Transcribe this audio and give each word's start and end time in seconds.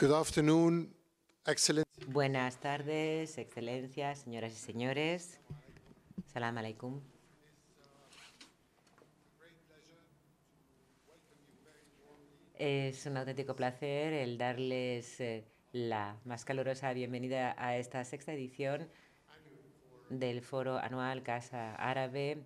Good 0.00 0.12
afternoon, 0.12 0.96
Excellency. 1.46 2.06
Buenas 2.06 2.58
tardes, 2.58 3.36
excelencias, 3.36 4.20
señoras 4.20 4.54
y 4.54 4.56
señores. 4.56 5.38
Salam 6.32 6.56
alaikum. 6.56 7.02
Es 12.54 13.04
un 13.04 13.18
auténtico 13.18 13.54
placer 13.54 14.14
el 14.14 14.38
darles 14.38 15.20
eh, 15.20 15.44
la 15.72 16.16
más 16.24 16.46
calurosa 16.46 16.94
bienvenida 16.94 17.54
a 17.58 17.76
esta 17.76 18.02
sexta 18.06 18.32
edición 18.32 18.88
del 20.08 20.40
Foro 20.40 20.78
Anual 20.78 21.22
Casa 21.22 21.74
Árabe 21.74 22.42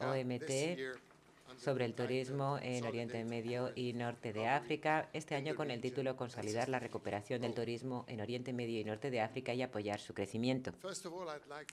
OMT 0.00 1.15
sobre 1.58 1.84
el 1.84 1.94
turismo 1.94 2.58
en 2.60 2.84
Oriente 2.84 3.24
Medio 3.24 3.72
y 3.74 3.92
Norte 3.92 4.32
de 4.32 4.48
África, 4.48 5.08
este 5.12 5.34
año 5.34 5.54
con 5.54 5.70
el 5.70 5.80
título 5.80 6.16
Consolidar 6.16 6.68
la 6.68 6.78
recuperación 6.78 7.40
del 7.40 7.54
turismo 7.54 8.04
en 8.08 8.20
Oriente 8.20 8.52
Medio 8.52 8.80
y 8.80 8.84
Norte 8.84 9.10
de 9.10 9.20
África 9.20 9.54
y 9.54 9.62
apoyar 9.62 10.00
su 10.00 10.14
crecimiento. 10.14 10.72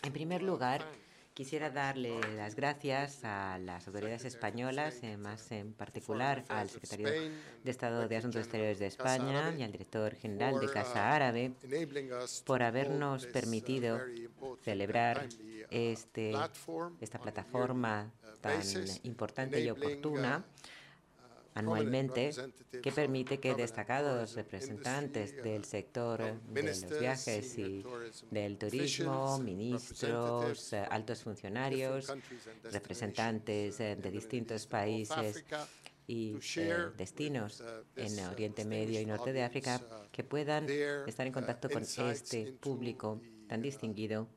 En 0.03 0.13
primer 0.13 0.43
lugar, 0.43 0.85
Quisiera 1.33 1.71
darle 1.71 2.19
las 2.35 2.55
gracias 2.55 3.23
a 3.23 3.57
las 3.57 3.87
autoridades 3.87 4.23
españolas, 4.23 5.01
eh, 5.01 5.17
más 5.17 5.51
en 5.51 5.73
particular 5.73 6.43
al 6.47 6.69
secretario 6.69 7.09
de 7.09 7.71
Estado 7.71 8.07
de 8.07 8.17
Asuntos 8.17 8.41
Exteriores 8.41 8.77
de 8.77 8.85
España 8.85 9.51
y 9.57 9.63
al 9.63 9.71
director 9.71 10.13
general 10.13 10.59
de 10.59 10.69
Casa 10.69 11.11
Árabe, 11.11 11.53
por 12.45 12.61
habernos 12.61 13.25
permitido 13.25 13.99
celebrar 14.61 15.27
este, 15.71 16.33
esta 17.01 17.19
plataforma 17.19 18.11
tan 18.41 18.61
importante 19.01 19.59
y 19.59 19.71
oportuna 19.71 20.45
anualmente 21.55 22.31
que 22.81 22.91
permite 22.91 23.39
que 23.39 23.55
destacados 23.55 24.35
representantes 24.35 25.35
del 25.43 25.65
sector 25.65 26.39
de 26.49 26.63
los 26.63 26.99
viajes 26.99 27.57
y 27.57 27.83
del 28.31 28.57
turismo, 28.57 29.39
ministros, 29.39 30.73
altos 30.73 31.23
funcionarios, 31.23 32.11
representantes 32.71 33.77
de 33.77 34.11
distintos 34.11 34.67
países 34.67 35.45
y 36.07 36.37
eh, 36.57 36.75
destinos 36.97 37.63
en 37.95 38.19
Oriente 38.25 38.65
Medio 38.65 38.99
y 38.99 39.05
Norte 39.05 39.33
de 39.33 39.43
África 39.43 39.81
que 40.11 40.23
puedan 40.23 40.67
estar 41.07 41.25
en 41.25 41.33
contacto 41.33 41.69
con 41.69 41.83
este 41.83 42.53
público 42.53 43.21
tan 43.47 43.61
distinguido 43.61 44.27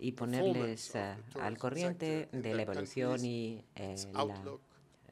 y 0.00 0.12
ponerles 0.12 0.94
eh, 0.94 1.16
al 1.40 1.58
corriente 1.58 2.28
de 2.32 2.54
la 2.54 2.62
evolución 2.62 3.24
y 3.24 3.64
eh, 3.74 3.96
la 4.12 4.42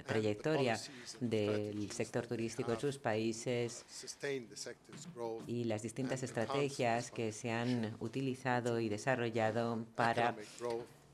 trayectoria 0.05 0.79
del 1.21 1.91
sector 1.93 2.27
turístico 2.27 2.73
en 2.73 2.81
sus 2.81 2.99
países 2.99 3.85
y 5.47 5.65
las 5.65 5.83
distintas 5.83 6.23
estrategias 6.23 7.11
que 7.11 7.33
se 7.33 7.51
han 7.51 7.97
utilizado 8.01 8.81
y 8.81 8.89
desarrollado 8.89 9.85
para 9.95 10.37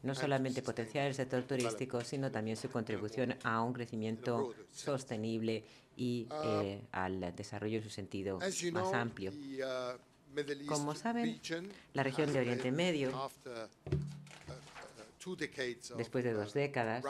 no 0.02 0.14
solamente 0.14 0.62
potenciar 0.62 1.06
el 1.06 1.14
sector 1.14 1.42
turístico, 1.42 2.02
sino 2.02 2.30
también 2.30 2.56
su 2.56 2.70
contribución 2.70 3.36
a 3.42 3.62
un 3.62 3.72
crecimiento 3.72 4.54
sostenible 4.70 5.64
y 5.96 6.28
eh, 6.44 6.80
al 6.92 7.34
desarrollo 7.34 7.78
en 7.78 7.84
su 7.84 7.90
sentido 7.90 8.38
más 8.72 8.94
amplio. 8.94 9.32
Como 10.66 10.94
saben, 10.94 11.40
la 11.94 12.02
región 12.02 12.32
de 12.32 12.38
Oriente 12.38 12.70
Medio 12.70 13.30
Después 15.96 16.24
de 16.24 16.32
dos 16.32 16.52
décadas 16.52 17.04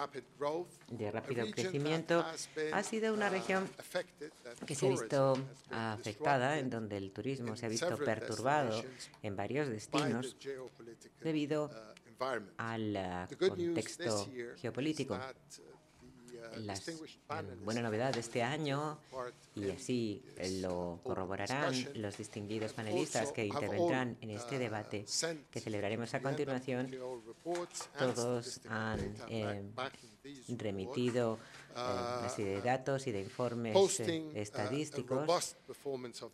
de 0.90 1.10
rápido 1.10 1.50
crecimiento, 1.50 2.24
ha 2.72 2.82
sido 2.82 3.12
una 3.12 3.28
uh, 3.28 3.30
región 3.30 3.68
que 4.66 4.74
se 4.74 4.86
ha 4.86 4.90
visto 4.90 5.34
afectada, 5.70 6.58
en 6.58 6.70
donde 6.70 6.96
el 6.96 7.12
turismo 7.12 7.56
se 7.56 7.66
ha 7.66 7.68
visto 7.68 7.96
perturbado 7.98 8.82
en 9.22 9.36
varios 9.36 9.68
destinos 9.68 10.36
debido 11.22 11.66
uh, 11.66 12.24
al 12.56 13.28
contexto 13.38 14.28
geopolítico. 14.56 15.18
La 16.56 16.74
buena 17.62 17.82
novedad 17.82 18.12
de 18.12 18.20
este 18.20 18.42
año, 18.42 18.98
y 19.54 19.70
así 19.70 20.22
lo 20.60 21.00
corroborarán 21.02 21.74
los 21.94 22.16
distinguidos 22.16 22.72
panelistas 22.72 23.32
que 23.32 23.46
intervendrán 23.46 24.16
en 24.20 24.30
este 24.30 24.56
uh, 24.56 24.58
debate 24.58 25.04
que 25.50 25.60
celebraremos 25.60 26.14
a 26.14 26.22
continuación, 26.22 26.94
todos 27.98 28.60
han 28.68 29.14
eh, 29.28 29.62
remitido 30.48 31.38
eh, 31.70 32.18
una 32.20 32.28
serie 32.28 32.56
de 32.56 32.62
datos 32.62 33.06
y 33.06 33.12
de 33.12 33.20
informes 33.20 34.00
eh, 34.00 34.30
estadísticos 34.34 35.56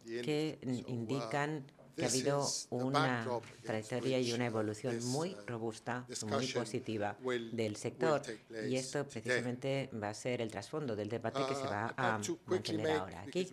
que 0.05 0.59
indican 0.63 1.65
que 1.97 2.05
ha 2.05 2.09
habido 2.09 2.47
una 2.71 3.27
trayectoria 3.63 4.21
y 4.21 4.33
una 4.33 4.47
evolución 4.47 5.05
muy 5.07 5.37
robusta, 5.47 6.07
muy 6.27 6.47
positiva 6.49 7.17
del 7.53 7.77
sector. 7.77 8.23
Y 8.69 8.77
esto 8.77 9.07
precisamente 9.07 9.91
va 10.03 10.11
a 10.11 10.15
ser 10.15 10.41
el 10.41 10.51
trasfondo 10.51 10.97
del 10.97 11.09
debate 11.09 11.41
que 11.49 11.55
se 11.55 11.65
va 11.65 11.95
a 11.97 12.21
mantener 12.47 12.91
ahora 12.91 13.21
aquí. 13.23 13.49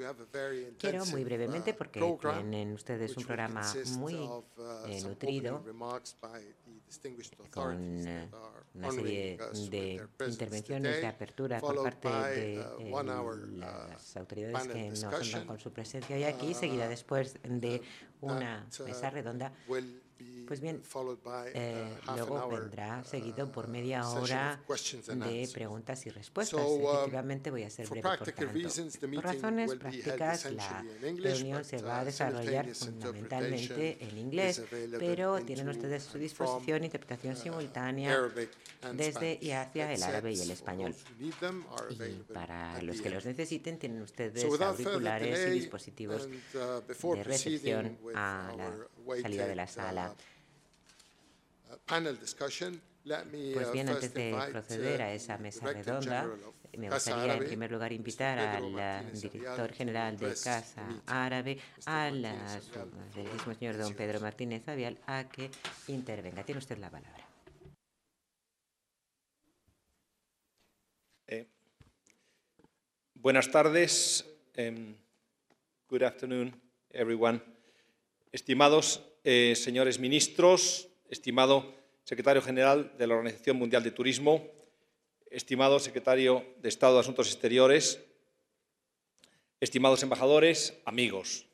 Quiero 0.78 1.06
muy 1.07 1.24
brevemente, 1.24 1.74
porque 1.74 2.01
tienen 2.22 2.74
ustedes 2.74 3.16
un 3.18 3.25
programa 3.25 3.62
muy 3.97 4.16
eh, 4.88 5.01
nutrido, 5.01 5.63
con 7.52 7.75
una 8.74 8.91
serie 8.91 9.38
de 9.69 10.07
intervenciones 10.28 11.02
de 11.02 11.07
apertura 11.07 11.59
por 11.59 11.84
parte 11.84 12.09
de 12.09 12.62
eh, 12.62 12.91
las 13.57 14.18
autoridades 14.18 14.68
que 14.68 14.90
nos 14.90 15.03
honran 15.03 15.47
con 15.47 15.59
su 15.59 15.72
presencia. 15.72 16.16
Hoy 16.16 16.24
aquí, 16.24 16.53
seguida 16.53 16.88
después 16.88 17.38
de 17.44 17.81
una 18.22 18.68
mesa 18.85 19.09
redonda 19.09 19.53
pues 20.47 20.59
bien, 20.59 20.81
eh, 21.53 21.97
luego 22.15 22.49
vendrá 22.49 23.01
uh, 23.01 23.07
seguido 23.07 23.51
por 23.51 23.67
media 23.67 24.07
hora 24.09 24.61
de 25.07 25.49
preguntas 25.53 26.05
y 26.05 26.09
respuestas. 26.09 26.59
Um, 26.61 26.81
Efectivamente, 26.81 27.51
voy 27.51 27.63
a 27.63 27.69
ser 27.69 27.87
breve, 27.87 28.17
por 28.17 28.31
tanto. 28.31 28.45
Por 28.99 29.23
razones 29.23 29.75
prácticas, 29.75 30.51
la 30.51 30.85
reunión 31.01 31.63
se 31.63 31.81
va 31.81 31.99
a 31.99 32.05
desarrollar 32.05 32.67
fundamentalmente 32.75 33.97
en 34.03 34.17
inglés, 34.17 34.61
pero 34.99 35.39
tienen 35.41 35.69
ustedes 35.69 36.07
a 36.07 36.11
su 36.11 36.17
disposición 36.17 36.83
interpretación 36.83 37.33
uh, 37.33 37.38
simultánea 37.38 38.29
desde 38.93 39.38
y 39.41 39.51
hacia 39.51 39.93
el 39.93 40.03
árabe 40.03 40.33
y 40.33 40.41
el 40.41 40.51
español. 40.51 40.95
Y 41.19 41.31
para 42.33 42.81
los 42.81 43.01
que 43.01 43.09
los 43.09 43.25
necesiten, 43.25 43.79
tienen 43.79 44.01
ustedes 44.01 44.43
auriculares 44.61 45.47
y 45.47 45.51
dispositivos 45.51 46.27
uh, 46.55 47.15
de 47.15 47.23
recepción 47.23 47.97
a 48.15 48.53
la 48.57 49.17
salida 49.21 49.47
de 49.47 49.55
la 49.55 49.67
sala. 49.67 50.10
Pues 51.83 53.67
uh, 53.67 53.71
bien, 53.71 53.89
antes 53.89 54.13
de 54.13 54.35
proceder 54.51 55.01
a 55.01 55.07
uh, 55.07 55.15
esa 55.15 55.37
mesa 55.37 55.73
redonda, 55.73 56.29
me 56.77 56.89
gustaría 56.89 57.33
en 57.33 57.45
primer 57.45 57.71
lugar 57.71 57.91
invitar 57.91 58.37
al 58.37 59.11
director 59.11 59.73
general 59.73 60.17
de 60.17 60.35
Casa 60.35 61.01
Árabe, 61.07 61.57
al 61.85 62.21
mismo 63.33 63.53
señor 63.55 63.77
don 63.77 63.93
Pedro 63.95 64.19
Martínez 64.19 64.67
Avial, 64.67 64.97
a 65.07 65.27
que 65.29 65.49
intervenga. 65.87 66.43
Tiene 66.43 66.59
usted 66.59 66.77
la 66.77 66.89
palabra. 66.89 67.27
Eh, 71.27 71.47
buenas 73.15 73.49
tardes. 73.49 74.25
Um, 74.57 74.95
good 75.89 76.03
afternoon, 76.03 76.53
everyone. 76.91 77.41
Estimados 78.31 79.01
eh, 79.23 79.55
señores 79.55 79.99
ministros, 79.99 80.91
estimado 81.11 81.75
secretario 82.03 82.41
general 82.41 82.94
de 82.97 83.05
la 83.05 83.16
Organización 83.16 83.57
Mundial 83.57 83.83
de 83.83 83.91
Turismo, 83.91 84.47
estimado 85.29 85.77
secretario 85.79 86.45
de 86.61 86.69
Estado 86.69 86.95
de 86.95 87.01
Asuntos 87.01 87.27
Exteriores, 87.27 88.01
estimados 89.59 90.01
embajadores, 90.03 90.80
amigos. 90.86 91.45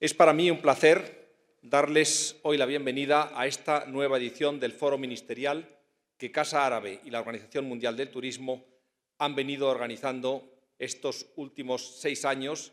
Es 0.00 0.14
para 0.14 0.32
mí 0.32 0.50
un 0.50 0.62
placer 0.62 1.36
darles 1.60 2.40
hoy 2.42 2.56
la 2.56 2.66
bienvenida 2.66 3.30
a 3.38 3.46
esta 3.46 3.84
nueva 3.84 4.16
edición 4.16 4.58
del 4.58 4.72
Foro 4.72 4.96
Ministerial 4.96 5.68
que 6.16 6.32
Casa 6.32 6.64
Árabe 6.64 7.00
y 7.04 7.10
la 7.10 7.20
Organización 7.20 7.66
Mundial 7.66 7.96
del 7.96 8.10
Turismo 8.10 8.64
han 9.18 9.34
venido 9.34 9.68
organizando 9.68 10.50
estos 10.78 11.26
últimos 11.36 12.00
seis 12.00 12.24
años 12.24 12.72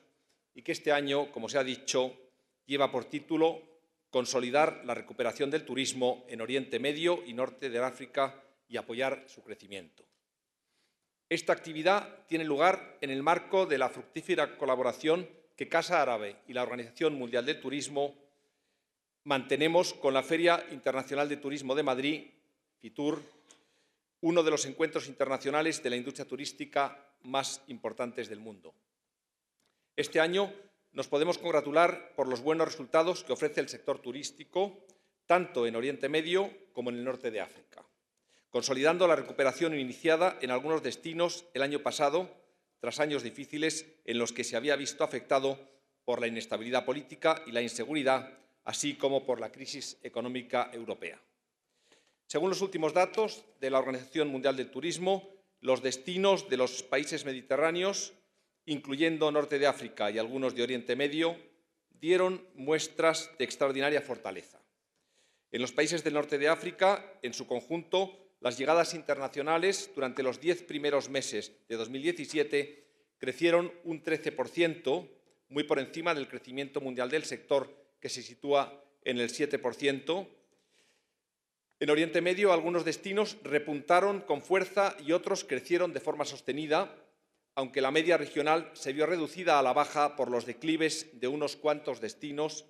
y 0.56 0.62
que 0.62 0.72
este 0.72 0.94
año, 0.94 1.30
como 1.32 1.50
se 1.50 1.58
ha 1.58 1.64
dicho, 1.64 2.14
lleva 2.66 2.90
por 2.90 3.06
título 3.06 3.71
consolidar 4.12 4.84
la 4.86 4.94
recuperación 4.94 5.50
del 5.50 5.66
turismo 5.66 6.26
en 6.28 6.42
Oriente 6.42 6.80
Medio 6.80 7.24
y 7.26 7.34
Norte 7.34 7.70
de 7.70 7.80
África 7.80 8.44
y 8.68 8.78
apoyar 8.78 9.24
su 9.28 9.42
crecimiento. 9.42 10.06
Esta 11.30 11.54
actividad 11.54 12.26
tiene 12.28 12.44
lugar 12.44 12.98
en 13.00 13.10
el 13.10 13.24
marco 13.24 13.66
de 13.66 13.78
la 13.78 13.90
fructífera 13.90 14.58
colaboración 14.58 15.28
que 15.56 15.70
Casa 15.70 16.02
Árabe 16.02 16.36
y 16.48 16.54
la 16.54 16.64
Organización 16.64 17.16
Mundial 17.16 17.46
del 17.46 17.62
Turismo 17.62 18.16
mantenemos 19.24 19.94
con 19.94 20.14
la 20.14 20.24
Feria 20.24 20.66
Internacional 20.72 21.30
de 21.30 21.38
Turismo 21.38 21.74
de 21.74 21.84
Madrid, 21.84 22.32
FITUR, 22.80 23.22
uno 24.22 24.44
de 24.44 24.52
los 24.52 24.66
encuentros 24.66 25.08
internacionales 25.08 25.82
de 25.82 25.90
la 25.90 25.96
industria 25.96 26.28
turística 26.28 27.14
más 27.24 27.62
importantes 27.68 28.28
del 28.28 28.40
mundo. 28.40 28.74
Este 29.96 30.20
año 30.20 30.52
nos 30.94 31.08
podemos 31.08 31.38
congratular 31.38 32.14
por 32.16 32.28
los 32.28 32.42
buenos 32.42 32.68
resultados 32.68 33.24
que 33.24 33.34
ofrece 33.34 33.62
el 33.62 33.70
sector 33.70 34.00
turístico, 34.00 34.86
tanto 35.26 35.66
en 35.66 35.76
Oriente 35.76 36.10
Medio 36.10 36.52
como 36.74 36.90
en 36.90 36.98
el 36.98 37.04
norte 37.04 37.32
de 37.32 37.42
África, 37.42 37.86
consolidando 38.50 39.08
la 39.08 39.16
recuperación 39.16 39.78
iniciada 39.78 40.38
en 40.42 40.52
algunos 40.52 40.84
destinos 40.84 41.46
el 41.54 41.62
año 41.62 41.80
pasado, 41.80 42.30
tras 42.80 43.00
años 43.00 43.24
difíciles 43.24 43.86
en 44.06 44.18
los 44.18 44.34
que 44.34 44.44
se 44.44 44.58
había 44.58 44.76
visto 44.76 45.04
afectado 45.04 45.60
por 46.04 46.20
la 46.20 46.28
inestabilidad 46.28 46.84
política 46.84 47.44
y 47.46 47.52
la 47.52 47.62
inseguridad, 47.62 48.38
así 48.66 48.96
como 48.96 49.26
por 49.26 49.40
la 49.40 49.52
crisis 49.52 49.98
económica 50.04 50.70
europea. 50.74 51.22
Según 52.28 52.50
los 52.50 52.62
últimos 52.62 52.94
datos 52.94 53.46
de 53.60 53.70
la 53.70 53.80
Organización 53.80 54.30
Mundial 54.30 54.56
del 54.56 54.72
Turismo, 54.72 55.30
los 55.60 55.82
destinos 55.82 56.50
de 56.50 56.58
los 56.58 56.82
países 56.82 57.24
mediterráneos, 57.24 58.14
incluyendo 58.66 59.32
Norte 59.32 59.60
de 59.60 59.68
África 59.68 60.12
y 60.12 60.18
algunos 60.18 60.56
de 60.56 60.64
Oriente 60.64 60.96
Medio, 60.96 61.38
dieron 62.00 62.46
muestras 62.56 63.30
de 63.38 63.46
extraordinaria 63.46 64.02
fortaleza. 64.02 64.60
En 65.52 65.62
los 65.62 65.72
países 65.72 66.04
del 66.04 66.14
norte 66.14 66.38
de 66.38 66.48
África, 66.48 67.20
en 67.22 67.34
su 67.34 67.46
conjunto, 67.46 68.18
las 68.40 68.58
llegadas 68.58 68.94
internacionales 68.94 69.92
durante 69.94 70.24
los 70.24 70.40
diez 70.42 70.64
primeros 70.64 71.10
meses 71.10 71.52
de 71.68 71.76
2017 71.76 72.88
crecieron 73.20 73.72
un 73.84 74.04
13%, 74.04 75.08
muy 75.50 75.64
por 75.64 75.78
encima 75.78 76.16
del 76.16 76.28
crecimiento 76.28 76.82
mundial 76.82 77.10
del 77.10 77.24
sector, 77.24 77.70
que 78.00 78.10
se 78.10 78.24
sitúa 78.24 78.84
en 79.04 79.20
el 79.20 79.30
7%. 79.30 80.28
En 81.80 81.90
Oriente 81.90 82.22
Medio, 82.22 82.52
algunos 82.52 82.86
destinos 82.86 83.38
repuntaron 83.44 84.22
con 84.22 84.42
fuerza 84.42 84.96
y 85.06 85.12
otros 85.12 85.44
crecieron 85.44 85.94
de 85.94 86.00
forma 86.00 86.26
sostenida, 86.26 86.96
aunque 87.56 87.82
la 87.82 87.92
media 87.92 88.18
regional 88.18 88.70
se 88.74 88.94
vio 88.94 89.06
reducida 89.06 89.60
a 89.60 89.64
la 89.64 89.74
baja 89.74 90.16
por 90.16 90.32
los 90.32 90.46
declives 90.46 91.20
de 91.20 91.28
unos 91.28 91.56
cuantos 91.56 92.00
destinos, 92.00 92.66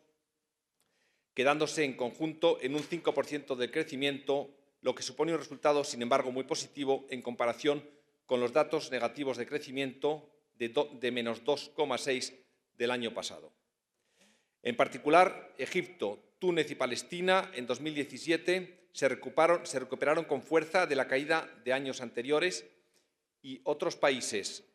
quedándose 1.34 1.84
en 1.84 1.96
conjunto 1.96 2.58
en 2.62 2.76
un 2.76 2.82
5% 2.82 3.56
de 3.56 3.72
crecimiento, 3.72 4.50
lo 4.82 4.96
que 4.96 5.04
supone 5.04 5.34
un 5.34 5.40
resultado, 5.40 5.84
sin 5.84 6.02
embargo, 6.02 6.32
muy 6.32 6.44
positivo 6.44 7.06
en 7.10 7.22
comparación 7.22 7.88
con 8.26 8.40
los 8.40 8.54
datos 8.54 8.92
negativos 8.92 9.38
de 9.38 9.46
crecimiento 9.46 10.30
de, 10.56 11.12
menos 11.12 11.44
2,6 11.44 12.34
del 12.78 12.92
año 12.92 13.14
pasado. 13.14 13.52
En 14.64 14.76
particular, 14.76 15.54
Egipto, 15.58 16.20
Túnez 16.40 16.70
y 16.72 16.76
Palestina 16.76 17.52
en 17.54 17.66
2017 17.68 18.90
se 18.92 19.10
recuperaron, 19.10 19.66
se 19.66 19.80
recuperaron 19.80 20.26
con 20.26 20.42
fuerza 20.42 20.86
de 20.86 20.96
la 20.96 21.08
caída 21.08 21.50
de 21.64 21.74
años 21.74 22.02
anteriores 22.02 22.66
y 23.42 23.62
otros 23.64 23.96
países 23.96 24.71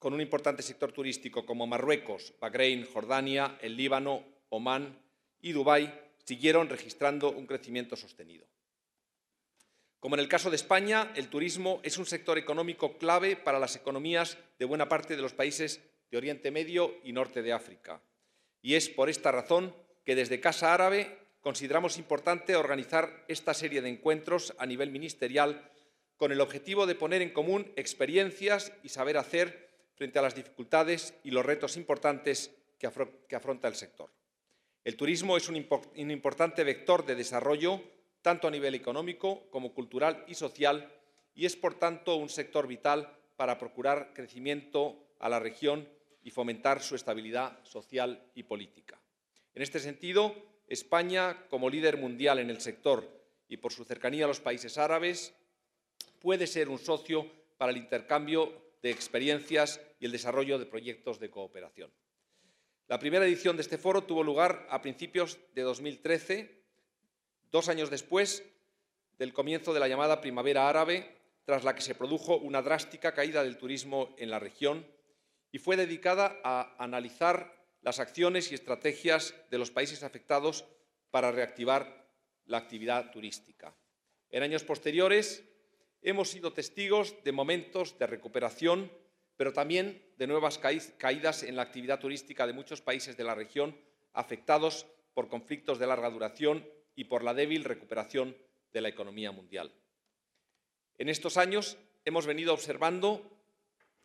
con 0.00 0.14
un 0.14 0.22
importante 0.22 0.62
sector 0.62 0.92
turístico 0.92 1.44
como 1.44 1.66
Marruecos, 1.66 2.32
Bahrein, 2.40 2.86
Jordania, 2.86 3.58
el 3.60 3.76
Líbano, 3.76 4.24
Omán 4.48 4.98
y 5.42 5.52
Dubái 5.52 5.92
siguieron 6.24 6.70
registrando 6.70 7.30
un 7.30 7.46
crecimiento 7.46 7.96
sostenido. 7.96 8.46
Como 10.00 10.16
en 10.16 10.20
el 10.20 10.28
caso 10.28 10.48
de 10.48 10.56
España, 10.56 11.12
el 11.16 11.28
turismo 11.28 11.80
es 11.82 11.98
un 11.98 12.06
sector 12.06 12.38
económico 12.38 12.96
clave 12.96 13.36
para 13.36 13.58
las 13.58 13.76
economías 13.76 14.38
de 14.58 14.64
buena 14.64 14.88
parte 14.88 15.16
de 15.16 15.22
los 15.22 15.34
países 15.34 15.82
de 16.10 16.16
Oriente 16.16 16.50
Medio 16.50 16.98
y 17.04 17.12
Norte 17.12 17.42
de 17.42 17.52
África. 17.52 18.02
Y 18.62 18.76
es 18.76 18.88
por 18.88 19.10
esta 19.10 19.30
razón 19.30 19.76
que 20.06 20.14
desde 20.14 20.40
Casa 20.40 20.72
Árabe 20.72 21.18
consideramos 21.42 21.98
importante 21.98 22.56
organizar 22.56 23.26
esta 23.28 23.52
serie 23.52 23.82
de 23.82 23.90
encuentros 23.90 24.54
a 24.58 24.64
nivel 24.64 24.90
ministerial 24.90 25.70
con 26.16 26.32
el 26.32 26.40
objetivo 26.40 26.86
de 26.86 26.94
poner 26.94 27.20
en 27.20 27.34
común 27.34 27.70
experiencias 27.76 28.72
y 28.82 28.88
saber 28.88 29.18
hacer 29.18 29.69
frente 30.00 30.18
a 30.18 30.22
las 30.22 30.34
dificultades 30.34 31.12
y 31.24 31.30
los 31.30 31.44
retos 31.44 31.76
importantes 31.76 32.56
que, 32.78 32.86
afronta 33.36 33.68
el 33.68 33.74
sector. 33.74 34.10
El 34.82 34.96
turismo 34.96 35.36
es 35.36 35.46
un, 35.50 35.56
importante 35.56 36.64
vector 36.64 37.04
de 37.04 37.14
desarrollo 37.14 37.82
tanto 38.22 38.48
a 38.48 38.50
nivel 38.50 38.74
económico 38.74 39.50
como 39.50 39.74
cultural 39.74 40.24
y 40.26 40.36
social 40.36 40.90
y 41.34 41.44
es, 41.44 41.54
por 41.54 41.74
tanto, 41.74 42.16
un 42.16 42.30
sector 42.30 42.66
vital 42.66 43.14
para 43.36 43.58
procurar 43.58 44.14
crecimiento 44.14 44.96
a 45.18 45.28
la 45.28 45.38
región 45.38 45.86
y 46.22 46.30
fomentar 46.30 46.80
su 46.80 46.94
estabilidad 46.94 47.62
social 47.64 48.24
y 48.34 48.44
política. 48.44 48.98
En 49.54 49.60
este 49.60 49.80
sentido, 49.80 50.34
España, 50.66 51.46
como 51.50 51.68
líder 51.68 51.98
mundial 51.98 52.38
en 52.38 52.48
el 52.48 52.62
sector 52.62 53.06
y 53.48 53.58
por 53.58 53.74
su 53.74 53.84
cercanía 53.84 54.24
a 54.24 54.28
los 54.28 54.40
países 54.40 54.78
árabes, 54.78 55.34
puede 56.20 56.46
ser 56.46 56.70
un 56.70 56.78
socio 56.78 57.30
para 57.58 57.70
el 57.70 57.76
intercambio 57.76 58.69
de 58.82 58.90
experiencias 58.90 59.80
y 59.98 60.06
el 60.06 60.12
desarrollo 60.12 60.58
de 60.58 60.66
proyectos 60.66 61.18
de 61.18 61.30
cooperación. 61.30 61.92
La 62.88 62.98
primera 62.98 63.24
edición 63.24 63.56
de 63.56 63.62
este 63.62 63.78
foro 63.78 64.02
tuvo 64.02 64.24
lugar 64.24 64.66
a 64.70 64.82
principios 64.82 65.38
de 65.54 65.62
2013, 65.62 66.62
dos 67.52 67.68
años 67.68 67.90
después 67.90 68.42
del 69.18 69.32
comienzo 69.32 69.72
de 69.72 69.80
la 69.80 69.88
llamada 69.88 70.20
Primavera 70.20 70.68
Árabe, 70.68 71.16
tras 71.44 71.64
la 71.64 71.74
que 71.74 71.82
se 71.82 71.94
produjo 71.94 72.36
una 72.36 72.62
drástica 72.62 73.14
caída 73.14 73.42
del 73.42 73.58
turismo 73.58 74.14
en 74.18 74.30
la 74.30 74.38
región 74.38 74.86
y 75.52 75.58
fue 75.58 75.76
dedicada 75.76 76.38
a 76.44 76.74
analizar 76.82 77.60
las 77.82 77.98
acciones 77.98 78.50
y 78.50 78.54
estrategias 78.54 79.34
de 79.50 79.58
los 79.58 79.70
países 79.70 80.02
afectados 80.02 80.64
para 81.10 81.32
reactivar 81.32 82.08
la 82.46 82.58
actividad 82.58 83.10
turística. 83.10 83.74
En 84.30 84.42
años 84.42 84.64
posteriores 84.64 85.44
hemos 86.02 86.30
sido 86.30 86.52
testigos 86.52 87.16
de 87.24 87.32
momentos 87.32 87.98
de 87.98 88.06
recuperación, 88.06 88.90
pero 89.36 89.52
también 89.52 90.02
de 90.16 90.26
nuevas 90.26 90.58
caídas 90.58 91.42
en 91.42 91.56
la 91.56 91.62
actividad 91.62 92.00
turística 92.00 92.46
de 92.46 92.52
muchos 92.52 92.80
países 92.80 93.16
de 93.16 93.24
la 93.24 93.34
región 93.34 93.76
afectados 94.12 94.86
por 95.14 95.28
conflictos 95.28 95.78
de 95.78 95.86
larga 95.86 96.10
duración 96.10 96.66
y 96.94 97.04
por 97.04 97.22
la 97.22 97.34
débil 97.34 97.64
recuperación 97.64 98.36
de 98.72 98.80
la 98.80 98.88
economía 98.88 99.32
mundial. 99.32 99.72
En 100.98 101.08
estos 101.08 101.36
años 101.36 101.78
hemos 102.04 102.26
venido 102.26 102.52
observando 102.52 103.38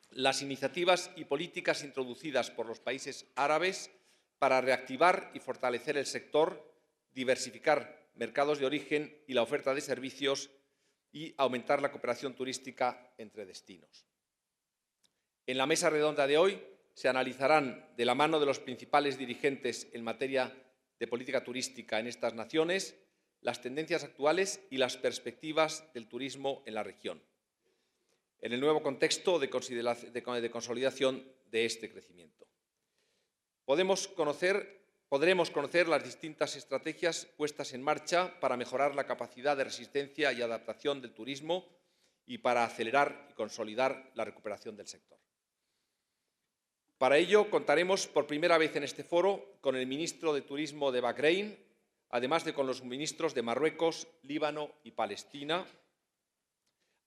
las 0.09 0.41
iniciativas 0.41 1.11
y 1.15 1.25
políticas 1.25 1.83
introducidas 1.83 2.51
por 2.51 2.67
los 2.67 2.79
países 2.79 3.29
árabes 3.35 3.91
para 4.39 4.61
reactivar 4.61 5.31
y 5.33 5.39
fortalecer 5.39 5.97
el 5.97 6.05
sector, 6.05 6.73
diversificar 7.13 8.07
mercados 8.15 8.59
de 8.59 8.65
origen 8.65 9.21
y 9.27 9.33
la 9.33 9.41
oferta 9.41 9.73
de 9.73 9.81
servicios 9.81 10.49
y 11.15 11.33
aumentar 11.37 11.81
la 11.81 11.91
cooperación 11.91 12.35
turística 12.35 13.13
entre 13.17 13.47
destinos. 13.47 14.05
En 15.47 15.57
la 15.57 15.65
mesa 15.65 15.89
redonda 15.89 16.27
de 16.27 16.37
hoy 16.37 16.61
se 16.93 17.07
analizarán, 17.07 17.89
de 17.95 18.05
la 18.05 18.13
mano 18.13 18.39
de 18.39 18.45
los 18.45 18.59
principales 18.59 19.17
dirigentes 19.17 19.87
en 19.93 20.03
materia 20.03 20.53
de 20.99 21.07
política 21.07 21.43
turística 21.43 21.99
en 21.99 22.07
estas 22.07 22.33
naciones, 22.33 22.95
las 23.41 23.61
tendencias 23.61 24.03
actuales 24.03 24.61
y 24.69 24.77
las 24.77 24.97
perspectivas 24.97 25.91
del 25.93 26.07
turismo 26.07 26.61
en 26.65 26.73
la 26.73 26.83
región 26.83 27.23
en 28.45 28.53
el 28.53 28.59
nuevo 28.59 28.83
contexto 28.83 29.39
de, 29.39 29.49
consolidación 29.49 31.27
de 31.49 31.65
este 31.65 31.91
crecimiento. 31.91 32.47
Podremos 35.15 35.49
conocer 35.49 35.87
las 35.87 36.03
distintas 36.03 36.57
estrategias 36.57 37.25
puestas 37.37 37.71
en 37.71 37.81
marcha 37.81 38.37
para 38.41 38.57
mejorar 38.57 38.95
la 38.95 39.05
capacidad 39.05 39.55
de 39.55 39.63
resistencia 39.63 40.33
y 40.33 40.41
adaptación 40.41 41.01
del 41.01 41.13
turismo 41.13 41.65
y 42.25 42.39
para 42.39 42.65
acelerar 42.65 43.29
y 43.31 43.33
consolidar 43.33 44.11
la 44.15 44.25
recuperación 44.25 44.75
del 44.75 44.89
sector. 44.89 45.17
Para 46.97 47.17
ello, 47.17 47.49
contaremos 47.49 48.07
por 48.07 48.27
primera 48.27 48.57
vez 48.57 48.75
en 48.75 48.83
este 48.83 49.05
foro 49.05 49.55
con 49.61 49.77
el 49.77 49.87
ministro 49.87 50.33
de 50.33 50.41
Turismo 50.41 50.91
de 50.91 50.99
Bahrein, 50.99 51.65
además 52.09 52.43
de 52.43 52.53
con 52.53 52.67
los 52.67 52.83
ministros 52.83 53.33
de 53.33 53.41
Marruecos, 53.41 54.09
Líbano 54.23 54.69
y 54.83 54.91
Palestina, 54.91 55.65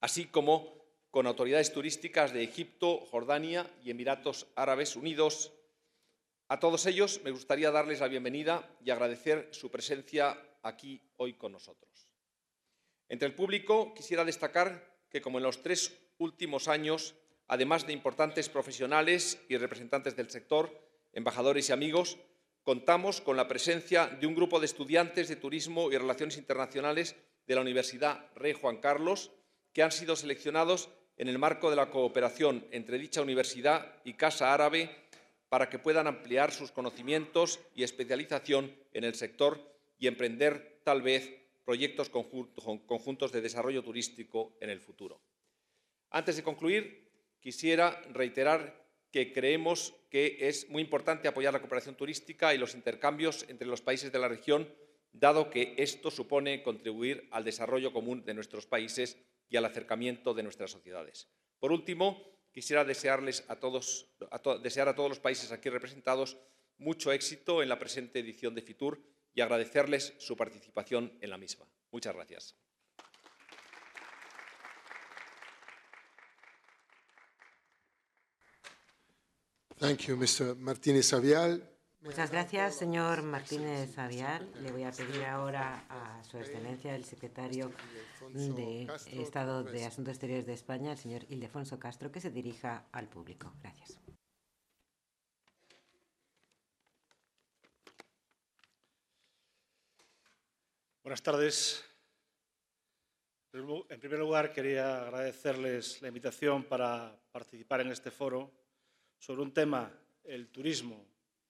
así 0.01 0.25
como 0.25 0.83
con 1.11 1.27
autoridades 1.27 1.71
turísticas 1.71 2.33
de 2.33 2.41
Egipto, 2.41 3.05
Jordania 3.11 3.69
y 3.83 3.91
Emiratos 3.91 4.47
Árabes 4.55 4.95
Unidos. 4.95 5.51
A 6.51 6.59
todos 6.59 6.87
ellos 6.87 7.21
me 7.23 7.29
gustaría 7.29 7.69
darles 7.69 7.99
la 7.99 8.07
bienvenida 8.07 8.67
y 8.83 8.89
agradecer 8.89 9.49
su 9.51 9.69
presencia 9.69 10.35
aquí 10.63 10.99
hoy 11.17 11.35
con 11.35 11.51
nosotros. 11.51 12.09
Entre 13.07 13.27
el 13.27 13.35
público 13.35 13.93
quisiera 13.93 14.25
destacar 14.25 14.97
que, 15.11 15.21
como 15.21 15.37
en 15.37 15.43
los 15.43 15.61
tres 15.61 15.95
últimos 16.17 16.67
años, 16.67 17.13
además 17.47 17.85
de 17.85 17.93
importantes 17.93 18.49
profesionales 18.49 19.39
y 19.47 19.57
representantes 19.57 20.15
del 20.15 20.31
sector, 20.31 20.75
embajadores 21.13 21.69
y 21.69 21.71
amigos, 21.71 22.17
contamos 22.63 23.21
con 23.21 23.37
la 23.37 23.47
presencia 23.47 24.07
de 24.07 24.25
un 24.25 24.33
grupo 24.33 24.59
de 24.59 24.65
estudiantes 24.65 25.27
de 25.27 25.35
Turismo 25.35 25.91
y 25.91 25.97
Relaciones 25.97 26.37
Internacionales 26.37 27.15
de 27.45 27.53
la 27.53 27.61
Universidad 27.61 28.25
Rey 28.33 28.53
Juan 28.53 28.77
Carlos, 28.77 29.29
que 29.71 29.83
han 29.83 29.91
sido 29.91 30.15
seleccionados 30.15 30.89
en 31.15 31.27
el 31.27 31.37
marco 31.37 31.69
de 31.69 31.75
la 31.75 31.91
cooperación 31.91 32.65
entre 32.71 32.97
dicha 32.97 33.21
universidad 33.21 34.01
y 34.03 34.15
Casa 34.15 34.51
Árabe 34.51 35.08
para 35.49 35.69
que 35.69 35.79
puedan 35.79 36.07
ampliar 36.07 36.51
sus 36.51 36.71
conocimientos 36.71 37.59
y 37.75 37.83
especialización 37.83 38.75
en 38.93 39.03
el 39.03 39.15
sector 39.15 39.59
y 39.97 40.07
emprender, 40.07 40.79
tal 40.83 41.01
vez, 41.01 41.35
proyectos 41.65 42.09
conjuntos 42.09 43.31
de 43.31 43.41
desarrollo 43.41 43.83
turístico 43.83 44.55
en 44.61 44.69
el 44.69 44.79
futuro. 44.79 45.21
Antes 46.09 46.35
de 46.37 46.43
concluir, 46.43 47.09
quisiera 47.39 48.01
reiterar 48.11 48.87
que 49.11 49.33
creemos 49.33 49.95
que 50.09 50.37
es 50.41 50.69
muy 50.69 50.81
importante 50.81 51.27
apoyar 51.27 51.53
la 51.53 51.59
cooperación 51.59 51.95
turística 51.95 52.53
y 52.53 52.57
los 52.57 52.75
intercambios 52.75 53.45
entre 53.49 53.67
los 53.67 53.81
países 53.81 54.11
de 54.11 54.19
la 54.19 54.27
región, 54.27 54.71
dado 55.11 55.49
que 55.49 55.73
esto 55.77 56.11
supone 56.11 56.61
contribuir 56.61 57.27
al 57.31 57.43
desarrollo 57.43 57.91
común 57.91 58.23
de 58.23 58.35
nuestros 58.35 58.67
países 58.67 59.17
y 59.49 59.57
al 59.57 59.65
acercamiento 59.65 60.33
de 60.33 60.43
nuestras 60.43 60.71
sociedades. 60.71 61.27
Por 61.59 61.71
último, 61.71 62.23
quisiera 62.51 62.83
desearles 62.83 63.43
a 63.47 63.55
todos, 63.55 64.07
desear 64.61 64.87
a 64.87 64.95
todos 64.95 65.09
los 65.09 65.19
países 65.19 65.51
aquí 65.51 65.69
representados 65.69 66.37
mucho 66.77 67.11
éxito 67.11 67.61
en 67.61 67.69
la 67.69 67.77
presente 67.77 68.19
edición 68.19 68.55
de 68.55 68.61
FITUR 68.61 69.01
y 69.33 69.41
agradecerles 69.41 70.13
su 70.17 70.35
participación 70.35 71.17
en 71.21 71.29
la 71.29 71.37
misma. 71.37 71.65
Muchas 71.91 72.15
gracias. 72.15 72.55
Avial. 81.13 81.78
Muchas 82.01 82.31
gracias, 82.31 82.75
señor 82.75 83.23
Martínez 83.23 83.97
Avial. 83.97 84.49
Le 84.61 84.71
voy 84.71 84.83
a 84.83 84.91
pedir 84.91 85.25
ahora 85.25 85.83
a 85.89 86.23
Su 86.23 86.37
Excelencia, 86.37 86.95
el 86.95 87.03
secretario 87.03 87.73
de 88.29 88.87
Estado 89.11 89.65
de 89.65 89.85
Asuntos 89.85 90.13
Exteriores 90.13 90.45
de 90.45 90.53
España, 90.53 90.93
el 90.93 90.97
señor 90.97 91.25
Ildefonso 91.27 91.77
Castro, 91.77 92.09
que 92.09 92.21
se 92.21 92.31
dirija 92.31 92.87
al 92.93 93.09
público. 93.09 93.53
Gracias. 93.61 93.99
Buenas 101.03 101.21
tardes. 101.21 101.83
En 103.51 103.99
primer 103.99 104.19
lugar, 104.19 104.53
quería 104.53 105.01
agradecerles 105.01 106.01
la 106.01 106.07
invitación 106.07 106.63
para 106.63 107.19
participar 107.33 107.81
en 107.81 107.91
este 107.91 108.09
foro 108.09 108.53
sobre 109.17 109.41
un 109.41 109.53
tema, 109.53 109.91
el 110.23 110.47
turismo, 110.49 111.05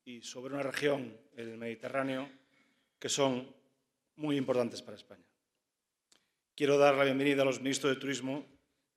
y 0.09 0.23
sobre 0.23 0.55
una 0.55 0.63
región, 0.63 1.15
el 1.35 1.55
Mediterráneo, 1.55 2.27
que 2.97 3.09
son 3.09 3.55
muy 4.15 4.37
importantes 4.37 4.81
para 4.81 4.97
España. 4.97 5.23
Quiero 6.55 6.79
dar 6.79 6.95
la 6.95 7.03
bienvenida 7.03 7.43
a 7.43 7.45
los 7.45 7.61
ministros 7.61 7.93
de 7.93 8.01
Turismo 8.01 8.43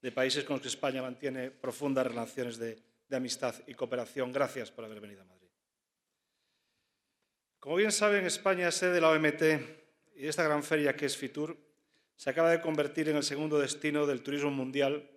de 0.00 0.10
países 0.10 0.42
con 0.44 0.54
los 0.54 0.62
que 0.62 0.68
España 0.68 1.02
mantiene 1.02 1.50
profundas 1.50 2.06
relaciones 2.06 2.56
de, 2.56 2.82
de 3.08 3.16
amistad 3.16 3.54
y 3.66 3.74
cooperación. 3.74 4.32
Gracias 4.32 4.70
por 4.70 4.86
haber 4.86 5.00
venido 5.00 5.20
a 5.20 5.26
Madrid. 5.26 5.50
Como 7.60 7.76
bien 7.76 7.92
saben, 7.92 8.24
España 8.24 8.68
es 8.68 8.76
sede 8.76 8.94
de 8.94 9.00
la 9.02 9.10
OMT 9.10 9.42
y 10.16 10.26
esta 10.26 10.44
gran 10.44 10.62
feria 10.62 10.96
que 10.96 11.04
es 11.04 11.16
FITUR 11.18 11.58
se 12.16 12.30
acaba 12.30 12.50
de 12.50 12.62
convertir 12.62 13.10
en 13.10 13.16
el 13.16 13.22
segundo 13.22 13.58
destino 13.58 14.06
del 14.06 14.22
turismo 14.22 14.50
mundial 14.50 15.10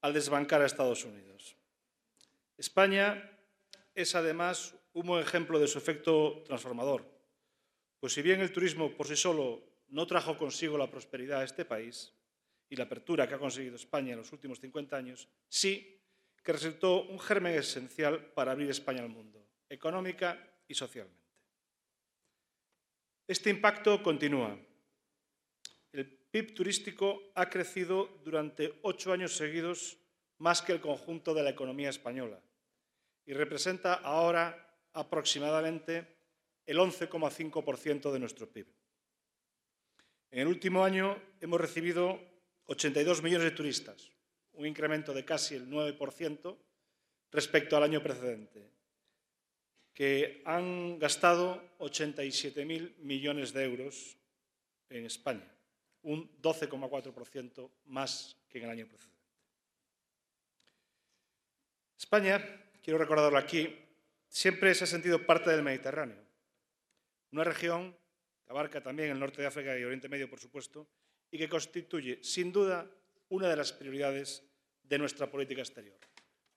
al 0.00 0.12
desbancar 0.12 0.60
a 0.60 0.66
Estados 0.66 1.04
Unidos. 1.04 1.56
España 2.58 3.30
es 3.94 4.16
además 4.16 4.74
un 5.00 5.18
ejemplo 5.20 5.58
de 5.58 5.68
su 5.68 5.78
efecto 5.78 6.42
transformador, 6.46 7.04
pues 7.98 8.12
si 8.12 8.22
bien 8.22 8.40
el 8.40 8.52
turismo 8.52 8.90
por 8.96 9.06
sí 9.06 9.16
solo 9.16 9.62
no 9.88 10.06
trajo 10.06 10.36
consigo 10.36 10.78
la 10.78 10.90
prosperidad 10.90 11.40
a 11.40 11.44
este 11.44 11.64
país 11.64 12.12
y 12.68 12.76
la 12.76 12.84
apertura 12.84 13.28
que 13.28 13.34
ha 13.34 13.38
conseguido 13.38 13.76
España 13.76 14.12
en 14.12 14.18
los 14.18 14.32
últimos 14.32 14.60
50 14.60 14.96
años, 14.96 15.28
sí 15.48 16.00
que 16.42 16.52
resultó 16.52 17.02
un 17.02 17.18
germen 17.18 17.54
esencial 17.54 18.32
para 18.32 18.52
abrir 18.52 18.70
España 18.70 19.02
al 19.02 19.08
mundo, 19.08 19.44
económica 19.68 20.38
y 20.66 20.74
socialmente. 20.74 21.20
Este 23.26 23.50
impacto 23.50 24.02
continúa. 24.02 24.58
El 25.92 26.06
PIB 26.06 26.54
turístico 26.54 27.32
ha 27.34 27.50
crecido 27.50 28.20
durante 28.24 28.78
ocho 28.82 29.12
años 29.12 29.36
seguidos 29.36 29.98
más 30.38 30.62
que 30.62 30.72
el 30.72 30.80
conjunto 30.80 31.34
de 31.34 31.42
la 31.42 31.50
economía 31.50 31.90
española 31.90 32.40
y 33.26 33.32
representa 33.32 33.94
ahora 33.94 34.69
aproximadamente 34.92 36.06
el 36.66 36.78
11,5% 36.78 38.12
de 38.12 38.18
nuestro 38.18 38.48
PIB. 38.48 38.66
En 40.30 40.40
el 40.40 40.46
último 40.46 40.84
año 40.84 41.20
hemos 41.40 41.60
recibido 41.60 42.20
82 42.66 43.22
millones 43.22 43.44
de 43.44 43.56
turistas, 43.56 44.10
un 44.52 44.66
incremento 44.66 45.12
de 45.12 45.24
casi 45.24 45.56
el 45.56 45.68
9% 45.68 46.56
respecto 47.32 47.76
al 47.76 47.82
año 47.82 48.02
precedente, 48.02 48.70
que 49.92 50.42
han 50.44 50.98
gastado 50.98 51.62
87.000 51.78 52.96
millones 52.98 53.52
de 53.52 53.64
euros 53.64 54.16
en 54.88 55.06
España, 55.06 55.52
un 56.02 56.30
12,4% 56.40 57.70
más 57.86 58.36
que 58.48 58.58
en 58.58 58.64
el 58.64 58.70
año 58.70 58.86
precedente. 58.86 59.20
España 61.98 62.40
quiero 62.82 62.98
recordarlo 62.98 63.38
aquí, 63.38 63.68
siempre 64.30 64.74
se 64.74 64.84
ha 64.84 64.86
sentido 64.86 65.26
parte 65.26 65.50
del 65.50 65.62
Mediterráneo, 65.62 66.24
una 67.32 67.44
región 67.44 67.92
que 68.44 68.52
abarca 68.52 68.82
también 68.82 69.10
el 69.10 69.18
norte 69.18 69.42
de 69.42 69.48
África 69.48 69.76
y 69.78 69.84
Oriente 69.84 70.08
Medio, 70.08 70.30
por 70.30 70.40
supuesto, 70.40 70.88
y 71.30 71.38
que 71.38 71.48
constituye, 71.48 72.22
sin 72.22 72.52
duda, 72.52 72.88
una 73.28 73.48
de 73.48 73.56
las 73.56 73.72
prioridades 73.72 74.42
de 74.82 74.98
nuestra 74.98 75.30
política 75.30 75.60
exterior. 75.60 75.98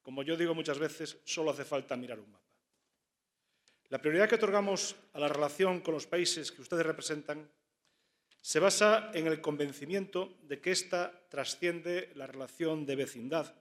Como 0.01 0.24
yo 0.24 0.38
digo 0.38 0.56
muchas 0.56 0.80
veces, 0.80 1.18
solo 1.25 1.51
hace 1.51 1.65
falta 1.65 1.98
mirar 1.98 2.20
un 2.20 2.32
mapa. 2.32 2.44
La 3.89 4.00
prioridad 4.00 4.27
que 4.27 4.36
otorgamos 4.36 4.96
a 5.13 5.20
la 5.20 5.27
relación 5.27 5.82
con 5.82 5.94
los 5.94 6.08
países 6.08 6.51
que 6.51 6.62
ustedes 6.62 6.86
representan 6.86 7.50
se 8.42 8.60
basa 8.60 9.12
en 9.13 9.27
el 9.27 9.39
convencimiento 9.39 10.36
de 10.42 10.60
que 10.60 10.72
ésta 10.72 11.27
trasciende 11.30 12.12
la 12.15 12.27
relación 12.27 12.86
de 12.86 12.96
vecindad 12.96 13.56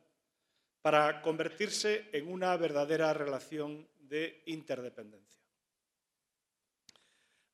para 0.80 1.22
convertirse 1.22 2.08
en 2.12 2.32
una 2.32 2.56
verdadera 2.56 3.14
relación 3.14 3.86
de 4.12 4.42
interdependencia. 4.44 5.40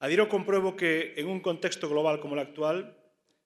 Adhiero 0.00 0.28
compruebo 0.28 0.74
que 0.74 1.14
en 1.16 1.28
un 1.28 1.38
contexto 1.38 1.88
global 1.88 2.18
como 2.18 2.34
el 2.34 2.40
actual, 2.40 2.98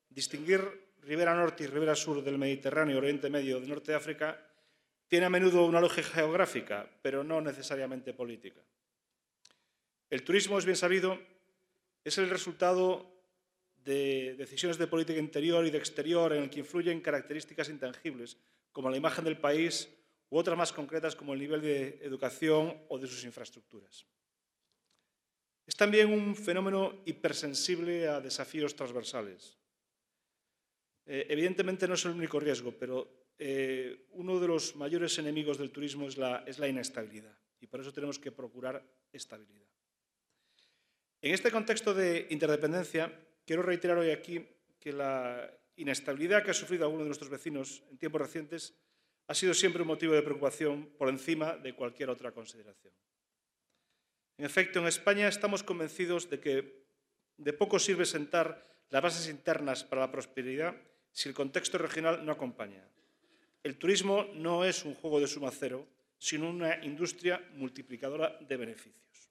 distinguir 0.09 0.65
ribera 1.03 1.35
norte 1.35 1.65
y 1.65 1.67
ribera 1.67 1.95
sur 1.95 2.25
del 2.25 2.39
Mediterráneo, 2.39 2.97
Oriente 2.97 3.29
Medio, 3.29 3.61
del 3.61 3.69
norte 3.69 3.93
de 3.93 3.99
África, 3.99 4.41
tiene 5.09 5.27
a 5.27 5.31
menudo 5.31 5.67
una 5.67 5.81
lógica 5.81 6.09
geográfica, 6.09 6.89
pero 7.03 7.23
no 7.23 7.43
necesariamente 7.43 8.15
política. 8.15 8.63
El 10.09 10.25
turismo, 10.25 10.59
es 10.59 10.65
bien 10.65 10.77
sabido, 10.77 11.21
es 12.05 12.17
el 12.17 12.31
resultado 12.31 13.13
de 13.85 14.37
decisiones 14.39 14.79
de 14.79 14.87
política 14.87 15.19
interior 15.19 15.67
y 15.67 15.71
de 15.71 15.77
exterior 15.77 16.33
en 16.33 16.45
el 16.45 16.51
que 16.51 16.61
influyen 16.61 17.03
características 17.03 17.69
intangibles 17.69 18.39
como 18.73 18.89
la 18.89 18.97
imagen 18.97 19.25
del 19.25 19.37
país, 19.37 19.91
u 20.33 20.39
otras 20.39 20.57
más 20.57 20.73
concretas 20.73 21.15
como 21.15 21.35
el 21.35 21.41
nivel 21.41 21.61
de 21.61 22.01
educación 22.01 22.73
o 22.89 22.99
de 22.99 23.07
sus 23.07 23.23
infraestructuras. 23.25 24.07
Es 25.67 25.77
también 25.77 26.11
un 26.11 26.35
fenómeno 26.35 27.03
hipersensible 27.05 28.09
a 28.09 28.19
desafíos 28.19 28.75
transversales. 28.75 29.59
Eh, 31.05 31.27
evidentemente 31.29 31.87
no 31.87 31.95
es 31.95 32.05
el 32.07 32.13
único 32.13 32.41
riesgo, 32.41 32.73
pero 32.73 33.29
eh, 33.39 34.07
uno 34.13 34.41
de 34.41 34.49
los 34.49 34.75
mayores 34.75 35.19
enemigos 35.19 35.59
del 35.59 35.71
turismo 35.71 36.09
es 36.09 36.17
la, 36.17 36.45
es 36.47 36.59
la 36.59 36.67
inestabilidad 36.67 37.37
y 37.61 37.67
por 37.67 37.81
eso 37.81 37.93
tenemos 37.93 38.19
que 38.19 38.33
procurar 38.33 38.83
estabilidad. 39.13 39.69
En 41.21 41.35
este 41.35 41.51
contexto 41.51 41.93
de 41.93 42.29
interdependencia, 42.31 43.13
quiero 43.45 43.63
reiterar 43.63 43.99
hoy 43.99 44.11
aquí 44.11 44.49
que 44.81 44.95
la 44.95 45.53
inestabilidad 45.77 46.43
que 46.43 46.53
ha 46.53 46.55
sufrido 46.55 46.87
alguno 46.87 47.03
de 47.03 47.09
nuestros 47.09 47.31
vecinos 47.31 47.83
en 47.91 47.99
tiempos 47.99 48.23
recientes 48.23 48.82
ha 49.33 49.35
sido 49.35 49.55
siempre 49.55 49.81
un 49.81 49.89
motivo 49.89 50.13
de 50.13 50.21
preocupación 50.21 50.93
por 50.99 51.09
encima 51.09 51.57
de 51.57 51.73
cualquier 51.73 52.11
otra 52.11 52.33
consideración. 52.33 52.93
En 54.37 54.45
efecto, 54.45 54.79
en 54.79 54.87
España 54.87 55.27
estamos 55.27 55.63
convencidos 55.63 56.29
de 56.29 56.39
que 56.39 56.85
de 57.39 57.53
poco 57.55 57.79
sirve 57.79 58.05
sentar 58.05 58.69
las 58.91 59.03
bases 59.03 59.31
internas 59.31 59.85
para 59.85 60.03
la 60.03 60.13
prosperidad 60.13 60.77
si 61.13 61.31
el 61.31 61.35
contexto 61.35 61.79
regional 61.79 62.27
no 62.27 62.33
acompaña. 62.33 62.87
El 63.63 63.79
turismo 63.79 64.27
no 64.35 64.67
es 64.67 64.85
un 64.85 64.95
juego 64.95 65.19
de 65.19 65.27
suma 65.27 65.51
cero, 65.51 65.89
sino 66.19 66.51
una 66.51 66.85
industria 66.85 67.41
multiplicadora 67.55 68.37
de 68.39 68.57
beneficios. 68.59 69.31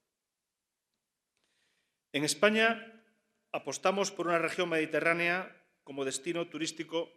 En 2.10 2.24
España 2.24 3.04
apostamos 3.52 4.10
por 4.10 4.26
una 4.26 4.40
región 4.40 4.68
mediterránea 4.68 5.64
como 5.84 6.04
destino 6.04 6.48
turístico 6.48 7.08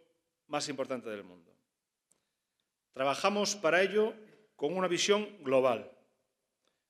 más 0.46 0.68
importante 0.68 1.10
del 1.10 1.24
mundo. 1.24 1.55
Trabajamos 2.96 3.54
para 3.56 3.82
ello 3.82 4.14
con 4.56 4.74
una 4.74 4.88
visión 4.88 5.28
global. 5.44 5.92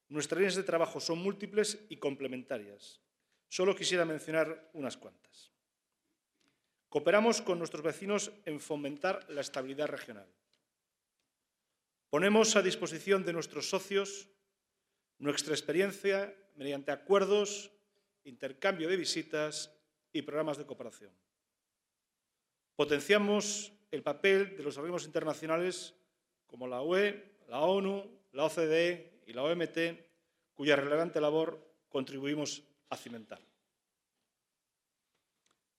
Nuestras 0.09 0.39
líneas 0.39 0.55
de 0.55 0.63
trabajo 0.63 1.01
son 1.01 1.19
múltiples 1.19 1.85
y 1.89 1.97
complementarias. 1.97 3.01
Solo 3.49 3.75
quisiera 3.75 4.05
mencionar 4.05 4.71
unas 4.75 4.97
cuantas. 4.97 5.51
Cooperamos 6.89 7.43
con 7.43 7.59
nuestros 7.59 7.83
vecinos 7.83 8.31
en 8.45 8.61
fomentar 8.61 9.29
la 9.29 9.41
estabilidad 9.41 9.89
regional. 9.89 10.29
Ponemos 12.09 12.55
a 12.55 12.63
disposición 12.63 13.25
de 13.25 13.33
nuestros 13.33 13.69
socios 13.69 14.29
nuestra 15.19 15.55
experiencia 15.55 16.33
mediante 16.55 16.93
acuerdos, 16.93 17.73
intercambio 18.23 18.89
de 18.89 18.97
visitas 18.97 19.75
y 20.13 20.23
programas 20.23 20.57
de 20.57 20.67
cooperación. 20.67 21.11
Potenciamos 22.77 23.73
el 23.91 24.03
papel 24.05 24.57
de 24.57 24.63
los 24.63 24.77
organismos 24.77 25.07
internacionales 25.07 25.96
como 26.47 26.67
la 26.67 26.83
UE, 26.83 27.37
la 27.49 27.61
ONU, 27.61 28.05
la 28.33 28.45
OCDE 28.45 29.23
y 29.27 29.33
la 29.33 29.43
OMT, 29.43 29.79
cuya 30.55 30.77
relevante 30.77 31.21
labor 31.21 31.61
contribuimos 31.89 32.63
a 32.91 32.97
cimentar. 32.97 33.41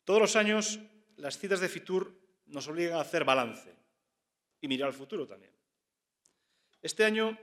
Todos 0.04 0.22
los 0.22 0.36
años, 0.36 0.80
las 1.18 1.38
citas 1.38 1.60
de 1.60 1.70
FITUR 1.70 2.14
nos 2.46 2.68
obligan 2.68 2.98
a 2.98 3.02
hacer 3.02 3.26
balance 3.26 3.76
y 4.62 4.68
mirar 4.68 4.88
al 4.88 4.94
futuro 4.94 5.28
también. 5.28 5.52
Este 6.82 7.04
año 7.04 7.38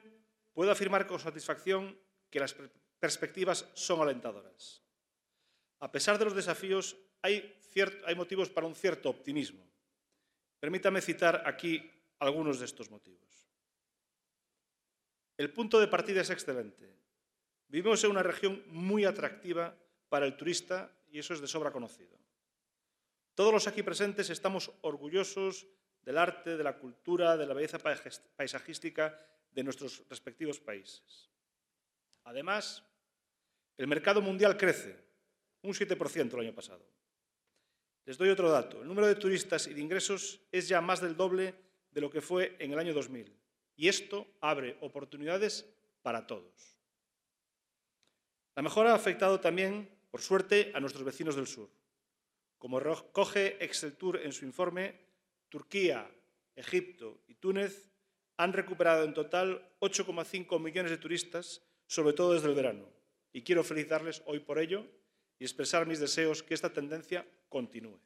puedo 0.52 0.70
afirmar 0.70 1.06
con 1.06 1.18
satisfacción 1.18 1.98
que 2.30 2.40
las 2.40 2.56
perspectivas 2.98 3.68
son 3.74 4.00
alentadoras. 4.00 4.82
A 5.80 5.92
pesar 5.92 6.18
de 6.18 6.24
los 6.24 6.34
desafíos, 6.34 6.96
hay, 7.20 7.60
hay 8.06 8.14
motivos 8.14 8.48
para 8.48 8.66
un 8.66 8.74
cierto 8.74 9.10
optimismo. 9.10 9.62
Permítame 10.58 11.02
citar 11.02 11.42
aquí 11.44 11.90
algunos 12.24 12.58
de 12.58 12.64
estos 12.64 12.90
motivos. 12.90 13.48
El 15.36 15.52
punto 15.52 15.80
de 15.80 15.88
partida 15.88 16.20
es 16.20 16.30
excelente. 16.30 16.94
Vivimos 17.68 18.02
en 18.04 18.10
una 18.10 18.22
región 18.22 18.62
muy 18.68 19.04
atractiva 19.04 19.76
para 20.08 20.26
el 20.26 20.36
turista 20.36 20.96
y 21.10 21.18
eso 21.18 21.34
es 21.34 21.40
de 21.40 21.48
sobra 21.48 21.72
conocido. 21.72 22.16
Todos 23.34 23.52
los 23.52 23.66
aquí 23.66 23.82
presentes 23.82 24.30
estamos 24.30 24.70
orgullosos 24.82 25.66
del 26.02 26.18
arte, 26.18 26.56
de 26.56 26.62
la 26.62 26.78
cultura, 26.78 27.36
de 27.36 27.46
la 27.46 27.54
belleza 27.54 27.78
paisajística 28.36 29.18
de 29.50 29.64
nuestros 29.64 30.04
respectivos 30.08 30.60
países. 30.60 31.30
Además, 32.24 32.84
el 33.76 33.88
mercado 33.88 34.20
mundial 34.20 34.56
crece, 34.56 34.96
un 35.62 35.72
7% 35.72 36.34
el 36.34 36.40
año 36.40 36.54
pasado. 36.54 36.86
Les 38.04 38.18
doy 38.18 38.28
otro 38.28 38.50
dato. 38.50 38.82
El 38.82 38.88
número 38.88 39.06
de 39.06 39.14
turistas 39.14 39.66
y 39.66 39.74
de 39.74 39.80
ingresos 39.80 40.40
es 40.52 40.68
ya 40.68 40.80
más 40.80 41.00
del 41.00 41.16
doble 41.16 41.54
de 41.94 42.00
lo 42.00 42.10
que 42.10 42.20
fue 42.20 42.56
en 42.58 42.72
el 42.72 42.78
año 42.78 42.92
2000. 42.92 43.32
Y 43.76 43.88
esto 43.88 44.26
abre 44.40 44.76
oportunidades 44.80 45.64
para 46.02 46.26
todos. 46.26 46.76
La 48.56 48.62
mejora 48.62 48.92
ha 48.92 48.96
afectado 48.96 49.40
también, 49.40 49.88
por 50.10 50.20
suerte, 50.20 50.72
a 50.74 50.80
nuestros 50.80 51.04
vecinos 51.04 51.36
del 51.36 51.46
sur. 51.46 51.70
Como 52.58 52.80
recoge 52.80 53.64
Exceltur 53.64 54.20
en 54.22 54.32
su 54.32 54.44
informe, 54.44 55.00
Turquía, 55.48 56.10
Egipto 56.56 57.22
y 57.28 57.34
Túnez 57.34 57.88
han 58.36 58.52
recuperado 58.52 59.04
en 59.04 59.14
total 59.14 59.76
8,5 59.80 60.60
millones 60.60 60.90
de 60.90 60.98
turistas, 60.98 61.62
sobre 61.86 62.12
todo 62.12 62.34
desde 62.34 62.48
el 62.48 62.54
verano. 62.54 62.88
Y 63.32 63.42
quiero 63.42 63.62
felicitarles 63.62 64.22
hoy 64.26 64.40
por 64.40 64.58
ello 64.58 64.84
y 65.38 65.44
expresar 65.44 65.86
mis 65.86 66.00
deseos 66.00 66.42
que 66.42 66.54
esta 66.54 66.72
tendencia 66.72 67.26
continúe. 67.48 68.00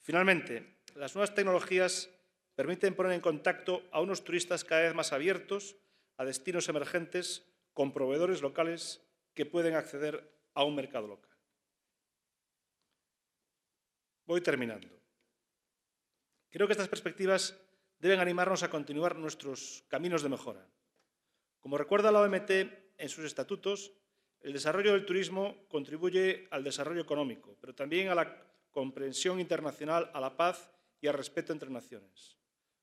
Finalmente, 0.00 0.78
las 0.96 1.14
nuevas 1.14 1.34
tecnologías 1.34 2.10
permiten 2.54 2.94
poner 2.94 3.12
en 3.12 3.20
contacto 3.20 3.82
a 3.92 4.00
unos 4.00 4.24
turistas 4.24 4.64
cada 4.64 4.82
vez 4.82 4.94
más 4.94 5.12
abiertos 5.12 5.76
a 6.16 6.24
destinos 6.24 6.68
emergentes 6.68 7.46
con 7.72 7.92
proveedores 7.92 8.42
locales 8.42 9.02
que 9.34 9.46
pueden 9.46 9.74
acceder 9.74 10.30
a 10.54 10.64
un 10.64 10.74
mercado 10.74 11.08
local. 11.08 11.30
Voy 14.26 14.40
terminando. 14.40 14.88
Creo 16.50 16.66
que 16.66 16.72
estas 16.72 16.88
perspectivas 16.88 17.58
deben 17.98 18.20
animarnos 18.20 18.62
a 18.62 18.70
continuar 18.70 19.16
nuestros 19.16 19.84
caminos 19.88 20.22
de 20.22 20.28
mejora. 20.28 20.68
Como 21.60 21.78
recuerda 21.78 22.12
la 22.12 22.20
OMT 22.20 22.50
en 22.98 23.08
sus 23.08 23.24
estatutos, 23.24 23.92
el 24.40 24.52
desarrollo 24.52 24.92
del 24.92 25.06
turismo 25.06 25.66
contribuye 25.68 26.48
al 26.50 26.64
desarrollo 26.64 27.00
económico, 27.00 27.56
pero 27.60 27.74
también 27.74 28.08
a 28.08 28.14
la 28.14 28.44
comprensión 28.70 29.40
internacional, 29.40 30.10
a 30.12 30.20
la 30.20 30.36
paz 30.36 30.70
y 31.00 31.06
al 31.06 31.14
respeto 31.14 31.52
entre 31.52 31.70
naciones. 31.70 32.41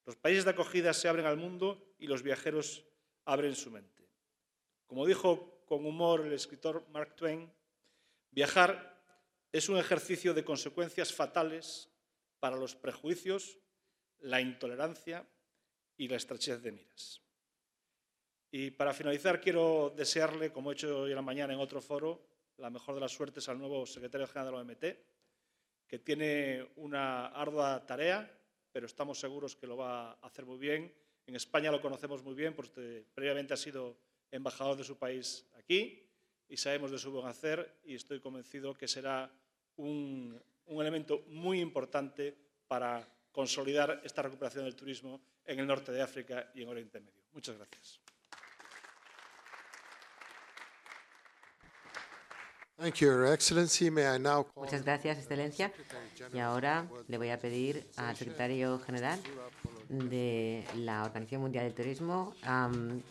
Los 0.10 0.16
países 0.16 0.44
de 0.44 0.50
acogida 0.50 0.92
se 0.92 1.08
abren 1.08 1.28
al 1.28 1.38
mundo 1.38 1.94
y 2.00 2.08
los 2.08 2.24
viajeros 2.24 2.84
abren 3.26 3.54
su 3.54 3.70
mente. 3.70 4.10
Como 4.88 5.06
dijo 5.06 5.62
con 5.68 5.86
humor 5.86 6.26
el 6.26 6.34
escritor 6.34 6.84
Mark 6.90 7.16
Twain, 7.16 7.48
viajar 8.32 9.04
es 9.52 9.70
un 9.70 9.78
ejercicio 9.78 10.34
de 10.34 10.44
consecuencias 10.44 11.14
fatales 11.14 11.92
para 12.40 12.58
los 12.58 12.74
prejuicios, 12.74 13.60
la 14.22 14.42
intolerancia 14.42 15.28
y 15.96 16.08
la 16.08 16.16
estrechez 16.16 16.64
de 16.64 16.72
miras. 16.72 17.22
Y 18.50 18.72
para 18.72 18.96
finalizar, 18.96 19.40
quiero 19.40 19.94
desearle, 19.96 20.52
como 20.52 20.72
he 20.72 20.74
hecho 20.74 21.02
hoy 21.02 21.12
en 21.12 21.18
la 21.18 21.22
mañana 21.22 21.54
en 21.54 21.60
otro 21.60 21.82
foro, 21.82 22.26
la 22.58 22.72
mejor 22.72 22.96
de 22.96 23.02
las 23.02 23.12
suertes 23.12 23.48
al 23.48 23.60
nuevo 23.60 23.86
secretario 23.86 24.26
general 24.26 24.48
de 24.48 24.52
la 24.52 24.62
OMT, 24.64 25.00
que 25.86 26.00
tiene 26.00 26.68
una 26.78 27.28
ardua 27.28 27.86
tarea 27.86 28.39
pero 28.72 28.86
estamos 28.86 29.20
seguros 29.20 29.56
que 29.56 29.68
lo 29.68 29.78
va 29.78 30.12
a 30.12 30.18
hacer 30.22 30.46
muy 30.46 30.58
bien. 30.58 30.94
En 31.28 31.36
España 31.36 31.72
lo 31.72 31.82
conocemos 31.82 32.24
muy 32.24 32.34
bien 32.34 32.54
porque 32.54 33.06
previamente 33.14 33.54
ha 33.54 33.58
sido 33.58 33.98
embajador 34.32 34.78
de 34.78 34.84
su 34.84 34.98
país 34.98 35.46
aquí 35.58 36.04
y 36.48 36.58
sabemos 36.58 36.92
de 36.92 36.98
su 36.98 37.12
buen 37.12 37.28
hacer 37.28 37.80
y 37.84 37.96
estoy 37.96 38.20
convencido 38.20 38.74
que 38.74 38.88
será 38.88 39.32
un, 39.78 40.42
un 40.66 40.82
elemento 40.82 41.24
muy 41.28 41.60
importante 41.60 42.36
para 42.68 43.08
consolidar 43.32 44.02
esta 44.04 44.22
recuperación 44.22 44.66
del 44.66 44.76
turismo 44.76 45.22
en 45.46 45.60
el 45.60 45.68
norte 45.68 45.92
de 45.92 46.02
África 46.02 46.52
y 46.54 46.62
en 46.62 46.70
Oriente 46.70 47.00
Medio. 47.00 47.24
Muchas 47.32 47.58
gracias. 47.58 48.00
Muchas 54.56 54.84
gracias, 54.84 55.18
Excelencia. 55.18 55.72
Y 56.34 56.40
ahora 56.40 56.88
le 57.10 57.18
voy 57.18 57.30
a 57.30 57.38
pedir 57.38 57.86
al 57.98 58.16
secretario 58.16 58.80
general 58.80 59.20
de 59.90 60.66
la 60.76 61.04
Organización 61.04 61.42
Mundial 61.42 61.66
del 61.66 61.74
Turismo, 61.74 62.34
um, 62.48 63.02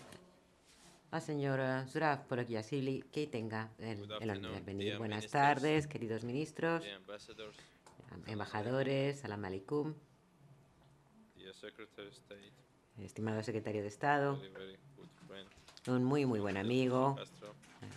al 1.10 1.22
señor 1.22 1.60
Zurab 1.86 2.26
Porokiasili, 2.26 3.04
que 3.12 3.26
tenga 3.26 3.70
el, 3.78 4.00
honor 4.00 4.54
de 4.54 4.60
venir. 4.60 4.96
Buenas 4.96 5.26
tardes, 5.28 5.86
queridos 5.86 6.24
ministros, 6.24 6.82
embajadores, 8.26 9.20
salam 9.20 9.44
alaikum, 9.44 9.94
estimado 13.02 13.42
secretario 13.42 13.82
de 13.82 13.88
Estado, 13.88 14.40
un 15.86 16.04
muy, 16.04 16.24
muy 16.24 16.40
buen 16.40 16.56
amigo, 16.56 17.16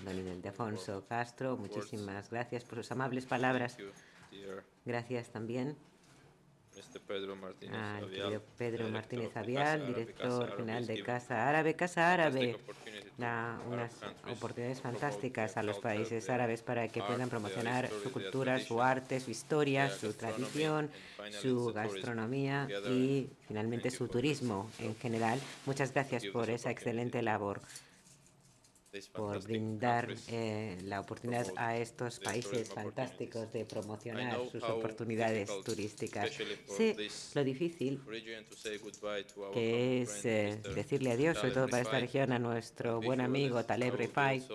don 0.03 0.17
Ildefonso 0.17 1.05
Castro. 1.07 1.57
Muchísimas 1.57 2.29
gracias 2.29 2.63
por 2.63 2.79
sus 2.79 2.91
amables 2.91 3.25
palabras. 3.25 3.77
Gracias 4.85 5.29
también 5.29 5.77
al 7.73 8.09
querido 8.09 8.41
Pedro 8.57 8.89
Martínez 8.89 9.35
Avial, 9.35 9.87
director 9.87 10.55
general 10.55 10.87
de 10.87 11.03
Casa 11.03 11.49
Árabe. 11.49 11.75
Casa 11.75 12.13
Árabe 12.13 12.57
da 13.17 13.59
unas 13.67 13.93
oportunidades 14.29 14.81
fantásticas 14.81 15.57
a 15.57 15.63
los 15.63 15.79
países 15.79 16.29
árabes 16.29 16.63
para 16.63 16.87
que 16.87 17.01
puedan 17.03 17.29
promocionar 17.29 17.89
su 18.03 18.11
cultura, 18.11 18.59
su 18.59 18.81
arte, 18.81 19.19
su 19.19 19.31
historia, 19.31 19.89
su 19.89 20.13
tradición, 20.13 20.89
su 21.41 21.73
gastronomía 21.73 22.67
y 22.89 23.29
finalmente 23.47 23.91
su 23.91 24.07
turismo 24.07 24.69
en 24.79 24.95
general. 24.95 25.39
Muchas 25.65 25.93
gracias 25.93 26.25
por 26.27 26.49
esa 26.49 26.71
excelente 26.71 27.21
labor 27.21 27.61
por 29.13 29.41
brindar 29.43 30.13
eh, 30.27 30.77
la 30.83 30.99
oportunidad 30.99 31.47
a 31.55 31.77
estos 31.77 32.19
países 32.19 32.69
fantásticos 32.69 33.51
de 33.53 33.65
promocionar 33.65 34.37
sus 34.51 34.63
oportunidades 34.63 35.49
turísticas. 35.63 36.31
Sé 36.65 36.97
lo 37.33 37.43
difícil 37.43 38.01
que 39.53 40.01
es 40.01 40.25
eh, 40.25 40.61
decirle 40.75 41.11
adiós, 41.11 41.37
sobre 41.37 41.51
todo 41.51 41.67
para 41.67 41.83
esta 41.83 41.99
región, 41.99 42.33
a 42.33 42.39
nuestro 42.39 43.01
buen 43.01 43.21
amigo 43.21 43.63
Taleb 43.63 43.95
Rifai. 43.95 44.45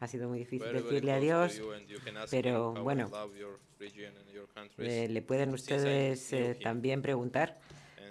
Ha 0.00 0.06
sido 0.06 0.28
muy 0.28 0.40
difícil 0.40 0.72
decirle 0.72 1.12
adiós, 1.12 1.60
pero 2.30 2.74
bueno, 2.74 3.10
eh, 4.78 5.08
le 5.08 5.22
pueden 5.22 5.52
ustedes 5.54 6.30
también 6.62 7.02
preguntar 7.02 7.58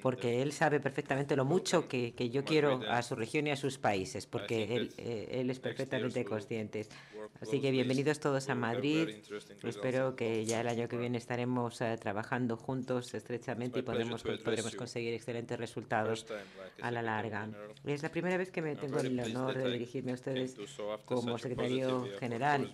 porque 0.04 0.42
él 0.42 0.52
sabe 0.52 0.82
perfectamente 0.82 1.34
lo 1.38 1.46
mucho 1.46 1.88
que, 1.88 2.14
que, 2.14 2.30
yo 2.30 2.44
quiero 2.44 2.82
a 2.90 3.02
su 3.04 3.16
región 3.16 3.48
y 3.48 3.52
a 3.52 3.56
sus 3.56 3.78
países, 3.78 4.28
porque 4.28 4.76
él, 4.76 4.94
eh, 4.98 5.30
él 5.40 5.50
es 5.50 5.62
perfectamente 5.62 6.26
consciente. 6.26 6.86
Así 7.40 7.62
que 7.62 7.72
bienvenidos 7.72 8.20
todos 8.20 8.50
a 8.50 8.56
Madrid. 8.56 9.08
Espero 9.64 10.18
que 10.18 10.44
ya 10.44 10.60
el 10.60 10.68
año 10.68 10.90
que 10.90 10.98
viene 10.98 11.18
estaremos 11.18 11.80
eh, 11.80 11.96
trabajando 11.98 12.58
juntos 12.58 13.14
estrechamente 13.14 13.80
y 13.80 13.82
podremos, 13.82 14.24
podremos 14.24 14.76
conseguir 14.76 15.14
excelentes 15.14 15.58
resultados 15.58 16.26
a 16.82 16.92
la 16.92 17.02
larga. 17.02 17.48
Es 17.86 18.04
la 18.04 18.10
primera 18.10 18.36
vez 18.36 18.52
que 18.52 18.62
me 18.62 18.76
tengo 18.76 19.00
el 19.00 19.18
honor 19.18 19.58
de 19.58 19.72
dirigirme 19.72 20.12
a 20.12 20.16
ustedes 20.16 20.58
como 21.06 21.38
secretario 21.38 22.10
general 22.20 22.74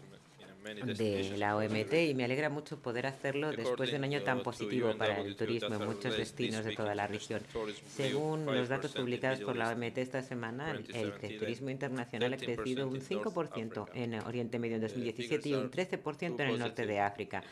de 0.64 1.38
la 1.38 1.56
OMT 1.56 1.94
y 2.10 2.14
me 2.14 2.26
alegra 2.26 2.50
mucho 2.50 2.80
poder 2.82 3.08
hacerlo 3.08 3.52
después 3.52 3.92
de 3.92 3.98
un 3.98 4.04
año 4.04 4.24
tan 4.24 4.44
positivo 4.44 4.96
para 4.98 5.22
el 5.22 5.36
turismo 5.36 5.76
en 5.76 5.86
muchos 5.86 6.18
destinos 6.18 6.66
de 6.66 6.76
toda 6.76 6.96
la 6.96 7.08
región. 7.08 7.42
Según 7.88 8.46
los 8.46 8.70
datos 8.70 8.94
publicados 8.94 9.40
por 9.42 9.56
la 9.56 9.72
OMT 9.72 9.98
esta 9.98 10.22
semana, 10.22 10.72
el, 10.72 11.38
turismo 11.40 11.70
internacional 11.70 12.34
ha 12.34 12.38
crecido 12.38 12.88
un 12.88 13.00
5% 13.00 13.90
en 13.94 14.16
Oriente 14.16 14.60
Medio 14.60 14.76
en 14.76 14.82
2017 14.82 15.50
y 15.50 15.54
un 15.54 15.72
13% 15.72 16.42
en 16.42 16.50
el 16.50 16.60
norte 16.60 16.86
de 16.86 17.00
África. 17.00 17.44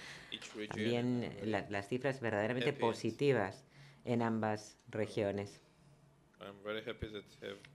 También 0.70 1.34
las 1.44 1.88
cifras 1.88 2.20
verdaderamente 2.20 2.74
positivas 2.74 3.64
en 4.06 4.22
ambas 4.22 4.78
regiones. 4.90 5.62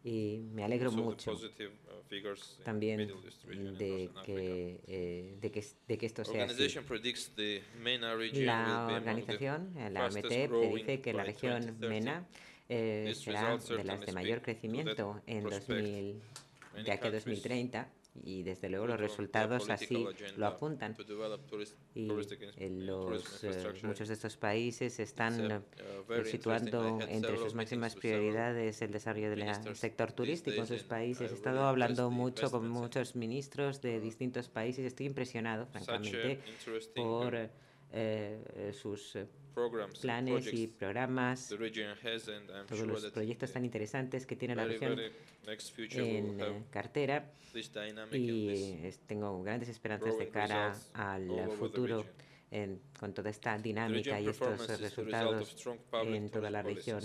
Y 0.05 0.39
me 0.53 0.65
alegro 0.65 0.93
mucho 0.93 1.33
también 2.65 2.99
de 2.99 4.11
que, 4.25 4.81
eh, 4.87 5.37
de, 5.41 5.51
que, 5.51 5.65
de 5.89 5.99
que 5.99 6.07
esto 6.07 6.25
sea 6.25 6.45
así. 6.45 6.79
La 8.45 8.87
organización, 8.87 9.73
la 9.91 10.07
AMT, 10.07 10.23
predice 10.23 11.01
que 11.01 11.13
la 11.13 11.25
región 11.25 11.77
MENA 11.81 12.27
eh, 12.69 13.13
será 13.17 13.57
de 13.57 13.85
las 13.85 14.01
de 14.01 14.13
mayor 14.13 14.43
crecimiento 14.43 15.21
en 15.27 15.45
2000, 15.45 16.23
de 16.85 16.93
aquí 16.93 17.07
a 17.07 17.11
2030 17.11 17.89
y 18.15 18.43
desde 18.43 18.69
luego 18.69 18.87
los 18.87 19.01
resultados 19.01 19.71
así 19.71 20.07
lo 20.37 20.47
apuntan. 20.47 20.97
Y 21.95 22.07
los, 22.07 23.45
eh, 23.45 23.73
muchos 23.83 24.09
de 24.09 24.15
estos 24.15 24.37
países 24.37 25.01
están 25.01 25.51
eh, 25.51 26.25
situando 26.25 27.01
entre 27.01 27.37
sus 27.39 27.55
máximas 27.55 27.95
prioridades 27.95 28.83
el 28.83 28.91
desarrollo 28.91 29.31
del 29.31 29.77
sector 29.77 30.13
turístico 30.13 30.61
en 30.61 30.67
sus 30.67 30.85
países. 30.85 31.31
He 31.31 31.35
estado 31.35 31.65
hablando 31.65 32.11
mucho 32.11 32.51
con 32.51 32.69
muchos 32.69 33.17
ministros 33.17 33.81
de 33.81 34.01
distintos 34.01 34.49
países. 34.49 34.85
Estoy 34.85 35.07
impresionado, 35.07 35.67
francamente, 35.67 36.41
por 36.95 37.51
eh, 37.93 38.73
sus 38.73 39.19
planes 40.01 40.53
y 40.53 40.67
programas, 40.67 41.49
todos 41.49 42.87
los 42.87 43.07
proyectos 43.11 43.53
tan 43.53 43.65
interesantes 43.65 44.27
que 44.27 44.37
tiene 44.37 44.55
la 44.55 44.65
región 44.65 44.99
en 44.99 46.41
eh, 46.41 46.63
cartera. 46.71 47.33
y 48.13 48.91
tengo 49.07 49.43
grandes 49.43 49.69
esperanzas 49.69 50.17
de 50.19 50.29
cara 50.29 50.75
al 50.95 51.51
futuro 51.59 52.05
con 52.99 53.15
toda 53.15 53.31
esta 53.31 53.59
dinámica 53.59 54.21
y 54.21 54.29
estos 54.29 54.81
resultados 54.81 55.57
en 55.93 56.31
toda 56.31 56.51
la 56.51 56.63
región. 56.63 57.03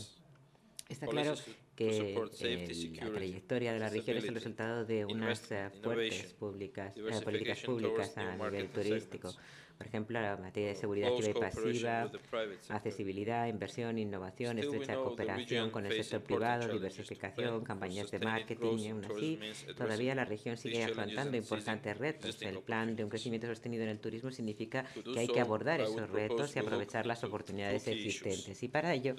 Está 0.90 1.08
claro 1.08 1.36
que 1.76 2.16
la 3.00 3.12
trayectoria 3.12 3.74
de 3.74 3.80
la 3.80 3.90
región 3.90 4.18
es 4.18 4.24
el 4.24 4.34
resultado 4.36 4.86
de 4.86 5.06
unas 5.06 5.52
eh, 5.52 5.70
fuertes 5.84 6.34
públicas, 6.34 6.94
políticas 7.24 7.60
públicas 7.60 8.18
a 8.18 8.36
nivel 8.36 8.70
turístico 8.70 9.34
por 9.78 9.88
ejemplo, 9.88 10.20
la 10.20 10.38
materia 10.38 10.70
de 10.70 10.76
seguridad 10.76 11.12
activa 11.12 11.30
y 11.30 11.34
pasiva, 11.34 12.12
accesibilidad, 12.70 13.48
inversión, 13.48 13.98
innovación, 13.98 14.58
estrecha 14.60 14.96
cooperación 14.96 15.70
con 15.70 15.86
el 15.86 15.94
sector 15.94 16.22
privado, 16.22 16.68
diversificación, 16.68 17.64
campañas 17.64 18.10
de 18.10 18.20
marketing 18.20 18.78
y 18.78 18.88
aún 18.90 19.06
así, 19.06 19.40
todavía 19.78 20.16
la 20.16 20.26
región 20.26 20.58
sigue 20.58 20.84
afrontando 20.84 21.38
importantes 21.38 21.98
retos. 21.98 22.42
El 22.42 22.60
plan 22.60 22.96
de 22.96 23.04
un 23.04 23.10
crecimiento 23.10 23.48
sostenido 23.48 23.84
en 23.84 23.90
el 23.90 24.00
turismo 24.00 24.32
significa 24.32 24.86
que 25.14 25.20
hay 25.20 25.28
que 25.28 25.40
abordar 25.40 25.82
esos 25.82 26.10
retos 26.10 26.56
y 26.56 26.60
aprovechar 26.60 27.06
las 27.06 27.24
oportunidades 27.24 27.88
existentes. 27.88 28.62
Y 28.64 28.68
para 28.68 28.94
ello, 28.94 29.16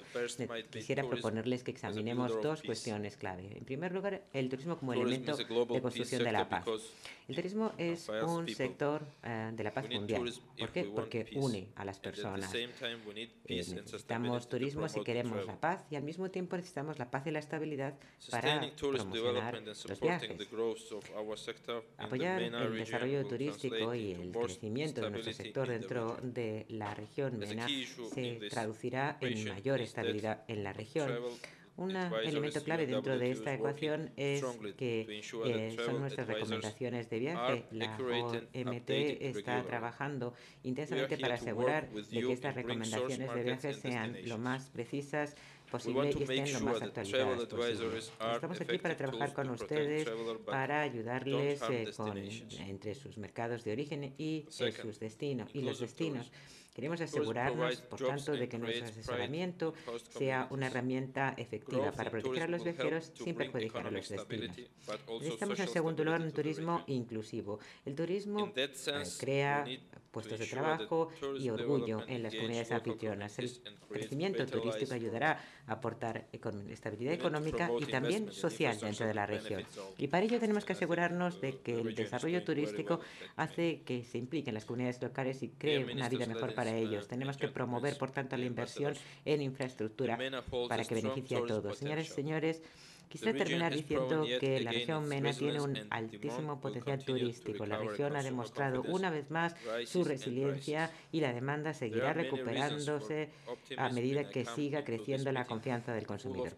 quisiera 0.69 1.07
proponerles 1.07 1.63
que 1.63 1.71
examinemos 1.71 2.41
dos 2.41 2.61
cuestiones 2.63 3.17
clave. 3.17 3.57
En 3.57 3.65
primer 3.65 3.93
lugar, 3.93 4.23
el 4.33 4.49
turismo 4.49 4.77
como 4.77 4.93
elemento 4.93 5.35
de 5.37 5.81
construcción 5.81 6.23
de 6.23 6.31
la 6.31 6.49
paz. 6.49 6.65
El 7.29 7.35
turismo 7.35 7.73
es 7.77 8.09
un 8.09 8.49
sector 8.49 9.05
eh, 9.23 9.51
de 9.53 9.63
la 9.63 9.71
paz 9.71 9.87
mundial. 9.87 10.33
¿Por 10.57 10.71
qué? 10.71 10.85
Porque 10.85 11.27
une 11.35 11.67
a 11.75 11.85
las 11.85 11.99
personas. 11.99 12.51
Eh, 12.55 13.29
necesitamos 13.45 14.49
turismo 14.49 14.89
si 14.89 15.03
queremos 15.03 15.45
la 15.45 15.59
paz 15.59 15.85
y 15.91 15.95
al 15.95 16.01
mismo 16.01 16.31
tiempo 16.31 16.55
necesitamos 16.55 16.97
la 16.97 17.11
paz 17.11 17.27
y 17.27 17.31
la 17.31 17.37
estabilidad 17.37 17.93
para 18.31 18.61
promocionar 18.75 19.61
los 19.61 20.01
viajes. 20.01 20.31
Apoyar 21.97 22.41
el 22.41 22.75
desarrollo 22.75 23.27
turístico 23.27 23.93
y 23.93 24.13
el 24.13 24.31
crecimiento 24.31 25.01
de 25.01 25.11
nuestro 25.11 25.33
sector 25.33 25.67
dentro 25.67 26.17
de 26.23 26.65
la 26.69 26.95
región 26.95 27.37
MENA 27.37 27.67
se 28.11 28.39
traducirá 28.49 29.17
en 29.21 29.47
mayor 29.49 29.81
estabilidad 29.81 30.45
en 30.47 30.63
la 30.63 30.73
región. 30.73 31.11
Un 31.79 31.95
elemento 31.95 32.61
clave 32.61 32.85
dentro 32.85 33.17
de 33.17 33.31
esta 33.31 33.53
ecuación 33.53 34.11
es 34.17 34.43
que 34.75 35.21
eh, 35.45 35.77
son 35.77 36.01
nuestras 36.01 36.27
recomendaciones 36.27 37.09
de 37.09 37.19
viaje. 37.19 37.63
La 37.71 37.97
OMT 37.97 38.89
está 39.21 39.63
trabajando 39.63 40.33
intensamente 40.63 41.17
para 41.17 41.35
asegurar 41.35 41.89
de 41.89 42.21
que 42.21 42.33
estas 42.33 42.55
recomendaciones 42.55 43.33
de 43.33 43.43
viaje 43.43 43.73
sean 43.73 44.17
lo 44.25 44.37
más 44.37 44.69
precisas 44.69 45.37
posible 45.71 46.09
y 46.17 46.23
estén 46.23 46.51
lo 46.51 46.59
más 46.61 46.81
actualizadas 46.81 47.45
posible. 47.45 47.97
Estamos 47.97 48.59
aquí 48.59 48.77
para 48.79 48.97
trabajar 48.97 49.33
con 49.33 49.49
ustedes, 49.51 50.09
para 50.45 50.81
ayudarles 50.81 51.61
eh, 51.69 51.91
con, 51.95 52.17
entre 52.17 52.93
sus 52.93 53.17
mercados 53.17 53.63
de 53.63 53.71
origen 53.71 54.13
y 54.17 54.45
eh, 54.59 54.71
sus 54.73 54.99
destinos 54.99 55.49
y 55.53 55.61
los 55.61 55.79
destinos. 55.79 56.29
Queremos 56.79 57.01
asegurarnos, 57.01 57.81
por 57.81 57.99
tanto, 57.99 58.31
de 58.31 58.47
que 58.47 58.57
nuestro 58.57 58.85
asesoramiento 58.85 59.73
sea 60.17 60.47
una 60.49 60.67
herramienta 60.67 61.33
efectiva 61.35 61.91
para 61.91 62.09
proteger 62.09 62.43
a 62.43 62.47
los 62.47 62.63
viajeros 62.63 63.11
sin 63.21 63.35
perjudicar 63.35 63.87
a 63.87 63.91
los 63.91 64.07
destinos. 64.07 64.55
Necesitamos, 65.19 65.59
en 65.59 65.67
segundo 65.67 66.05
lugar, 66.05 66.21
un 66.21 66.31
turismo 66.31 66.85
inclusivo. 66.87 67.59
El 67.85 67.95
turismo 67.95 68.49
eh, 68.55 68.69
crea 69.19 69.65
puestos 70.11 70.39
de 70.39 70.47
trabajo 70.47 71.09
y 71.37 71.49
orgullo 71.49 72.03
en 72.07 72.23
las 72.23 72.35
comunidades 72.35 72.71
anfitrionas. 72.71 73.39
El 73.39 73.51
crecimiento 73.89 74.45
turístico 74.45 74.93
ayudará 74.93 75.39
a 75.67 75.73
aportar 75.73 76.27
estabilidad 76.69 77.13
económica 77.13 77.69
y 77.79 77.85
también 77.85 78.31
social 78.31 78.79
dentro 78.79 79.07
de 79.07 79.13
la 79.13 79.25
región. 79.25 79.63
Y 79.97 80.07
para 80.07 80.25
ello 80.25 80.39
tenemos 80.39 80.65
que 80.65 80.73
asegurarnos 80.73 81.41
de 81.41 81.57
que 81.59 81.79
el 81.79 81.95
desarrollo 81.95 82.43
turístico 82.43 82.99
hace 83.35 83.81
que 83.83 84.03
se 84.03 84.17
impliquen 84.17 84.53
las 84.53 84.65
comunidades 84.65 85.01
locales 85.01 85.43
y 85.43 85.49
cree 85.49 85.91
una 85.93 86.09
vida 86.09 86.25
mejor 86.25 86.53
para 86.53 86.75
ellos. 86.75 87.07
Tenemos 87.07 87.37
que 87.37 87.47
promover, 87.47 87.97
por 87.97 88.11
tanto, 88.11 88.37
la 88.37 88.45
inversión 88.45 88.93
en 89.25 89.41
infraestructura 89.41 90.17
para 90.67 90.83
que 90.83 90.95
beneficie 90.95 91.37
a 91.37 91.45
todos. 91.45 91.77
Señores 91.77 92.09
y 92.09 92.13
señores, 92.13 92.61
Quisiera 93.09 93.37
terminar 93.37 93.73
diciendo 93.73 94.23
que 94.39 94.59
la 94.59 94.71
región 94.71 95.07
MENA 95.07 95.33
tiene 95.33 95.59
un 95.59 95.75
altísimo 95.89 96.61
potencial 96.61 97.03
turístico. 97.03 97.65
La 97.65 97.79
región 97.79 98.15
ha 98.15 98.21
demostrado 98.21 98.83
una 98.83 99.09
vez 99.09 99.31
más 99.31 99.55
su 99.85 100.03
resiliencia 100.03 100.91
y 101.11 101.19
la 101.19 101.33
demanda 101.33 101.73
seguirá 101.73 102.13
recuperándose 102.13 103.29
a 103.77 103.89
medida 103.89 104.29
que 104.29 104.45
siga 104.45 104.83
creciendo 104.83 105.31
la 105.31 105.45
confianza 105.45 105.93
del 105.93 106.05
consumidor. 106.05 106.55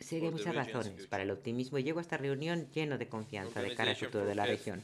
Sigue 0.00 0.30
muchas 0.30 0.54
razones 0.54 1.06
para 1.06 1.22
el 1.22 1.30
optimismo 1.30 1.78
y 1.78 1.82
llego 1.82 1.98
a 1.98 2.02
esta 2.02 2.16
reunión 2.16 2.70
lleno 2.70 2.96
de 2.96 3.08
confianza 3.08 3.60
de 3.60 3.74
cara 3.74 3.90
al 3.90 3.96
futuro 3.96 4.24
de 4.24 4.34
la 4.34 4.46
región. 4.46 4.82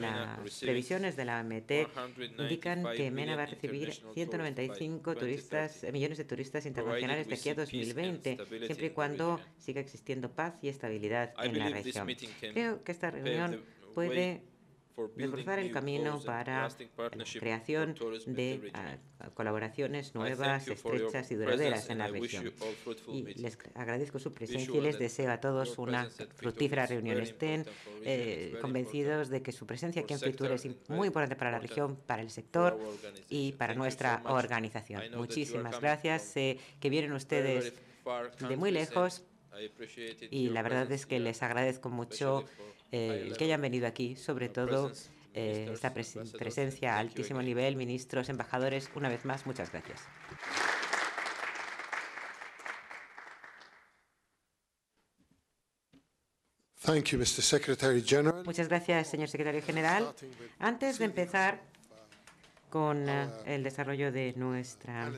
Las 0.00 0.60
previsiones 0.60 1.16
de 1.16 1.24
la 1.24 1.38
AMT 1.38 1.70
indican 2.38 2.84
que 2.96 3.10
MENA 3.10 3.36
va 3.36 3.44
a 3.44 3.46
recibir 3.46 3.92
195 4.14 5.16
turistas, 5.16 5.86
millones 5.92 6.18
de 6.18 6.24
turistas 6.24 6.66
internacionales 6.66 7.28
de 7.28 7.34
aquí 7.34 7.48
a 7.48 7.54
2020, 7.54 8.38
siempre 8.66 8.86
y 8.86 8.90
cuando 8.90 9.40
siga 9.58 9.80
existiendo 9.80 10.30
paz 10.30 10.54
y 10.62 10.68
estabilidad 10.68 11.32
en 11.42 11.58
la 11.58 11.70
región. 11.70 12.08
Creo 12.40 12.84
que 12.84 12.92
esta 12.92 13.10
reunión 13.10 13.64
puede 13.94 14.42
reforzar 15.16 15.58
el 15.58 15.70
camino 15.70 16.20
para 16.24 16.68
la 16.68 17.24
creación 17.38 17.94
de 18.26 18.70
ah, 18.74 18.96
colaboraciones 19.34 20.14
nuevas, 20.14 20.66
estrechas 20.68 21.30
y 21.30 21.34
duraderas 21.34 21.90
en 21.90 21.98
la 21.98 22.08
región. 22.08 22.52
Y 23.08 23.34
les 23.34 23.58
agradezco 23.74 24.18
su 24.18 24.32
presencia 24.34 24.74
y 24.74 24.80
les 24.80 24.98
deseo 24.98 25.30
a 25.30 25.40
todos 25.40 25.78
una 25.78 26.08
fructífera 26.36 26.86
reunión. 26.86 27.20
Estén 27.20 27.64
eh, 28.04 28.56
convencidos 28.60 29.28
de 29.28 29.42
que 29.42 29.52
su 29.52 29.66
presencia 29.66 30.02
aquí 30.02 30.14
en 30.14 30.20
Fritur 30.20 30.52
es 30.52 30.66
muy 30.88 31.08
importante 31.08 31.36
para 31.36 31.50
la 31.50 31.58
región, 31.58 31.96
para 31.96 32.22
el 32.22 32.30
sector 32.30 32.78
y 33.28 33.52
para 33.52 33.74
nuestra 33.74 34.22
organización. 34.24 35.02
Muchísimas 35.16 35.80
gracias. 35.80 36.22
Sé 36.22 36.58
que 36.80 36.90
vienen 36.90 37.12
ustedes 37.12 37.74
de 38.48 38.56
muy 38.56 38.70
lejos 38.70 39.24
y 40.30 40.48
la 40.50 40.62
verdad 40.62 40.90
es 40.92 41.06
que 41.06 41.20
les 41.20 41.42
agradezco 41.42 41.88
mucho 41.88 42.44
eh, 42.92 43.24
el 43.26 43.36
que 43.36 43.44
hayan 43.44 43.60
venido 43.60 43.86
aquí, 43.86 44.16
sobre 44.16 44.48
todo 44.48 44.92
eh, 45.34 45.70
esta 45.72 45.92
presencia 45.92 46.94
a 46.94 46.98
altísimo 46.98 47.42
nivel, 47.42 47.76
ministros, 47.76 48.28
embajadores, 48.28 48.90
una 48.94 49.08
vez 49.08 49.24
más, 49.24 49.46
muchas 49.46 49.70
gracias. 49.70 50.00
Muchas 58.44 58.68
gracias, 58.68 59.08
señor 59.08 59.28
secretario 59.28 59.60
general. 59.60 60.14
Antes 60.58 60.98
de 60.98 61.04
empezar 61.04 61.60
con 62.70 63.08
eh, 63.08 63.28
el 63.46 63.62
desarrollo 63.62 64.12
de 64.12 64.34
nuestra 64.36 65.10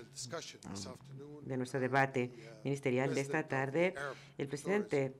de 1.42 1.56
nuestro 1.56 1.80
debate 1.80 2.30
ministerial 2.64 3.14
de 3.14 3.20
esta 3.20 3.48
tarde, 3.48 3.94
el 4.38 4.46
presidente 4.46 5.14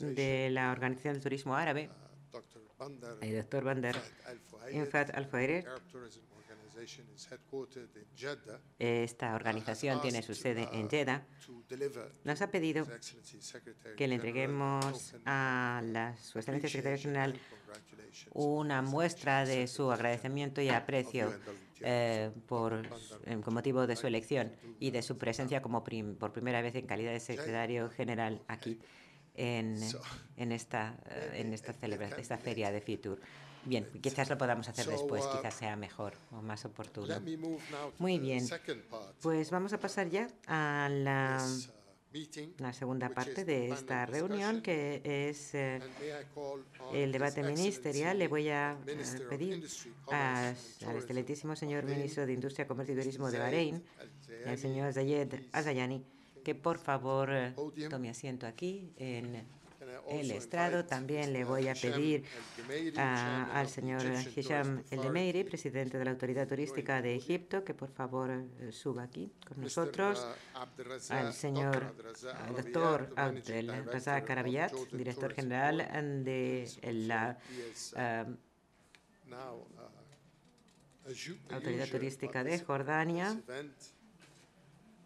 de 0.00 0.50
la 0.50 0.72
Organización 0.72 1.14
del 1.14 1.22
Turismo 1.22 1.54
Árabe, 1.54 1.90
el 3.20 3.36
doctor 3.36 3.64
Bander 3.64 3.96
Infat 4.72 5.14
al 5.14 5.26
esta 8.78 9.34
organización 9.34 10.00
tiene 10.00 10.22
su 10.22 10.34
sede 10.34 10.68
en 10.72 10.88
Jeddah. 10.88 11.26
Nos 12.24 12.40
ha 12.40 12.50
pedido 12.50 12.86
que 13.96 14.06
le 14.06 14.14
entreguemos 14.14 15.14
a 15.24 15.82
la, 15.84 16.16
su 16.16 16.38
excelencia 16.38 16.68
secretaria 16.68 16.98
general 16.98 17.40
una 18.32 18.82
muestra 18.82 19.44
de 19.44 19.66
su 19.66 19.90
agradecimiento 19.90 20.60
y 20.60 20.68
aprecio 20.68 21.34
eh, 21.80 22.30
por, 22.46 22.72
eh, 23.26 23.40
con 23.42 23.54
motivo 23.54 23.86
de 23.86 23.96
su 23.96 24.06
elección 24.06 24.52
y 24.80 24.90
de 24.90 25.02
su 25.02 25.16
presencia 25.18 25.62
como 25.62 25.84
prim- 25.84 26.16
por 26.16 26.32
primera 26.32 26.60
vez 26.62 26.74
en 26.74 26.86
calidad 26.86 27.12
de 27.12 27.20
secretario 27.20 27.90
general 27.90 28.42
aquí 28.48 28.78
en, 29.34 29.76
en 30.36 30.52
esta, 30.52 30.96
eh, 31.06 31.30
en 31.40 31.52
esta, 31.52 31.72
celebra- 31.72 32.06
esta 32.18 32.38
feria 32.38 32.70
de 32.72 32.80
Fitur. 32.80 33.20
Bien, 33.64 33.84
quizás 34.00 34.28
lo 34.30 34.38
podamos 34.38 34.68
hacer 34.68 34.86
después, 34.92 35.24
uh, 35.26 35.30
quizás 35.36 35.54
sea 35.54 35.76
mejor 35.76 36.14
o 36.32 36.40
más 36.42 36.64
oportuno. 36.64 37.06
Muy 37.98 38.18
bien. 38.18 38.40
Pues 39.20 39.50
vamos 39.50 39.72
a 39.72 39.78
pasar 39.80 40.08
ya 40.08 40.28
a 40.46 40.88
la, 40.90 41.38
la 42.58 42.72
segunda 42.72 43.08
parte 43.10 43.44
de 43.44 43.68
esta 43.70 44.06
reunión, 44.06 44.62
que 44.62 45.02
es 45.04 45.54
eh, 45.54 45.78
el 46.94 47.12
debate 47.12 47.42
ministerial. 47.42 48.18
Le 48.18 48.28
voy 48.28 48.48
a 48.48 48.76
eh, 48.86 48.96
pedir 49.28 49.66
a- 50.10 50.48
al 50.86 50.96
excelentísimo 50.96 51.54
señor 51.54 51.84
ministro 51.84 52.24
de 52.26 52.32
Industria, 52.32 52.66
Comercio 52.66 52.94
y. 52.94 52.98
Turismo 52.98 53.30
de 53.30 53.38
Bahrein, 53.38 53.82
el 54.46 54.58
señor 54.58 54.92
Zayed 54.94 55.34
Azayani, 55.52 56.02
que 56.44 56.54
por 56.54 56.78
favor 56.78 57.28
eh, 57.30 57.52
tome 57.90 58.08
asiento 58.10 58.46
aquí 58.46 58.90
en 58.96 59.44
el 60.08 60.30
estrado. 60.30 60.84
También 60.84 61.32
le 61.32 61.44
voy 61.44 61.68
a 61.68 61.74
pedir 61.74 62.24
a- 62.96 63.50
al 63.58 63.68
señor 63.68 64.02
Hisham 64.34 64.82
El 64.90 65.02
Demeiri, 65.02 65.44
presidente 65.44 65.98
de 65.98 66.04
la 66.04 66.10
Autoridad 66.12 66.46
Turística 66.48 67.00
de 67.02 67.14
Egipto, 67.14 67.64
que 67.64 67.74
por 67.74 67.90
favor 67.90 68.30
eh, 68.30 68.72
suba 68.72 69.02
aquí 69.04 69.32
con 69.46 69.60
nosotros. 69.60 70.26
Abdelrazak, 70.54 71.18
al 71.18 71.32
señor 71.32 71.94
al 72.46 72.56
doctor 72.56 73.12
Abdel 73.16 73.84
Razak 73.86 74.24
of 74.24 74.30
Arabiyat, 74.30 74.72
Jordan 74.72 74.98
director 74.98 75.34
general 75.34 75.78
de 76.24 76.68
la 76.82 77.38
uh, 77.38 77.98
eh, 77.98 78.24
uh, 79.30 81.54
Autoridad 81.54 81.88
Turística 81.88 82.44
de 82.44 82.58
Jordania. 82.58 83.34
this 83.34 83.48
event. 83.48 83.72
His 83.80 83.88
Excellency 83.88 83.88
Mr. 83.88 83.88
Abedis 83.88 83.92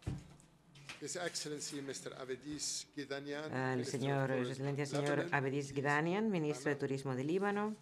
Gidanian, 0.07 0.92
al 3.73 3.81
of 3.81 3.85
señor, 3.85 4.29
su 4.29 4.51
excelencia 4.51 4.85
señor 4.85 5.27
Abedis 5.31 5.65
is 5.65 5.73
Gidanian, 5.73 6.31
ministro 6.31 6.71
de. 6.71 6.77
Turismo 6.77 7.13
de 7.13 7.23
Líbano. 7.25 7.75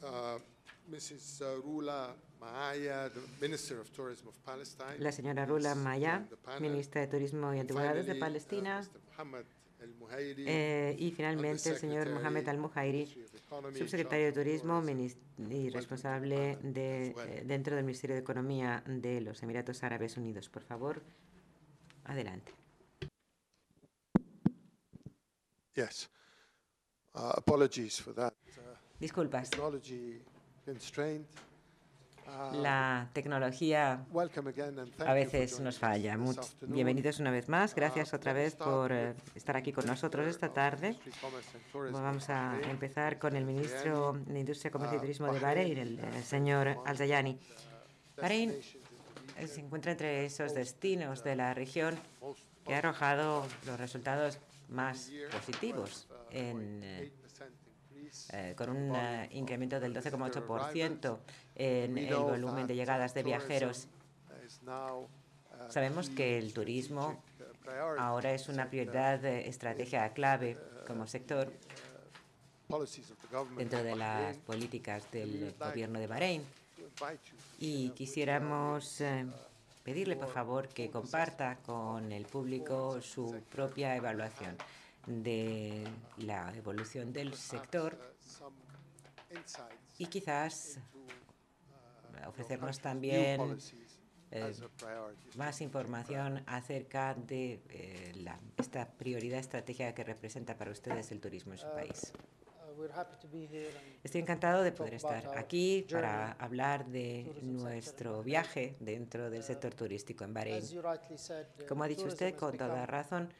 Uh, 0.00 0.38
Mrs. 0.88 1.42
Rula 1.64 2.14
Maaya, 2.38 3.10
the 3.12 3.20
Minister 3.40 3.80
of 3.80 3.90
Tourism 3.90 4.28
of 4.28 4.36
Palestine. 4.44 4.98
La 5.00 5.10
señora 5.10 5.44
Rula 5.44 5.74
Maya, 5.74 6.24
ministra 6.60 7.00
de 7.00 7.08
Turismo 7.08 7.52
y 7.52 7.58
Antigüedades 7.58 8.06
de 8.06 8.12
uh, 8.12 8.20
Palestina. 8.20 8.80
Mr. 8.80 9.00
El-Muhairi, 9.18 9.55
Eh, 10.18 10.96
y 10.98 11.10
finalmente 11.12 11.70
el 11.70 11.76
señor 11.78 12.08
Mohamed 12.10 12.48
Al-Muhairi, 12.48 13.06
subsecretario 13.76 14.26
de 14.26 14.32
Turismo 14.32 14.82
y 15.50 15.70
responsable 15.70 16.58
de, 16.62 17.08
eh, 17.08 17.42
dentro 17.44 17.74
del 17.76 17.84
Ministerio 17.84 18.16
de 18.16 18.22
Economía 18.22 18.82
de 18.86 19.20
los 19.20 19.42
Emiratos 19.42 19.82
Árabes 19.82 20.16
Unidos. 20.16 20.48
Por 20.48 20.62
favor, 20.62 21.02
adelante. 22.04 22.52
Yes. 25.74 26.08
Uh, 27.14 27.32
Apologies 27.36 28.00
for 28.00 28.14
that. 28.14 28.32
uh, 28.32 28.60
Disculpas. 28.98 29.50
Technology 29.50 30.22
constraint. 30.64 31.26
Uh, 32.26 32.56
La 32.60 33.08
tecnología 33.12 34.04
a 35.06 35.12
veces 35.14 35.60
nos 35.60 35.78
falla. 35.78 36.16
Much- 36.16 36.54
bienvenidos 36.62 37.20
una 37.20 37.30
vez 37.30 37.48
más. 37.48 37.74
Gracias 37.74 38.12
Uh, 38.12 38.16
otra 38.16 38.32
vez 38.32 38.56
por 38.56 38.90
eh, 38.92 39.14
estar 39.34 39.56
aquí 39.56 39.72
con 39.72 39.86
nosotros 39.86 40.26
esta 40.26 40.52
tarde. 40.52 40.96
Vamos 41.92 42.28
a 42.28 42.58
empezar 42.68 43.18
con 43.18 43.36
el 43.36 43.44
ministro 43.44 44.14
de 44.26 44.40
Industria, 44.40 44.70
Comercio 44.72 44.96
y 44.96 44.98
Uh, 44.98 45.02
Turismo 45.02 45.32
de 45.32 45.38
Bahrein, 45.40 45.78
el, 45.78 45.94
uh, 46.00 46.16
eh, 46.16 46.22
señor 46.22 46.76
Al-Zayani. 46.84 47.34
the 48.16 48.20
Bahrein 48.22 48.50
Eh, 49.38 49.46
Se 49.46 49.60
encuentra 49.60 49.92
entre 49.92 50.24
esos 50.24 50.54
destinos 50.54 51.22
de 51.22 51.36
la 51.36 51.52
región 51.54 51.94
que 52.64 52.74
ha 52.74 52.78
arrojado 52.78 53.46
los 53.66 53.78
resultados 53.78 54.38
más 54.68 55.10
positivos, 55.30 56.08
uh, 56.10 56.14
en, 56.30 57.12
eh, 58.32 58.54
0.8% 58.56 58.56
increase 58.56 58.56
con 58.56 58.70
un 58.70 58.94
eh, 58.94 59.28
incremento 59.32 59.80
del 59.80 59.92
visitor 59.92 60.18
12,8% 60.18 60.60
arrivals. 60.60 61.20
en 61.54 61.98
el 61.98 62.14
volumen 62.14 62.66
de 62.66 62.74
llegadas 62.74 63.14
de 63.14 63.22
uh, 63.22 63.24
viajeros. 63.24 63.88
uh, 64.66 65.06
Sabemos 65.70 66.10
que 66.10 66.38
el 66.38 66.52
turismo 66.52 67.22
uh, 67.66 67.98
ahora 67.98 68.32
es 68.32 68.48
una 68.48 68.68
prioridad 68.68 69.24
eh, 69.24 69.48
estratégica 69.48 70.12
clave 70.12 70.56
como 70.86 71.06
sector 71.06 71.52
dentro 73.56 73.82
de 73.82 73.96
las 73.96 74.36
políticas 74.38 75.10
del 75.10 75.54
gobierno 75.58 75.98
de 75.98 76.06
Bahrein. 76.06 76.42
Y 77.60 77.90
quisiéramos 77.90 79.02
pedirle, 79.84 80.16
por 80.16 80.32
favor, 80.32 80.68
que 80.68 80.90
comparta 80.90 81.58
con 81.64 82.10
el 82.10 82.26
público 82.26 83.00
su 83.00 83.40
propia 83.50 83.94
evaluación 83.94 84.56
de 85.06 85.84
la 86.18 86.54
evolución 86.56 87.12
del 87.12 87.34
sector 87.34 87.96
y 89.98 90.06
quizás 90.06 90.78
uh, 90.94 92.28
ofrecernos 92.28 92.80
también 92.80 93.40
eh, 94.32 94.40
más 95.36 95.60
información 95.60 96.42
acerca 96.46 97.14
de 97.14 97.62
eh, 97.68 98.12
la- 98.16 98.40
esta 98.56 98.88
prioridad 98.90 99.38
estratégica 99.38 99.94
que 99.94 100.02
representa 100.04 100.56
para 100.56 100.70
ustedes 100.72 101.12
el 101.12 101.20
turismo 101.20 101.52
en 101.52 101.58
su 101.58 101.66
país. 101.72 102.12
Uh, 102.76 102.88
Estoy 104.04 104.20
encantado 104.20 104.62
de 104.62 104.70
poder 104.70 104.94
estar 104.94 105.36
aquí 105.36 105.86
para 105.90 106.32
hablar 106.32 106.86
de 106.86 107.26
nuestro 107.42 108.22
viaje 108.22 108.76
dentro 108.80 109.30
del 109.30 109.42
sector 109.42 109.74
turístico 109.74 110.24
en 110.24 110.34
Bahrein. 110.34 110.62
uh, 110.62 111.66
Como 111.66 111.84
ha 111.84 111.88
dicho 111.88 112.04
usted 112.06 112.34
con 112.34 112.56
toda 112.56 112.84
razón, 112.84 113.32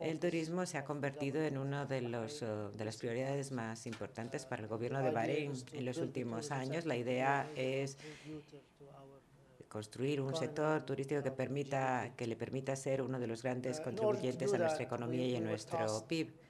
el 0.00 0.18
turismo 0.18 0.64
se 0.64 0.78
ha 0.78 0.84
convertido 0.84 1.42
en 1.42 1.58
una 1.58 1.84
de, 1.84 2.00
los, 2.00 2.42
eh, 2.42 2.46
de 2.74 2.84
las 2.84 2.96
prioridades 2.96 3.52
más 3.52 3.86
importantes 3.86 4.46
para 4.46 4.62
el 4.62 4.68
gobierno 4.68 5.02
de 5.02 5.10
Bahrein 5.10 5.52
en 5.72 5.84
los 5.84 5.98
últimos 5.98 6.50
años. 6.50 6.86
La 6.86 6.96
idea 6.96 7.50
es 7.54 7.98
uh, 8.26 9.68
construir 9.68 10.22
un 10.22 10.34
sector 10.34 10.82
turístico 10.86 11.22
que 11.22 11.30
permita 11.30 12.14
que 12.16 12.26
le 12.26 12.36
permita 12.36 12.74
ser 12.76 13.02
uno 13.02 13.20
de 13.20 13.26
los 13.26 13.42
grandes 13.42 13.80
Uh, 13.80 13.84
contribuyentes 13.84 14.54
a 14.54 14.58
nuestra 14.58 14.84
economía 14.84 15.26
y 15.26 15.36
a 15.36 15.40
nuestro 15.40 16.06
PIB. 16.08 16.41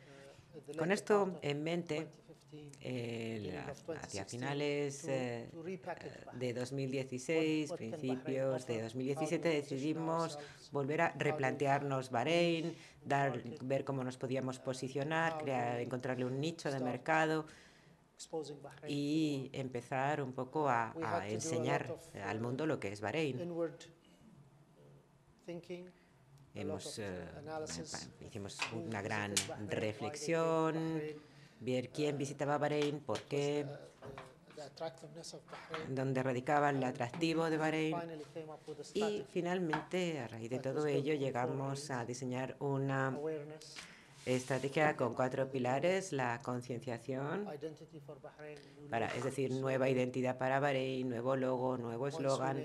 Con 0.77 0.93
esto 0.93 1.39
en 1.43 1.63
mente, 1.63 2.09
2015, 2.29 2.79
eh, 2.83 3.65
hacia 4.01 4.25
2016, 4.25 4.31
finales 4.31 5.05
eh, 5.09 5.49
de 6.35 6.53
2016, 6.53 7.71
What- 7.71 7.73
what 7.73 7.79
can 7.79 7.91
principios 8.01 8.67
de 8.67 8.75
offer? 8.75 8.83
2017, 8.83 9.49
How 9.49 9.53
do 9.53 9.57
we 9.57 9.61
position 9.61 9.79
decidimos 9.79 10.39
volver 10.73 11.01
a 11.01 11.09
replantearnos 11.17 12.11
Bahrein, 12.11 12.77
dar, 13.05 13.43
ver 13.63 13.85
cómo 13.85 14.05
nos 14.05 14.17
podíamos 14.17 14.59
posicionar, 14.59 15.39
crear, 15.39 15.81
encontrarle 15.81 16.25
un 16.25 16.41
nicho 16.41 16.71
de 16.71 16.81
mercado 16.81 17.47
y 18.89 19.51
empezar 19.53 20.23
un 20.23 20.33
poco 20.33 20.69
a, 20.69 20.95
enseñar 21.29 21.97
al 22.25 22.41
mundo 22.41 22.67
lo 22.67 22.79
que 22.79 22.89
es 22.93 23.01
Bahrein. 23.01 23.39
Hemos, 26.55 26.99
eh, 26.99 27.25
hicimos 28.21 28.59
una 28.75 29.01
gran 29.03 29.35
reflexión, 29.69 31.01
ver 31.61 31.89
quién 31.91 32.19
visitaba 32.19 32.59
Bahrein, 32.59 33.01
por 33.01 33.21
qué, 33.23 33.65
uh, 33.67 33.71
the- 33.71 34.55
the 34.57 34.63
attractiveness 34.63 35.35
of 35.35 35.41
Bahrain. 35.51 35.95
dónde 35.95 36.23
radicaba 36.23 36.71
el 36.71 36.83
atractivo 36.85 37.49
de 37.49 37.57
Bahrein. 37.57 37.95
Y 38.95 39.25
finalmente, 39.31 40.21
a 40.21 40.29
raíz 40.29 40.51
de 40.51 40.59
todo 40.59 40.87
ello, 40.87 41.15
llegamos 41.15 41.91
a 41.91 42.05
diseñar 42.05 42.57
una 42.61 43.17
estrategia 44.27 44.95
con 44.97 45.15
cuatro 45.15 45.51
pilares, 45.51 46.13
la 46.13 46.39
concienciación, 46.43 47.49
para, 48.91 49.07
es 49.07 49.25
decir, 49.25 49.51
nueva 49.53 49.89
identidad 49.89 50.37
para 50.37 50.61
Bahrein, 50.61 51.09
nuevo 51.09 51.35
logo, 51.35 51.79
nuevo 51.79 52.09
eslogan. 52.09 52.57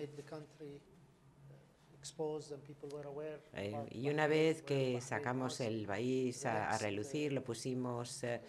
Eh, 3.53 3.75
y 3.91 4.09
una 4.09 4.27
vez 4.27 4.61
que 4.61 4.99
sacamos 5.01 5.59
el 5.59 5.85
país 5.85 6.45
a, 6.45 6.67
a 6.67 6.71
next, 6.71 6.81
relucir, 6.83 7.33
lo 7.33 7.43
pusimos 7.43 8.23
eh, 8.23 8.41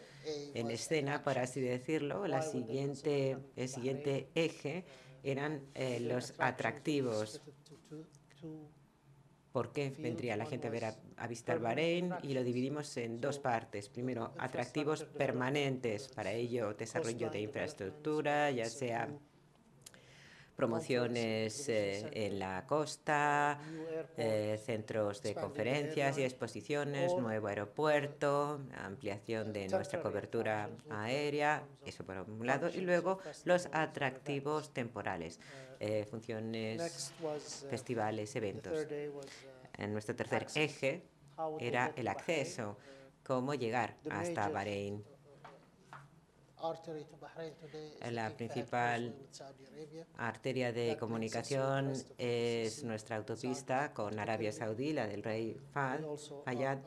en 0.55 0.71
escena, 0.71 1.23
por 1.23 1.38
así 1.38 1.61
decirlo, 1.61 2.27
la 2.27 2.42
siguiente, 2.42 3.38
el 3.57 3.68
siguiente 3.68 4.29
eje 4.35 4.85
eran 5.23 5.66
eh, 5.75 6.01
los 6.01 6.35
atractivos. 6.38 7.42
¿Por 9.53 9.73
qué 9.73 9.90
vendría 9.90 10.37
la 10.37 10.44
gente 10.47 10.68
a 10.68 10.71
ver 10.71 10.85
a, 10.85 10.97
a 11.16 11.27
visitar 11.27 11.59
Bahrein? 11.59 12.14
Y 12.23 12.35
lo 12.35 12.44
dividimos 12.44 12.97
en 12.97 13.21
dos 13.21 13.38
partes. 13.38 13.88
Primero, 13.88 14.33
atractivos 14.38 15.05
permanentes, 15.05 16.09
para 16.09 16.33
ello 16.33 16.75
desarrollo 16.75 17.31
de 17.31 17.40
infraestructura, 17.40 18.51
ya 18.51 18.66
sea 18.66 19.09
promociones 20.59 21.68
eh, 21.68 22.11
en 22.12 22.40
la 22.40 22.66
costa, 22.66 23.61
eh, 24.16 24.61
centros 24.66 25.23
de 25.23 25.33
conferencias 25.37 26.18
y 26.18 26.25
exposiciones, 26.25 27.14
nuevo 27.14 27.47
aeropuerto, 27.47 28.62
ampliación 28.77 29.53
de 29.53 29.68
nuestra 29.68 30.03
cobertura 30.03 30.68
aérea, 30.90 31.62
eso 31.87 32.05
por 32.05 32.18
un 32.29 32.44
lado, 32.44 32.68
y 32.71 32.81
luego 32.81 33.21
los 33.44 33.68
atractivos 33.71 34.75
temporales, 34.75 35.38
eh, 35.79 36.05
funciones, 36.11 37.14
festivales, 37.71 38.35
eventos. 38.35 38.85
En 39.77 39.92
nuestro 39.92 40.16
tercer 40.16 40.49
eje 40.57 41.05
era 41.61 41.92
el 41.94 42.09
acceso, 42.09 42.77
cómo 43.23 43.55
llegar 43.55 43.94
hasta 44.11 44.49
Bahrein 44.49 45.05
la 48.11 48.31
principal 48.31 49.14
arteria 50.16 50.73
de 50.73 50.97
comunicación 50.97 51.92
es 52.16 52.85
nuestra 52.85 53.16
autopista 53.16 53.92
con 53.92 54.18
Arabia 54.18 54.53
Saudí, 54.53 54.92
la 54.92 55.07
del 55.07 55.23
rey 55.23 55.57
Fayad. 55.73 56.79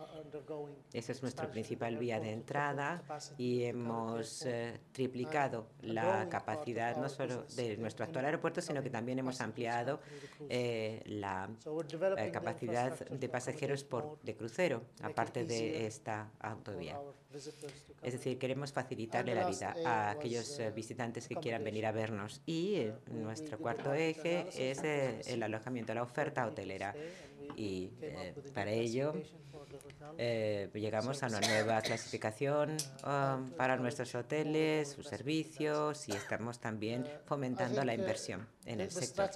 Esa 0.93 1.11
es 1.11 1.21
nuestra 1.21 1.49
principal 1.49 1.97
vía 1.97 2.19
de 2.19 2.31
entrada 2.31 3.03
y 3.37 3.63
hemos 3.63 4.45
eh, 4.45 4.79
triplicado 4.91 5.67
la 5.81 6.27
capacidad 6.29 6.97
no 6.97 7.09
solo 7.09 7.45
de 7.55 7.77
nuestro 7.77 8.05
actual 8.05 8.25
aeropuerto, 8.25 8.61
sino 8.61 8.81
que 8.81 8.89
también 8.89 9.19
hemos 9.19 9.41
ampliado 9.41 9.99
eh, 10.49 11.01
la 11.05 11.49
eh, 12.17 12.31
capacidad 12.31 12.97
de 13.07 13.29
pasajeros 13.29 13.83
por, 13.83 14.19
de 14.21 14.35
crucero, 14.35 14.83
aparte 15.01 15.45
de 15.45 15.85
esta 15.85 16.31
autovía. 16.39 16.99
Es 18.01 18.13
decir, 18.13 18.37
queremos 18.37 18.73
facilitarle 18.73 19.35
la 19.35 19.47
vida 19.47 19.75
a 19.85 20.11
aquellos 20.11 20.59
eh, 20.59 20.71
visitantes 20.71 21.27
que 21.27 21.35
quieran 21.35 21.63
venir 21.63 21.85
a 21.85 21.91
vernos. 21.91 22.41
Y 22.45 22.75
eh, 22.75 22.93
nuestro 23.11 23.57
cuarto 23.57 23.93
eje 23.93 24.47
es 24.57 24.83
eh, 24.83 25.21
el 25.27 25.43
alojamiento, 25.43 25.93
la 25.93 26.03
oferta 26.03 26.45
hotelera. 26.45 26.93
Y 27.55 27.89
para 28.53 28.71
ello 28.71 29.13
llegamos 30.73 31.23
a 31.23 31.27
una 31.27 31.41
nueva 31.41 31.81
clasificación 31.81 32.77
um, 33.03 33.49
para 33.51 33.77
nuestros 33.77 34.13
hoteles, 34.15 34.89
sus 34.89 35.07
servicios 35.07 36.07
y 36.07 36.13
estamos 36.13 36.59
también 36.59 37.05
fomentando 37.25 37.83
la 37.83 37.93
inversión 37.93 38.47
en 38.65 38.81
el 38.81 38.91
sector. 38.91 39.29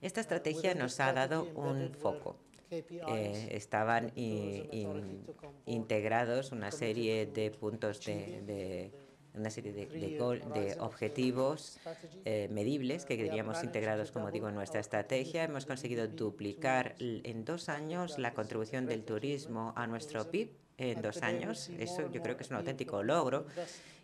Esta 0.00 0.20
estrategia 0.20 0.74
nos 0.74 1.00
ha 1.00 1.12
dado 1.12 1.44
un 1.54 1.94
foco 1.94 2.36
eh, 2.70 3.48
estaban 3.50 4.12
integrados 5.66 6.52
una 6.52 6.70
serie 6.70 7.26
de 7.26 7.50
puntos 7.50 8.04
de, 8.04 8.92
una 9.34 9.50
serie 9.50 9.72
de, 9.72 10.76
objetivos 10.78 11.78
eh, 12.24 12.48
medibles 12.50 13.04
que 13.04 13.16
queríamos 13.16 13.62
integrados, 13.64 14.12
como 14.12 14.30
digo, 14.30 14.48
en 14.48 14.54
nuestra 14.54 14.80
estrategia. 14.80 15.44
Hemos 15.44 15.66
conseguido 15.66 16.06
duplicar 16.08 16.94
en 16.98 17.44
dos 17.44 17.68
años 17.68 18.18
la 18.18 18.34
contribución 18.34 18.86
del 18.86 19.04
turismo 19.04 19.72
a 19.76 19.86
nuestro 19.86 20.30
PIB 20.30 20.50
en 20.78 21.02
dos 21.02 21.22
años. 21.22 21.70
Eso 21.78 22.10
yo 22.10 22.22
creo 22.22 22.36
que 22.36 22.42
es 22.42 22.50
un 22.50 22.56
auténtico 22.56 23.02
logro. 23.02 23.46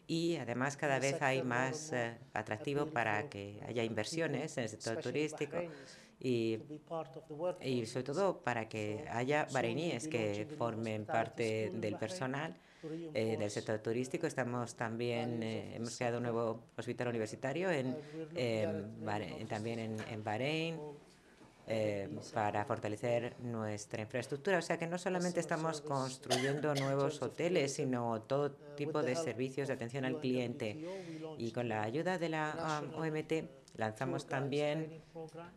Y 0.09 0.37
además 0.37 0.77
cada 0.77 1.01
vez 1.01 1.21
hay 1.21 1.43
más 1.43 1.93
eh, 1.93 2.17
atractivo 2.33 2.87
para 2.87 3.29
que 3.29 3.61
haya 3.67 3.83
inversiones 3.83 4.57
en 4.57 4.63
el 4.63 4.69
sector 4.69 4.99
turístico 4.99 5.57
y, 6.19 6.59
y 7.63 7.87
sobre 7.87 8.05
todo 8.05 8.39
para 8.39 8.69
que 8.69 9.05
haya 9.11 9.47
bahreiníes 9.53 10.09
que 10.09 10.47
formen 10.57 11.05
parte 11.05 11.71
del 11.75 11.97
personal 11.97 12.57
eh, 13.15 13.37
del 13.39 13.51
sector 13.51 13.79
turístico. 13.81 14.27
Estamos 14.27 14.75
también, 14.75 15.43
eh, 15.43 15.77
hemos 15.77 15.97
creado 15.97 16.19
un 16.19 16.25
nuevo 16.25 16.63
hospital 16.77 17.09
universitario 17.09 17.71
en, 17.71 17.97
también 19.49 19.79
en, 19.79 19.97
en 20.11 20.25
Bahrein. 20.25 20.79
Eh, 21.69 22.09
para 22.33 22.65
fortalecer 22.65 23.35
nuestra 23.41 24.01
infraestructura. 24.01 24.59
O 24.59 24.63
sea 24.63 24.79
que 24.79 24.87
no 24.87 24.99
solamente 24.99 25.41
estamos 25.41 25.81
construyendo 25.81 26.73
nuevos 26.77 27.21
hoteles, 27.23 27.75
sino 27.75 28.23
todo 28.23 28.53
tipo 28.53 29.03
de 29.03 29.17
servicios 29.17 29.67
de 29.67 29.75
atención 29.75 30.05
al 30.05 30.21
cliente. 30.21 30.79
Y 31.39 31.51
con 31.51 31.69
la 31.69 31.83
ayuda 31.83 32.19
de 32.19 32.29
la 32.29 32.85
OMT 32.95 33.66
Lanzamos 33.77 34.27
también 34.27 35.03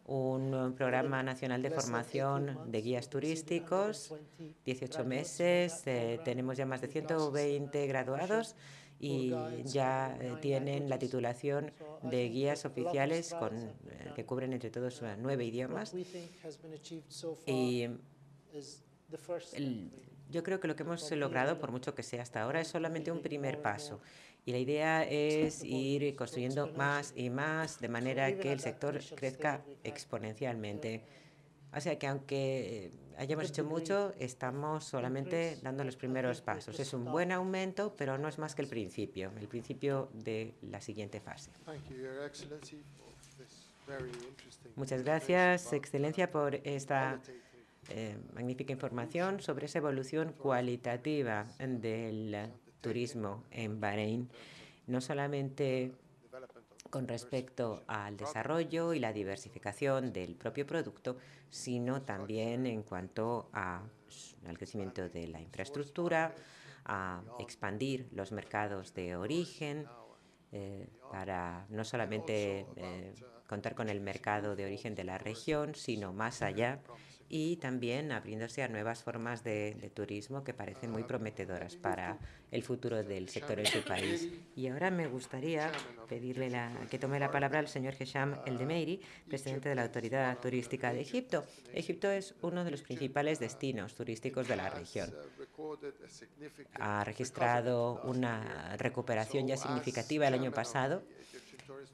un 0.06 0.74
programa 0.76 1.24
nacional 1.24 1.62
de 1.62 1.70
formación 1.70 2.70
de 2.70 2.82
guías 2.82 3.10
turísticos, 3.10 4.14
18 4.66 5.06
meses, 5.06 5.84
eh, 5.86 6.20
tenemos 6.26 6.58
ya 6.58 6.66
más 6.66 6.82
de 6.82 6.88
120 6.88 7.88
graduados 7.88 8.56
y 9.00 9.34
ya 9.64 10.18
eh, 10.20 10.36
tienen 10.42 10.90
la 10.90 11.00
titulación 11.00 11.72
de 12.04 12.28
guías 12.28 12.66
oficiales 12.66 13.34
con, 13.34 13.56
eh, 13.56 14.12
que 14.16 14.26
cubren 14.26 14.52
entre 14.52 14.70
todos 14.70 15.02
nueve 15.18 15.46
idiomas. 15.46 15.96
Y 17.46 17.88
yo 20.30 20.44
creo 20.44 20.60
que 20.60 20.68
lo 20.68 20.76
que 20.76 20.84
hemos 20.84 21.10
logrado, 21.12 21.60
por 21.60 21.72
mucho 21.72 21.96
que 21.96 22.04
sea 22.04 22.22
hasta 22.22 22.42
ahora, 22.42 22.60
es 22.60 22.68
solamente 22.68 23.12
un 23.12 23.22
primer 23.22 23.62
paso. 23.62 24.02
Y 24.50 24.52
la 24.52 24.58
idea 24.58 25.04
es 25.04 25.64
ir 25.64 26.16
construyendo 26.16 26.74
más 26.76 27.14
y 27.16 27.30
más 27.30 27.80
de 27.80 27.88
manera 27.88 28.36
que 28.36 28.52
el 28.52 28.60
sector 28.60 29.00
crezca 29.16 29.62
exponencialmente. 29.84 31.04
O 31.72 31.80
sea 31.80 32.00
que 32.00 32.08
aunque 32.08 32.90
hayamos 33.20 33.48
hecho 33.48 33.64
mucho, 33.64 34.12
estamos 34.18 34.86
solamente 34.86 35.60
dando 35.62 35.84
los 35.84 35.96
primeros 35.98 36.42
pasos. 36.42 36.80
Es 36.80 36.96
un 36.96 37.06
buen 37.06 37.32
aumento, 37.32 37.94
pero 37.96 38.18
no 38.18 38.28
es 38.28 38.40
más 38.40 38.56
que 38.56 38.64
el 38.64 38.68
principio, 38.68 39.32
el 39.40 39.48
principio 39.48 40.10
de 40.14 40.56
la 40.64 40.82
siguiente 40.82 41.20
fase. 41.20 41.52
Muchas 44.76 45.04
gracias, 45.04 45.74
Excelencia, 45.74 46.32
por 46.32 46.56
esta 46.56 47.22
eh, 47.90 48.18
magnífica 48.34 48.74
información 48.74 49.42
sobre 49.42 49.68
esa 49.68 49.78
evolución 49.78 50.34
cualitativa 50.34 51.46
del 51.60 52.50
turismo 52.82 53.44
en 53.52 53.80
Bahrein, 53.80 54.30
no 54.88 55.02
solamente 55.02 55.92
con 56.89 57.08
respecto 57.08 57.84
al 57.88 58.18
desarrollo 58.18 58.94
y 58.94 59.00
la 59.00 59.13
diversificación 59.13 60.12
del 60.12 60.36
propio 60.36 60.65
producto, 60.65 61.18
sino 61.50 62.02
también 62.02 62.65
en 62.65 62.84
cuanto 62.84 63.50
al 63.54 64.58
crecimiento 64.58 65.08
de 65.10 65.28
la 65.28 65.39
infraestructura, 65.39 66.34
a 66.86 67.22
expandir 67.38 68.08
los 68.12 68.32
mercados 68.32 68.94
de 68.96 69.15
origen, 69.15 69.86
eh, 70.52 70.88
para 71.12 71.68
no 71.70 71.84
solamente 71.84 72.65
eh, 72.76 73.13
contar 73.48 73.76
con 73.76 73.89
el 73.89 74.02
mercado 74.02 74.56
de 74.56 74.65
origen 74.65 74.96
de 74.96 75.04
la 75.04 75.20
región, 75.20 75.76
sino 75.76 76.13
más 76.13 76.42
allá 76.42 76.80
y 77.30 77.58
también 77.58 78.12
abriéndose 78.12 78.63
a 78.63 78.68
nuevas 78.68 79.04
formas 79.04 79.44
de, 79.44 79.92
turismo 79.94 80.44
que 80.44 80.54
parecen 80.54 80.92
muy 80.92 81.04
prometedoras 81.04 81.76
para 81.76 82.18
el 82.52 82.63
futuro 82.63 83.04
del 83.04 83.30
sector 83.30 83.60
en 83.60 83.68
su 83.68 83.84
país. 83.84 84.28
Y 84.56 84.68
ahora 84.68 84.89
me 84.89 85.08
gustaría 85.08 85.72
pedirle 86.08 86.52
que 86.89 86.98
tome 86.98 87.20
la 87.20 87.32
palabra 87.32 87.60
al 87.60 87.68
señor 87.68 87.94
Hesham 88.00 88.36
El 88.46 88.58
presidente 89.28 89.70
de 89.70 89.76
la 89.76 89.84
Autoridad 89.84 90.39
Turística 90.39 90.92
de 90.92 91.02
Egipto. 91.02 91.46
Egipto 91.74 92.10
es 92.10 92.34
uno 92.42 92.63
de 92.63 92.72
los 92.72 92.82
principales 92.82 93.39
destinos 93.39 93.94
turísticos 93.94 94.48
de 94.48 94.56
la 94.56 94.70
región. 94.70 95.13
Ha 96.80 97.04
registrado 97.04 98.02
una 98.06 98.76
recuperación 98.78 99.48
ya 99.48 99.58
significativa 99.58 100.28
el 100.28 100.34
año 100.34 100.52
pasado 100.52 101.04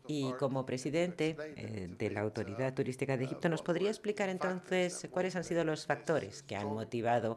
y 0.07 0.31
como 0.33 0.65
presidente 0.65 1.35
eh, 1.55 1.89
de 1.97 2.09
la 2.11 2.21
Autoridad 2.21 2.73
Turística 2.73 3.17
de 3.17 3.25
Egipto, 3.25 3.49
¿nos 3.49 3.61
podría 3.61 3.89
explicar 3.89 4.29
entonces 4.29 5.07
cuáles 5.11 5.35
han 5.35 5.43
sido 5.43 5.63
los 5.63 5.85
factores 5.85 6.43
que 6.43 6.55
han 6.55 6.67
motivado 6.67 7.35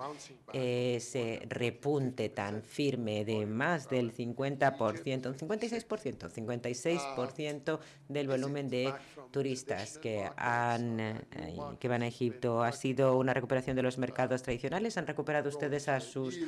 ese 0.53 1.43
repunte 1.49 2.29
tan 2.29 2.63
firme 2.63 3.25
de 3.25 3.47
más 3.47 3.89
del 3.89 4.15
50%, 4.15 5.27
un 5.27 5.35
56%, 5.35 6.31
56% 6.31 7.79
del 8.09 8.29
volumen 8.29 8.69
de 8.69 8.93
turistas 9.31 9.99
que, 9.99 10.29
han, 10.37 11.01
eh, 11.01 11.89
van 11.89 12.03
a 12.03 12.07
Egipto? 12.07 12.63
¿Ha 12.63 12.73
sido 12.73 13.17
una 13.17 13.35
recuperación 13.35 13.77
de 13.77 13.83
los 13.83 13.99
mercados 13.99 14.43
tradicionales? 14.43 14.97
¿Han 14.99 15.07
recuperado 15.07 15.49
ustedes 15.49 15.89
a 15.89 16.01
sus 16.01 16.39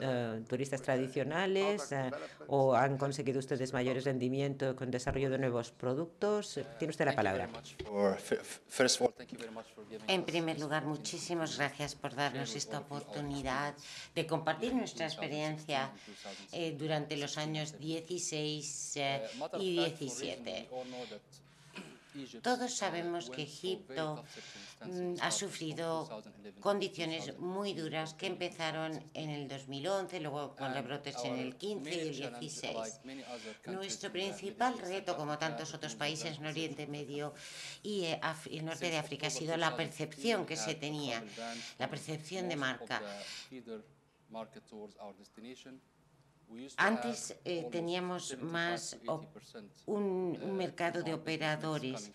eh, 0.00 0.42
turistas 0.48 0.82
tradicionales 0.82 1.94
o 2.48 2.74
han 2.74 2.98
conseguido 2.98 3.38
ustedes 3.38 3.72
mayores 3.72 4.04
rendimientos 4.04 4.74
con 4.74 4.90
desarrollo 4.90 5.30
de 5.30 5.37
nuevos 5.38 5.70
productos. 5.70 6.60
Tiene 6.78 6.90
usted 6.90 7.06
la 7.06 7.14
palabra. 7.14 7.48
En 10.06 10.24
primer 10.24 10.58
lugar, 10.60 10.84
muchísimas 10.84 11.56
gracias 11.56 11.94
por 11.94 12.14
darnos 12.14 12.54
esta 12.54 12.78
oportunidad 12.80 13.74
de 14.14 14.26
compartir 14.26 14.74
nuestra 14.74 15.06
experiencia 15.06 15.90
eh, 16.52 16.74
durante 16.78 17.16
los 17.16 17.38
años 17.38 17.78
16 17.78 18.96
eh, 18.96 19.22
y 19.58 19.76
17. 19.76 20.68
Todos 22.42 22.74
sabemos 22.74 23.30
que 23.30 23.42
Egipto 23.42 24.24
ha 25.20 25.30
sufrido 25.30 26.08
condiciones 26.60 27.38
muy 27.38 27.74
duras 27.74 28.14
que 28.14 28.26
empezaron 28.26 29.02
en 29.14 29.30
el 29.30 29.48
2011, 29.48 30.20
luego 30.20 30.54
con 30.56 30.72
rebrotes 30.72 31.16
en 31.24 31.38
el 31.38 31.56
15 31.56 31.94
y 31.94 32.22
el 32.22 32.40
16. 32.40 33.00
Nuestro 33.66 34.12
principal 34.12 34.78
reto, 34.78 35.16
como 35.16 35.38
tantos 35.38 35.74
otros 35.74 35.94
países 35.94 36.38
en 36.38 36.46
Oriente 36.46 36.86
Medio 36.86 37.34
y 37.82 38.04
eh, 38.04 38.20
el 38.50 38.64
norte 38.64 38.90
de 38.90 38.98
África, 38.98 39.26
ha 39.26 39.30
sido 39.30 39.56
la 39.56 39.76
percepción 39.76 40.46
que 40.46 40.56
se 40.56 40.74
tenía, 40.74 41.24
la 41.78 41.88
percepción 41.88 42.48
de 42.48 42.56
marca. 42.56 43.02
Antes 46.76 47.36
eh, 47.44 47.68
teníamos 47.70 48.38
más 48.38 48.96
un, 49.86 50.38
un 50.40 50.56
mercado 50.56 51.02
de 51.02 51.12
operadores 51.12 52.10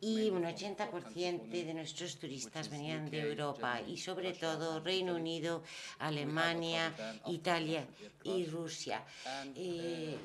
y 0.00 0.30
un 0.30 0.44
80% 0.44 1.48
de 1.50 1.74
nuestros 1.74 2.18
turistas 2.18 2.68
venían 2.68 3.10
de 3.10 3.20
Europa 3.20 3.80
y 3.80 3.96
sobre 3.96 4.32
todo 4.32 4.80
Reino 4.80 5.14
Unido, 5.14 5.62
Alemania, 5.98 6.94
Italia 7.26 7.86
y 8.22 8.46
Rusia. 8.46 9.04
Eh, 9.56 10.16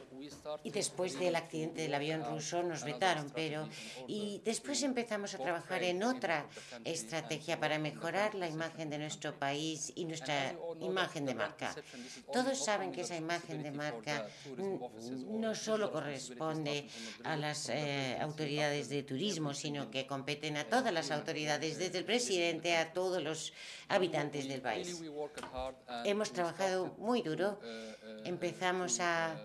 y 0.63 0.71
después 0.71 1.17
del 1.19 1.35
accidente 1.35 1.81
del 1.81 1.93
avión 1.93 2.23
ruso 2.23 2.61
nos 2.63 2.83
vetaron, 2.83 3.31
pero 3.33 3.67
y 4.07 4.41
después 4.45 4.83
empezamos 4.83 5.33
a 5.33 5.37
trabajar 5.37 5.83
en 5.83 6.03
otra 6.03 6.45
estrategia 6.83 7.59
para 7.59 7.79
mejorar 7.79 8.35
la 8.35 8.47
imagen 8.47 8.89
de 8.89 8.99
nuestro 8.99 9.37
país 9.37 9.91
y 9.95 10.05
nuestra 10.05 10.55
imagen 10.81 11.25
de 11.25 11.35
marca. 11.35 11.75
Todos 12.31 12.63
saben 12.63 12.91
que 12.91 13.01
esa 13.01 13.15
imagen 13.15 13.63
de 13.63 13.71
marca 13.71 14.27
no 14.57 15.55
solo 15.55 15.91
corresponde 15.91 16.87
a 17.23 17.35
las 17.35 17.69
eh, 17.69 18.17
autoridades 18.19 18.89
de 18.89 19.03
turismo, 19.03 19.53
sino 19.63 19.89
que 19.89 20.05
competen 20.05 20.57
a 20.57 20.65
todas 20.65 20.91
las 20.91 21.09
autoridades, 21.09 21.77
desde 21.77 21.99
el 21.99 22.03
presidente 22.03 22.75
a 22.75 22.91
todos 22.91 23.23
los 23.23 23.53
habitantes 23.87 24.49
del 24.49 24.61
país. 24.61 25.01
Hemos 26.03 26.33
trabajado 26.33 26.93
muy 26.97 27.21
duro. 27.21 27.61
Empezamos 28.25 28.99
a 28.99 29.39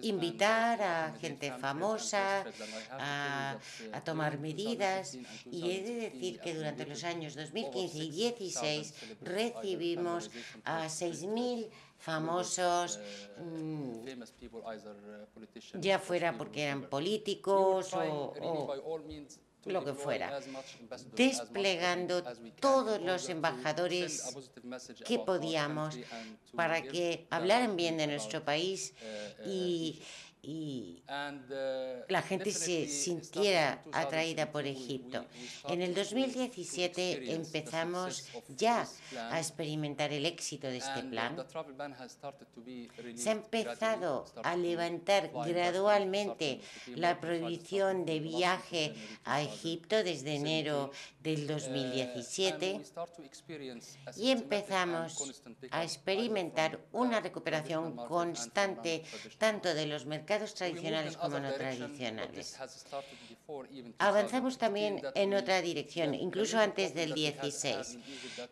invitar 0.00 0.80
a 0.80 1.12
gente 1.20 1.52
famosa 1.52 2.42
a, 2.92 3.58
a, 3.92 4.00
tomar 4.02 4.38
medidas. 4.38 5.18
y 5.50 5.70
he 5.72 5.82
de 5.82 5.94
decir 6.08 6.40
que 6.40 6.54
durante 6.54 6.86
los 6.86 7.04
años 7.04 7.34
2015 7.34 7.98
y 7.98 8.30
2016 8.30 8.94
recibimos 9.20 10.30
a 10.64 10.86
6.000 10.86 11.68
famosos, 12.02 12.98
mm, 13.38 14.04
ya 15.80 15.98
fuera 15.98 16.36
porque 16.36 16.64
eran 16.64 16.82
políticos 16.90 17.94
o, 17.94 18.34
o 18.42 18.74
lo 19.66 19.84
que 19.84 19.94
fuera, 19.94 20.40
desplegando 21.14 22.24
todos 22.58 23.00
los 23.00 23.28
embajadores 23.28 24.34
que 25.06 25.20
podíamos 25.20 25.96
para 26.56 26.82
que 26.82 27.26
hablaran 27.30 27.76
bien 27.76 27.96
de 27.96 28.08
nuestro 28.08 28.44
país 28.44 28.92
y 29.46 30.02
y 30.44 31.04
uh, 31.08 32.02
la 32.08 32.20
gente 32.20 32.50
se 32.50 32.88
sintiera 32.88 33.84
atraída 33.92 34.50
por 34.50 34.66
Egipto. 34.66 35.24
En 35.68 35.82
el 35.82 35.94
2017 35.94 37.32
empezamos 37.32 38.28
ya 38.48 38.84
a 39.30 39.38
experimentar 39.38 40.12
el 40.12 40.26
éxito 40.26 40.66
de 40.66 40.78
este 40.78 41.04
plan. 41.04 41.36
Se 43.14 43.28
ha 43.28 43.32
empezado 43.32 44.24
a 44.42 44.56
levantar 44.56 45.30
gradualmente 45.32 46.60
la 46.88 47.20
prohibición 47.20 48.04
de 48.04 48.18
viaje 48.18 48.94
a 49.24 49.42
Egipto 49.42 50.02
desde 50.02 50.34
enero 50.34 50.90
del 51.20 51.46
2017 51.46 52.80
uh, 52.96 54.20
y 54.20 54.30
empezamos 54.32 55.40
a 55.70 55.84
experimentar 55.84 56.80
una 56.90 57.20
recuperación 57.20 57.94
constante 57.94 59.04
tanto 59.38 59.72
de 59.72 59.86
los 59.86 60.04
mercados 60.04 60.31
tradicionales 60.54 61.16
como 61.16 61.38
no 61.38 61.52
tradicionales. 61.52 62.58
Avanzamos 63.98 64.58
también 64.58 65.02
en 65.14 65.34
otra 65.34 65.60
dirección, 65.60 66.14
incluso 66.14 66.58
antes 66.58 66.94
del 66.94 67.12
16. 67.14 67.98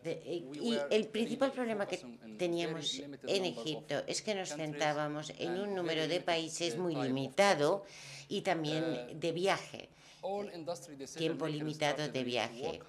Eh, 0.03 0.43
y 0.53 0.77
el 0.89 1.07
principal 1.07 1.51
problema 1.51 1.87
que 1.87 1.99
teníamos 2.37 2.99
en 3.27 3.45
Egipto 3.45 4.03
es 4.07 4.21
que 4.21 4.35
nos 4.35 4.49
centrábamos 4.49 5.31
en 5.37 5.59
un 5.59 5.75
número 5.75 6.07
de 6.07 6.21
países 6.21 6.77
muy 6.77 6.95
limitado 6.95 7.85
y 8.27 8.41
también 8.41 9.19
de 9.19 9.31
viaje, 9.31 9.89
tiempo 11.17 11.47
limitado 11.47 12.07
de 12.07 12.23
viaje. 12.23 12.79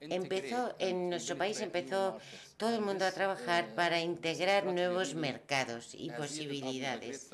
Empezó, 0.00 0.74
en 0.78 1.10
nuestro 1.10 1.36
país 1.36 1.60
empezó 1.60 2.18
todo 2.56 2.74
el 2.74 2.80
mundo 2.80 3.04
a 3.04 3.12
trabajar 3.12 3.74
para 3.74 4.00
integrar 4.00 4.64
nuevos 4.66 5.14
mercados 5.14 5.94
y 5.94 6.10
posibilidades 6.10 7.30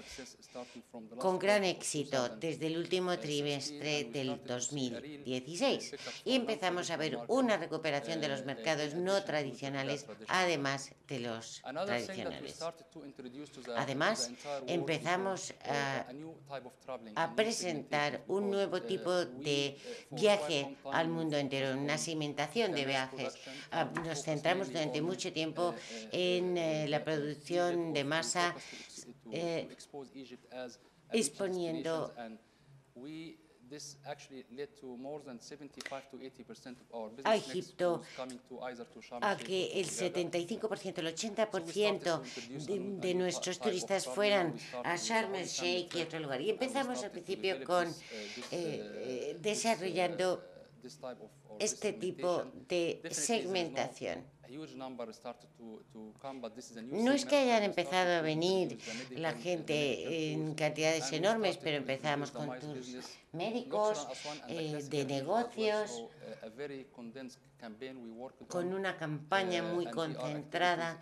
con 1.19 1.39
gran 1.39 1.65
éxito 1.65 2.29
desde 2.37 2.69
el 2.69 2.79
último 2.79 3.19
trimestre 3.19 4.05
del 4.05 4.41
2016 4.45 5.95
y 6.25 6.35
empezamos 6.35 6.91
a 6.91 6.97
ver 6.97 7.19
una 7.29 7.57
recuperación 7.57 8.21
de 8.21 8.29
los 8.29 8.45
mercados 8.45 8.95
no 8.95 9.23
tradicionales 9.23 10.07
además 10.29 10.93
de 11.07 11.21
los 11.21 11.63
tradicionales. 11.87 12.59
Además, 13.77 14.31
empezamos 14.67 15.53
a, 15.65 16.07
a 17.17 17.35
presentar 17.35 18.23
un 18.29 18.51
nuevo 18.51 18.83
tipo 18.83 19.25
de 19.25 19.77
viaje 20.11 20.77
al 20.93 21.09
mundo 21.09 21.37
entero, 21.37 21.77
una 21.77 21.99
segmentación 21.99 22.73
de 22.73 22.85
viajes. 22.85 23.35
Ah, 23.71 23.91
nos 24.05 24.23
centramos 24.23 24.69
durante 24.69 25.03
mucho 25.11 25.33
tiempo 25.33 25.75
en 26.13 26.57
eh, 26.57 26.89
la 26.89 27.01
producción 27.05 27.93
de 27.93 28.05
masa 28.05 28.55
eh, 29.33 29.69
exponiendo 31.13 32.13
a 37.25 37.37
Egipto 37.37 38.03
a 39.21 39.37
que 39.37 39.81
el 39.81 39.87
75%, 39.87 40.99
el 40.99 41.15
80% 41.15 43.01
de, 43.01 43.15
nuestros 43.15 43.61
turistas 43.61 44.07
fueran 44.07 44.55
a 44.83 44.97
Sharm 44.97 45.35
el 45.37 45.47
Sheikh 45.47 45.95
y 45.95 46.03
otro 46.03 46.19
lugar. 46.19 46.41
Y 46.41 46.51
empezamos 46.51 47.03
al 47.05 47.13
principio 47.13 47.63
con 47.65 47.89
uh, 47.89 47.95
eh, 48.51 49.37
desarrollando 49.41 50.50
este 51.59 51.93
tipo 51.93 52.45
de 52.69 53.01
segmentación. 53.11 54.25
No 56.91 57.13
es 57.13 57.25
que 57.25 57.37
hayan 57.37 57.63
empezado 57.63 58.19
a 58.19 58.21
venir 58.21 58.79
la 59.11 59.33
gente 59.33 60.33
en 60.33 60.55
cantidades 60.55 61.13
enormes, 61.13 61.57
pero 61.57 61.77
empezamos 61.77 62.33
con 62.33 62.59
tours 62.59 62.97
médicos, 63.33 64.09
eh, 64.49 64.83
de 64.91 65.05
negocios, 65.05 66.05
con 68.49 68.73
una 68.73 68.97
campaña 68.97 69.63
muy 69.63 69.87
concentrada, 69.87 71.01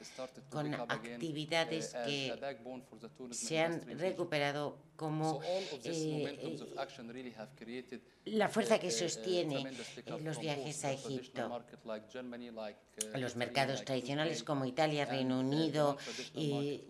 con 0.50 0.74
actividades 0.74 1.94
que 2.04 2.34
se 3.30 3.60
han 3.60 3.98
recuperado 3.98 4.88
como 4.98 5.40
eh, 5.84 6.58
la 8.24 8.48
fuerza 8.48 8.80
que 8.80 8.90
sostiene 8.90 9.64
los 10.24 10.40
viajes 10.40 10.84
a 10.84 10.92
Egipto. 10.92 11.62
Los 13.14 13.36
mercados 13.36 13.84
tradicionales 13.84 14.42
como 14.42 14.64
Italia, 14.64 15.04
Reino 15.04 15.38
Unido 15.38 15.96
y, 16.34 16.82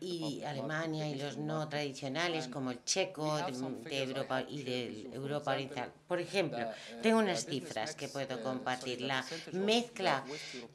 y 0.00 0.42
Alemania 0.44 1.06
y 1.10 1.16
los 1.16 1.36
no 1.36 1.68
tradicionales 1.68 2.48
como 2.48 2.70
el 2.70 2.82
checo 2.84 3.36
de, 3.36 4.02
Europa 4.02 4.42
y 4.48 4.62
de 4.62 5.10
Europa 5.12 5.52
Oriental. 5.52 5.92
Por 6.08 6.20
ejemplo, 6.20 6.66
tengo 7.02 7.18
unas 7.18 7.44
cifras 7.44 7.94
que 7.94 8.08
puedo 8.08 8.42
compartir. 8.42 9.01
La 9.02 9.24
mezcla 9.52 10.24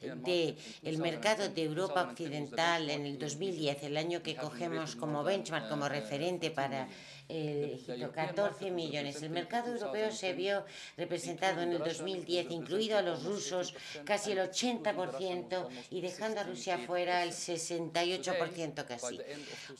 del 0.00 0.56
el 0.82 0.98
mercado 0.98 1.48
de 1.48 1.62
Europa 1.64 2.08
Occidental 2.10 2.90
en 2.90 3.06
el 3.06 3.18
2010, 3.18 3.82
el 3.84 3.96
año 3.96 4.22
que 4.22 4.36
cogemos 4.36 4.96
como 4.96 5.24
benchmark, 5.24 5.68
como 5.68 5.88
referente 5.88 6.50
para 6.50 6.88
el 7.28 8.10
14 8.12 8.70
millones. 8.70 9.22
El 9.22 9.30
mercado 9.30 9.72
europeo 9.72 10.10
se 10.10 10.32
vio 10.32 10.64
representado 10.96 11.62
en 11.62 11.72
el 11.72 11.78
2010, 11.78 12.50
incluido 12.50 12.98
a 12.98 13.02
los 13.02 13.24
rusos, 13.24 13.74
casi 14.04 14.32
el 14.32 14.38
80% 14.38 14.98
40% 14.98 15.68
y 15.90 16.00
dejando 16.00 16.40
a 16.40 16.44
Rusia 16.44 16.78
fuera 16.78 17.22
el 17.22 17.30
68% 17.30 18.84
casi. 18.84 19.18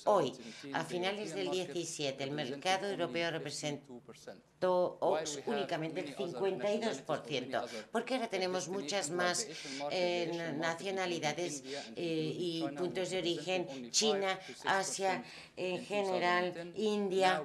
Hoy, 0.05 0.33
a 0.73 0.85
finales 0.85 1.35
del 1.35 1.51
17, 1.51 2.23
el 2.23 2.31
mercado 2.31 2.89
europeo 2.89 3.31
representó 3.31 4.99
únicamente 5.47 6.01
el 6.01 6.17
52%, 6.17 7.69
porque 7.93 8.15
ahora 8.15 8.29
tenemos 8.29 8.69
muchas 8.69 9.11
más 9.11 9.47
eh, 9.91 10.55
nacionalidades 10.57 11.63
eh, 11.97 12.35
y 12.37 12.65
puntos 12.77 13.11
de 13.11 13.19
origen, 13.19 13.91
China, 13.91 14.39
Asia 14.65 15.23
en 15.59 15.85
general, 15.85 16.73
India. 16.77 17.43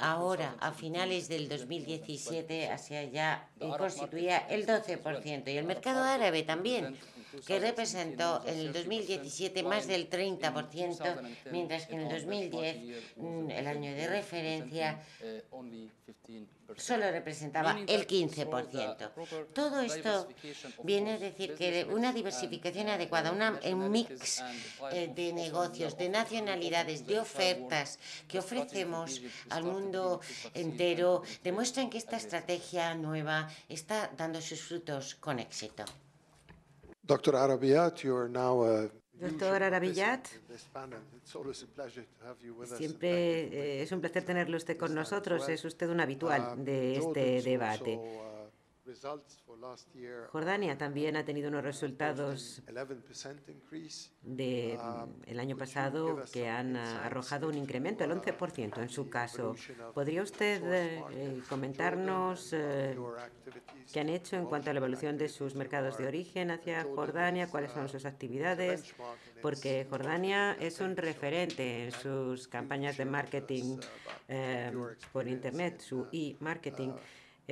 Ahora, 0.00 0.56
a 0.58 0.72
finales 0.72 1.28
del 1.28 1.48
2017, 1.48 2.68
Asia 2.68 3.04
ya 3.04 3.48
constituía 3.58 4.38
el 4.48 4.66
12%, 4.66 5.52
y 5.52 5.56
el 5.56 5.64
mercado 5.64 6.02
árabe 6.02 6.42
también 6.42 6.98
que 7.46 7.58
representó 7.58 8.42
en 8.46 8.58
el 8.58 8.72
2017 8.72 9.62
más 9.62 9.86
del 9.86 10.08
30%, 10.08 11.20
mientras 11.50 11.86
que 11.86 11.94
en 11.94 12.00
el 12.00 12.08
2010, 12.08 12.76
mm, 13.16 13.50
el 13.50 13.66
año 13.66 13.94
de 13.94 14.06
referencia, 14.06 15.02
solo 16.76 17.10
representaba 17.10 17.78
el 17.86 18.06
15%. 18.06 19.10
Todo 19.52 19.80
esto 19.80 20.28
viene 20.82 21.12
a 21.12 21.18
decir 21.18 21.54
que 21.54 21.84
una 21.84 22.12
diversificación 22.12 22.88
adecuada, 22.88 23.32
un 23.32 23.90
mix 23.90 24.42
eh, 24.92 25.10
de 25.14 25.32
negocios, 25.32 25.96
de 25.96 26.08
nacionalidades, 26.08 27.06
de 27.06 27.18
ofertas 27.18 27.98
que 28.28 28.38
ofrecemos 28.38 29.20
al 29.50 29.64
mundo 29.64 30.20
entero, 30.54 31.22
demuestran 31.42 31.90
que 31.90 31.98
esta 31.98 32.16
estrategia 32.16 32.94
nueva 32.94 33.48
está 33.68 34.10
dando 34.16 34.40
sus 34.40 34.60
frutos 34.60 35.14
con 35.16 35.38
éxito. 35.38 35.84
Doctor 37.04 37.34
Arabiat, 37.34 38.02
you 38.04 38.16
are 38.16 38.28
now 38.28 38.62
a 38.62 38.90
Doctor 39.22 39.62
Arabillat, 39.62 40.28
siempre 42.76 43.10
eh, 43.10 43.82
es 43.82 43.92
un 43.92 44.00
placer 44.00 44.24
tenerlo 44.24 44.56
usted 44.56 44.76
con 44.76 44.94
nosotros. 44.94 45.48
Es 45.48 45.64
usted 45.64 45.88
un 45.90 46.00
habitual 46.00 46.54
um, 46.56 46.64
de 46.64 46.96
este 46.96 47.42
debate. 47.42 48.00
Jordania 50.30 50.76
también 50.76 51.16
ha 51.16 51.24
tenido 51.24 51.48
unos 51.48 51.62
resultados 51.62 52.62
del 54.22 54.78
el 55.26 55.40
año 55.40 55.56
pasado 55.56 56.22
que 56.32 56.48
han 56.48 56.76
arrojado 56.76 57.48
un 57.48 57.56
incremento 57.56 58.06
del 58.06 58.20
11% 58.20 58.78
en 58.78 58.88
su 58.88 59.08
caso. 59.08 59.54
¿Podría 59.94 60.22
usted 60.22 60.62
eh, 60.64 61.42
comentarnos 61.48 62.52
eh, 62.52 62.96
qué 63.92 64.00
han 64.00 64.08
hecho 64.08 64.36
en 64.36 64.46
cuanto 64.46 64.70
a 64.70 64.72
la 64.72 64.78
evolución 64.78 65.16
de 65.16 65.28
sus 65.28 65.54
mercados 65.54 65.96
de 65.98 66.06
origen 66.06 66.50
hacia 66.50 66.82
Jordania? 66.82 67.48
¿Cuáles 67.48 67.72
son 67.72 67.88
sus 67.88 68.04
actividades? 68.04 68.94
Porque 69.40 69.86
Jordania 69.88 70.56
es 70.60 70.80
un 70.80 70.96
referente 70.96 71.84
en 71.84 71.92
sus 71.92 72.48
campañas 72.48 72.96
de 72.96 73.04
marketing 73.04 73.78
eh, 74.28 74.72
por 75.12 75.28
Internet, 75.28 75.80
su 75.80 76.08
e-marketing. 76.12 76.92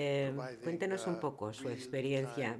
Eh, 0.02 0.32
cuéntenos 0.62 1.06
un 1.06 1.20
poco 1.20 1.52
su 1.52 1.68
experiencia 1.68 2.58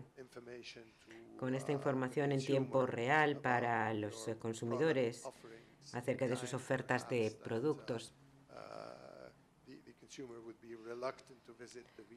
con 1.39 1.55
esta 1.55 1.73
información 1.73 2.33
en 2.33 2.45
tiempo 2.45 2.85
real 2.85 3.39
para 3.39 3.95
los 3.95 4.29
consumidores 4.39 5.27
acerca 5.95 6.29
de 6.29 6.37
sus 6.37 6.53
ofertas 6.53 7.09
de 7.09 7.31
productos. 7.43 8.15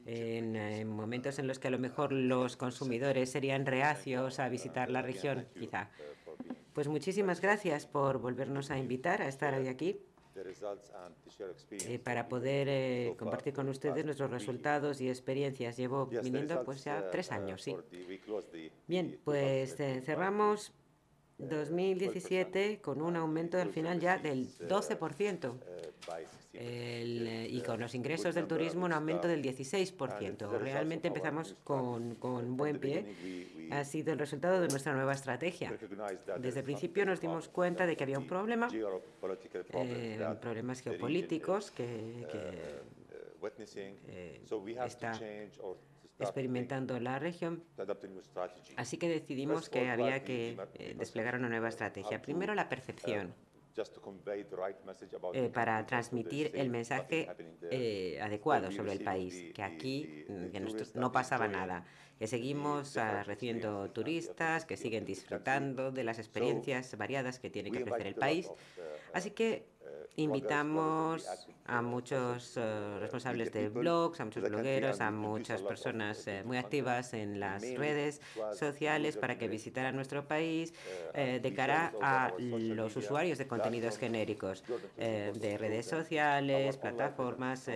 En, 0.04 0.56
en, 0.56 0.88
momentos 0.88 1.38
en 1.38 1.46
los 1.46 1.58
que 1.58 1.68
a 1.68 1.70
lo 1.70 1.78
mejor 1.78 2.12
los 2.12 2.58
consumidores 2.58 3.30
serían 3.30 3.64
reacios 3.64 4.38
a 4.40 4.50
visitar 4.50 4.90
la 4.90 5.00
región, 5.00 5.46
quizá. 5.58 5.90
Pues 6.74 6.88
muchísimas 6.88 7.40
gracias 7.40 7.86
por 7.86 8.18
volvernos 8.18 8.70
a 8.70 8.76
invitar 8.76 9.22
a 9.22 9.28
estar 9.28 9.54
hoy 9.54 9.68
aquí. 9.68 10.00
Eh, 11.70 11.98
para 11.98 12.28
poder 12.28 12.68
eh, 12.68 13.14
compartir 13.18 13.52
con 13.52 13.68
ustedes 13.68 14.04
nuestros 14.04 14.30
resultados 14.30 15.00
y 15.00 15.08
experiencias. 15.08 15.76
Llevo 15.76 16.06
viniendo 16.06 16.64
pues 16.64 16.84
ya 16.84 17.10
tres 17.10 17.30
uh, 17.30 17.34
años, 17.34 17.62
sí. 17.62 17.76
Bien, 18.86 19.18
pues 19.24 19.78
eh, 19.80 20.02
cerramos 20.04 20.72
2017 21.38 22.80
con 22.80 23.02
un 23.02 23.16
aumento 23.16 23.58
al 23.58 23.70
final 23.70 24.00
ya 24.00 24.18
del 24.18 24.48
12%. 24.48 25.54
Eh, 26.56 27.48
y 27.50 27.60
con 27.62 27.80
los 27.80 27.94
ingresos 27.94 28.34
del 28.34 28.46
turismo 28.46 28.84
un 28.84 28.92
aumento 28.92 29.26
del 29.26 29.42
16%. 29.42 30.48
Realmente 30.58 31.08
empezamos 31.08 31.56
con, 31.64 32.14
con 32.14 32.56
buen 32.56 32.78
pie. 32.78 33.68
Ha 33.72 33.84
sido 33.84 34.12
el 34.12 34.18
resultado 34.18 34.60
de 34.60 34.68
nuestra 34.68 34.94
nueva 34.94 35.14
estrategia. 35.14 35.76
Desde 36.38 36.60
el 36.60 36.64
principio 36.64 37.04
nos 37.04 37.20
dimos 37.20 37.48
cuenta 37.48 37.86
de 37.86 37.96
que 37.96 38.04
había 38.04 38.18
un 38.18 38.26
problema, 38.26 38.68
eh, 38.72 40.36
problemas 40.40 40.80
geopolíticos 40.80 41.72
que, 41.72 42.26
eh, 42.32 42.82
está 44.86 45.20
experimentando 46.20 47.00
la 47.00 47.18
región. 47.18 47.64
Así 48.76 48.96
que 48.96 49.08
decidimos 49.08 49.68
que 49.68 49.90
había 49.90 50.22
que 50.22 50.56
desplegar 50.96 51.34
una 51.34 51.48
nueva 51.48 51.68
estrategia. 51.68 52.22
Primero, 52.22 52.54
la 52.54 52.68
percepción. 52.68 53.34
Eh, 55.32 55.50
para 55.52 55.84
transmitir 55.84 56.52
el 56.54 56.70
mensaje 56.70 57.28
eh, 57.70 58.20
adecuado 58.22 58.70
sobre 58.70 58.92
el 58.92 59.02
país, 59.02 59.52
que 59.52 59.62
aquí 59.62 60.24
mm, 60.28 60.98
no 61.00 61.10
pasaba 61.10 61.48
nada, 61.48 61.84
que 62.18 62.28
seguimos 62.28 62.96
ah, 62.96 63.24
recibiendo 63.24 63.90
turistas, 63.90 64.64
que 64.64 64.76
siguen 64.76 65.04
disfrutando 65.04 65.90
de 65.90 66.04
las 66.04 66.18
experiencias 66.18 66.96
variadas 66.96 67.40
que 67.40 67.50
tiene 67.50 67.72
que 67.72 67.82
ofrecer 67.82 68.06
el 68.06 68.14
país. 68.14 68.46
Uh, 68.46 68.82
Así 69.12 69.32
que 69.32 69.66
Invitamos 70.16 71.26
a 71.66 71.80
muchos 71.80 72.56
eh, 72.56 72.98
responsables 73.00 73.52
de 73.52 73.68
blogs, 73.68 74.20
a 74.20 74.24
muchos 74.26 74.42
blogueros, 74.42 75.00
a 75.00 75.10
muchas 75.10 75.62
personas 75.62 76.26
eh, 76.26 76.42
muy 76.44 76.58
activas 76.58 77.14
en 77.14 77.40
las 77.40 77.62
redes 77.62 78.20
sociales 78.52 79.16
para 79.16 79.38
que 79.38 79.48
visitaran 79.48 79.96
nuestro 79.96 80.28
país 80.28 80.74
eh, 81.14 81.40
de 81.42 81.54
cara 81.54 81.92
a 82.02 82.32
los 82.38 82.94
usuarios 82.96 83.38
de 83.38 83.46
contenidos 83.46 83.98
genéricos, 83.98 84.62
de 84.96 85.56
redes 85.58 85.86
sociales, 85.86 86.76
plataformas 86.76 87.68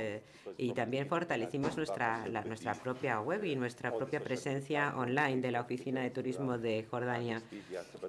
y 0.56 0.72
también 0.72 1.06
fortalecimos 1.06 1.76
nuestra, 1.76 2.26
nuestra 2.44 2.74
propia 2.74 3.20
web 3.20 3.44
y 3.44 3.56
nuestra 3.56 3.94
propia 3.94 4.20
presencia 4.20 4.94
online 4.96 5.40
de 5.40 5.50
la 5.50 5.62
Oficina 5.62 6.02
de 6.02 6.10
Turismo 6.10 6.58
de 6.58 6.84
Jordania, 6.84 7.42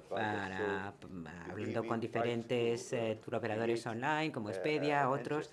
para, 0.08 0.92
hablando 1.50 1.84
con 1.84 2.00
diferentes 2.00 2.94
turoperadores 3.24 3.86
online 3.86 4.19
como 4.28 4.50
Expedia, 4.50 5.08
otros, 5.08 5.50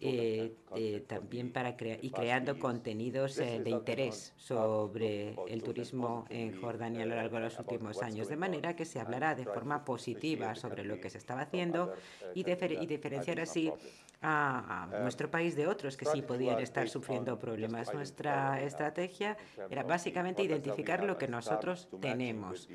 eh, 0.00 0.54
eh, 0.74 1.04
también 1.06 1.50
para 1.50 1.74
crear 1.74 1.98
y 2.02 2.10
creando 2.10 2.58
contenidos 2.58 3.38
eh, 3.38 3.60
de 3.64 3.70
interés 3.70 4.34
sobre 4.36 5.34
el 5.48 5.62
turismo 5.62 6.26
en 6.28 6.60
Jordania 6.60 7.04
a 7.04 7.06
lo 7.06 7.16
largo 7.16 7.36
de 7.36 7.44
los 7.44 7.58
últimos 7.58 8.02
años, 8.02 8.28
de 8.28 8.36
manera 8.36 8.76
que 8.76 8.84
se 8.84 9.00
hablará 9.00 9.34
de 9.34 9.46
forma 9.46 9.86
positiva 9.86 10.54
sobre 10.54 10.84
lo 10.84 11.00
que 11.00 11.08
se 11.08 11.16
estaba 11.16 11.42
haciendo 11.42 11.94
y, 12.34 12.40
y 12.40 12.86
diferenciar 12.86 13.40
así 13.40 13.72
a, 14.20 14.88
nuestro 15.00 15.30
país 15.30 15.56
de 15.56 15.66
otros 15.66 15.96
que 15.96 16.04
sí 16.04 16.20
podían 16.20 16.60
estar 16.60 16.88
sufriendo 16.88 17.38
problemas. 17.38 17.92
Nuestra 17.94 18.60
estrategia 18.62 19.36
era 19.70 19.82
básicamente 19.82 20.42
identificar 20.42 21.04
lo 21.04 21.16
que 21.16 21.28
nosotros 21.28 21.88
tenemos 22.00 22.68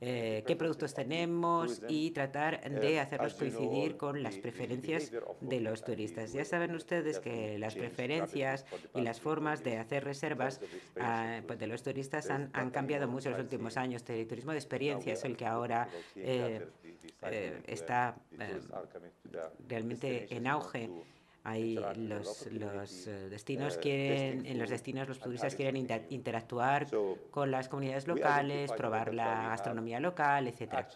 eh, 0.00 0.44
qué 0.46 0.54
productos 0.54 0.94
tenemos 0.94 1.82
y 1.88 2.10
tratar 2.12 2.68
de 2.70 3.00
hacerlos 3.00 3.34
coincidir 3.34 3.96
con 3.96 4.22
las 4.22 4.36
preferencias 4.38 5.10
de 5.40 5.60
los 5.60 5.82
turistas. 5.82 6.32
Ya 6.32 6.44
saben 6.44 6.74
ustedes 6.74 7.18
que 7.18 7.58
las 7.58 7.74
preferencias 7.74 8.64
y 8.94 9.00
las 9.00 9.20
formas 9.20 9.64
de 9.64 9.78
hacer 9.78 10.04
reservas 10.04 10.60
ah, 11.00 11.40
pues 11.46 11.58
de 11.58 11.66
los 11.66 11.82
turistas 11.82 12.30
han, 12.30 12.70
cambiado 12.70 13.08
mucho 13.08 13.28
en 13.28 13.34
los 13.34 13.42
últimos 13.42 13.76
años. 13.76 14.04
El 14.08 14.26
turismo 14.26 14.52
de 14.52 14.58
experiencia 14.58 15.12
es 15.12 15.24
el 15.24 15.36
que 15.36 15.46
ahora 15.46 15.88
eh, 16.14 16.66
eh, 17.22 17.62
está 17.66 18.16
realmente 19.68 20.34
en 20.34 20.46
auge. 20.46 20.90
Ahí 21.48 21.78
los, 21.96 22.46
los 22.52 23.06
eh, 23.06 23.28
destinos 23.30 23.78
quieren, 23.78 24.44
en 24.44 24.58
los 24.58 24.68
destinos 24.68 25.08
los 25.08 25.18
turistas 25.18 25.54
quieren 25.54 25.76
interactuar 26.10 26.86
con 27.30 27.50
las 27.50 27.70
comunidades 27.70 28.06
locales, 28.06 28.70
probar 28.72 29.14
la 29.14 29.48
gastronomía 29.48 29.98
local, 29.98 30.46
etc. 30.46 30.86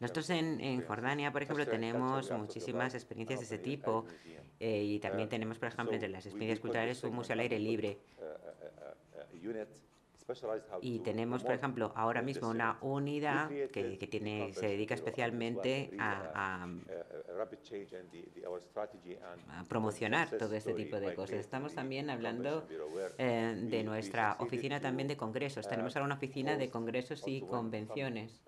Nosotros 0.00 0.30
en, 0.30 0.58
en 0.60 0.80
Jordania, 0.86 1.30
por 1.32 1.42
ejemplo, 1.42 1.66
tenemos 1.66 2.30
muchísimas 2.30 2.94
experiencias 2.94 3.40
de 3.40 3.44
ese 3.44 3.58
tipo 3.58 4.06
eh, 4.58 4.82
y 4.82 4.98
también 5.00 5.28
tenemos, 5.28 5.58
por 5.58 5.68
ejemplo, 5.68 5.92
entre 5.92 6.08
las 6.08 6.24
experiencias 6.24 6.60
culturales 6.60 7.04
un 7.04 7.14
museo 7.14 7.34
al 7.34 7.40
aire 7.40 7.58
libre. 7.58 7.98
Y 10.80 11.00
tenemos, 11.00 11.44
por 11.44 11.52
ejemplo, 11.52 11.92
ahora 11.94 12.22
mismo 12.22 12.48
una 12.48 12.78
unidad 12.80 13.48
que, 13.48 13.98
que 13.98 14.06
tiene, 14.06 14.52
se 14.54 14.66
dedica 14.66 14.94
especialmente 14.94 15.90
a, 15.98 16.30
a, 16.34 16.64
a, 16.64 16.68
promocionar 19.68 20.30
todo 20.30 20.54
este 20.54 20.74
tipo 20.74 20.98
de 20.98 21.14
cosas. 21.14 21.36
Estamos 21.36 21.74
también 21.74 22.10
hablando 22.10 22.66
eh, 23.18 23.54
de 23.56 23.84
nuestra 23.84 24.36
oficina 24.40 24.80
también 24.80 25.08
de 25.08 25.16
congresos. 25.16 25.68
Tenemos 25.68 25.94
ahora 25.96 26.06
una 26.06 26.14
oficina 26.14 26.56
de 26.56 26.70
congresos 26.70 27.22
y 27.26 27.40
convenciones. 27.42 28.40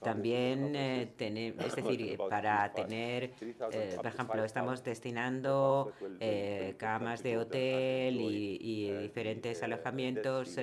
También, 0.00 0.74
eh, 0.74 1.12
es 1.58 1.76
decir, 1.76 2.18
para 2.28 2.72
tener, 2.72 3.32
eh, 3.72 3.92
por 3.96 4.06
ejemplo, 4.06 4.44
estamos 4.44 4.82
destinando 4.82 5.92
eh, 6.20 6.74
camas 6.78 7.22
de 7.22 7.36
hotel 7.36 8.20
y, 8.20 8.58
y 8.60 8.92
diferentes 8.92 9.62
alojamientos 9.62 10.56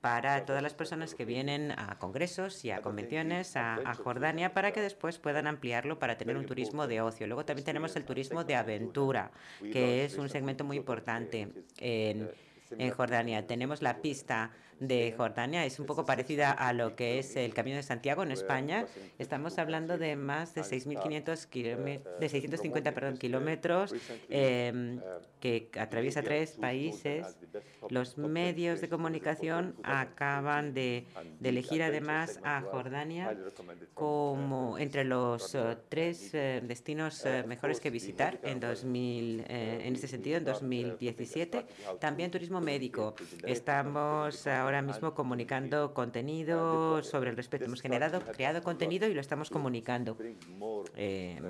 para 0.00 0.44
todas 0.44 0.62
las 0.62 0.74
personas 0.74 1.14
que 1.14 1.24
vienen 1.24 1.72
a 1.72 1.98
congresos 1.98 2.62
y 2.66 2.70
a 2.70 2.82
convenciones 2.82 3.56
a, 3.56 3.76
a, 3.76 3.94
Jordania 3.94 4.52
para 4.52 4.70
que 4.72 4.82
después 4.82 5.18
puedan 5.18 5.46
ampliarlo 5.46 5.98
para 5.98 6.18
tener 6.18 6.36
un 6.36 6.44
turismo 6.44 6.86
de 6.86 7.00
ocio. 7.00 7.26
Luego 7.26 7.46
también 7.46 7.64
tenemos 7.64 7.96
el 7.96 8.04
turismo 8.04 8.44
de 8.44 8.54
aventura, 8.54 9.30
que 9.60 10.04
es 10.04 10.18
un 10.18 10.28
segmento 10.28 10.62
muy 10.62 10.76
importante 10.76 11.48
en, 11.78 12.30
en 12.78 12.90
Jordania. 12.90 13.46
Tenemos 13.46 13.80
la 13.80 14.02
pista 14.02 14.50
de 14.80 15.14
Jordania 15.16 15.64
es 15.64 15.78
un 15.78 15.86
poco 15.86 16.04
parecida 16.04 16.50
a 16.50 16.72
lo 16.72 16.96
que 16.96 17.18
es 17.18 17.36
el 17.36 17.54
Camino 17.54 17.76
de 17.76 17.82
Santiago 17.82 18.22
en 18.22 18.32
España. 18.32 18.86
Estamos 19.18 19.58
hablando 19.58 19.98
de 19.98 20.16
más 20.16 20.54
de 20.54 20.62
6.500 20.62 21.46
kilómetros, 21.48 22.20
de 22.20 22.28
650 22.28 22.92
perdón, 22.92 23.16
kilómetros 23.16 23.94
eh, 24.28 24.98
que 25.40 25.68
atraviesa 25.78 26.22
tres 26.22 26.52
países. 26.52 27.36
Los 27.90 28.16
medios 28.16 28.80
de 28.80 28.88
comunicación 28.88 29.74
acaban 29.82 30.74
de, 30.74 31.06
de 31.40 31.48
elegir 31.48 31.82
además 31.82 32.40
a 32.42 32.62
Jordania 32.62 33.36
como 33.94 34.78
entre 34.78 35.04
los 35.04 35.54
uh, 35.54 35.76
tres 35.88 36.32
uh, 36.34 36.66
destinos 36.66 37.24
uh, 37.24 37.46
mejores 37.46 37.80
que 37.80 37.90
visitar 37.90 38.38
en 38.42 38.60
2000, 38.60 39.44
en 39.48 39.94
este 39.94 40.08
sentido 40.08 40.38
en 40.38 40.44
2017. 40.44 41.66
También 42.00 42.30
turismo 42.30 42.60
médico. 42.60 43.14
Estamos 43.44 44.46
ahora 44.64 44.82
mismo 44.82 45.14
comunicando 45.14 45.94
contenido 45.94 47.02
sobre 47.02 47.30
el 47.30 47.36
respecto. 47.36 47.66
Hemos 47.66 47.80
generado, 47.80 48.20
creado 48.20 48.62
contenido 48.62 49.08
y 49.08 49.14
lo 49.14 49.20
estamos 49.20 49.50
comunicando. 49.50 50.16
Eh, 50.96 51.40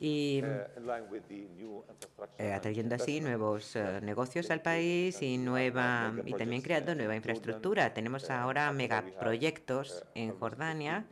y 0.00 0.42
eh, 2.38 2.52
atrayendo 2.52 2.94
así 2.94 3.20
nuevos 3.20 3.76
negocios 4.02 4.50
al 4.50 4.62
país 4.62 5.20
y 5.22 5.38
nueva 5.38 6.14
y 6.24 6.34
también 6.34 6.62
creando 6.62 6.94
nueva 6.94 7.16
infraestructura. 7.16 7.94
Tenemos 7.94 8.30
ahora 8.30 8.72
megaproyectos 8.72 10.04
en 10.14 10.32
Jordania, 10.32 11.06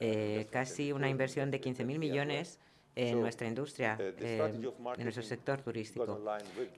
eh, 0.00 0.46
casi 0.50 0.92
una 0.92 1.08
inversión 1.08 1.50
de 1.50 1.60
15.000 1.60 1.98
millones 1.98 2.58
en 2.98 3.20
nuestra 3.20 3.46
industria, 3.46 3.96
eh, 4.00 4.72
en 4.96 5.04
nuestro 5.04 5.22
sector 5.22 5.62
turístico. 5.62 6.20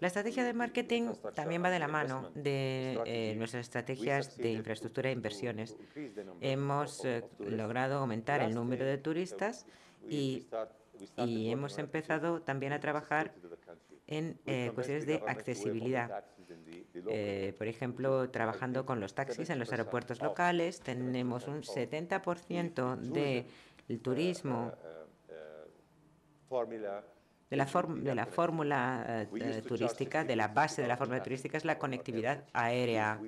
La 0.00 0.06
estrategia 0.06 0.44
de 0.44 0.52
marketing 0.52 1.12
también 1.34 1.64
va 1.64 1.70
de 1.70 1.78
la 1.78 1.88
mano 1.88 2.30
de 2.34 3.00
eh, 3.06 3.34
nuestras 3.36 3.62
estrategias 3.62 4.36
de 4.36 4.52
infraestructura 4.52 5.08
e 5.08 5.12
inversiones. 5.12 5.76
Hemos 6.40 7.04
eh, 7.04 7.24
logrado 7.38 7.98
aumentar 7.98 8.42
el 8.42 8.54
número 8.54 8.84
de 8.84 8.98
turistas 8.98 9.66
y, 10.08 10.46
y 11.16 11.50
hemos 11.50 11.78
empezado 11.78 12.42
también 12.42 12.74
a 12.74 12.80
trabajar 12.80 13.32
en 14.06 14.38
cuestiones 14.74 15.06
de 15.06 15.22
accesibilidad. 15.26 16.24
por 17.56 17.66
ejemplo, 17.66 18.28
trabajando 18.28 18.84
con 18.84 19.00
los 19.00 19.14
taxis 19.14 19.48
en 19.48 19.58
los 19.58 19.72
aeropuertos 19.72 20.20
locales, 20.20 20.80
tenemos 20.80 21.48
un 21.48 21.62
70% 21.62 22.96
del 22.98 24.00
turismo 24.00 24.72
de 27.50 27.56
la, 27.56 27.66
de 27.66 28.14
la 28.14 28.26
fórmula 28.26 29.04
eh, 29.08 29.28
eh, 29.40 29.62
turística, 29.62 30.24
de 30.24 30.36
la 30.36 30.48
base 30.48 30.82
de 30.82 30.88
la 30.88 30.96
fórmula 30.96 31.22
turística 31.22 31.56
es 31.56 31.64
la 31.64 31.78
conectividad 31.78 32.44
aérea. 32.52 33.20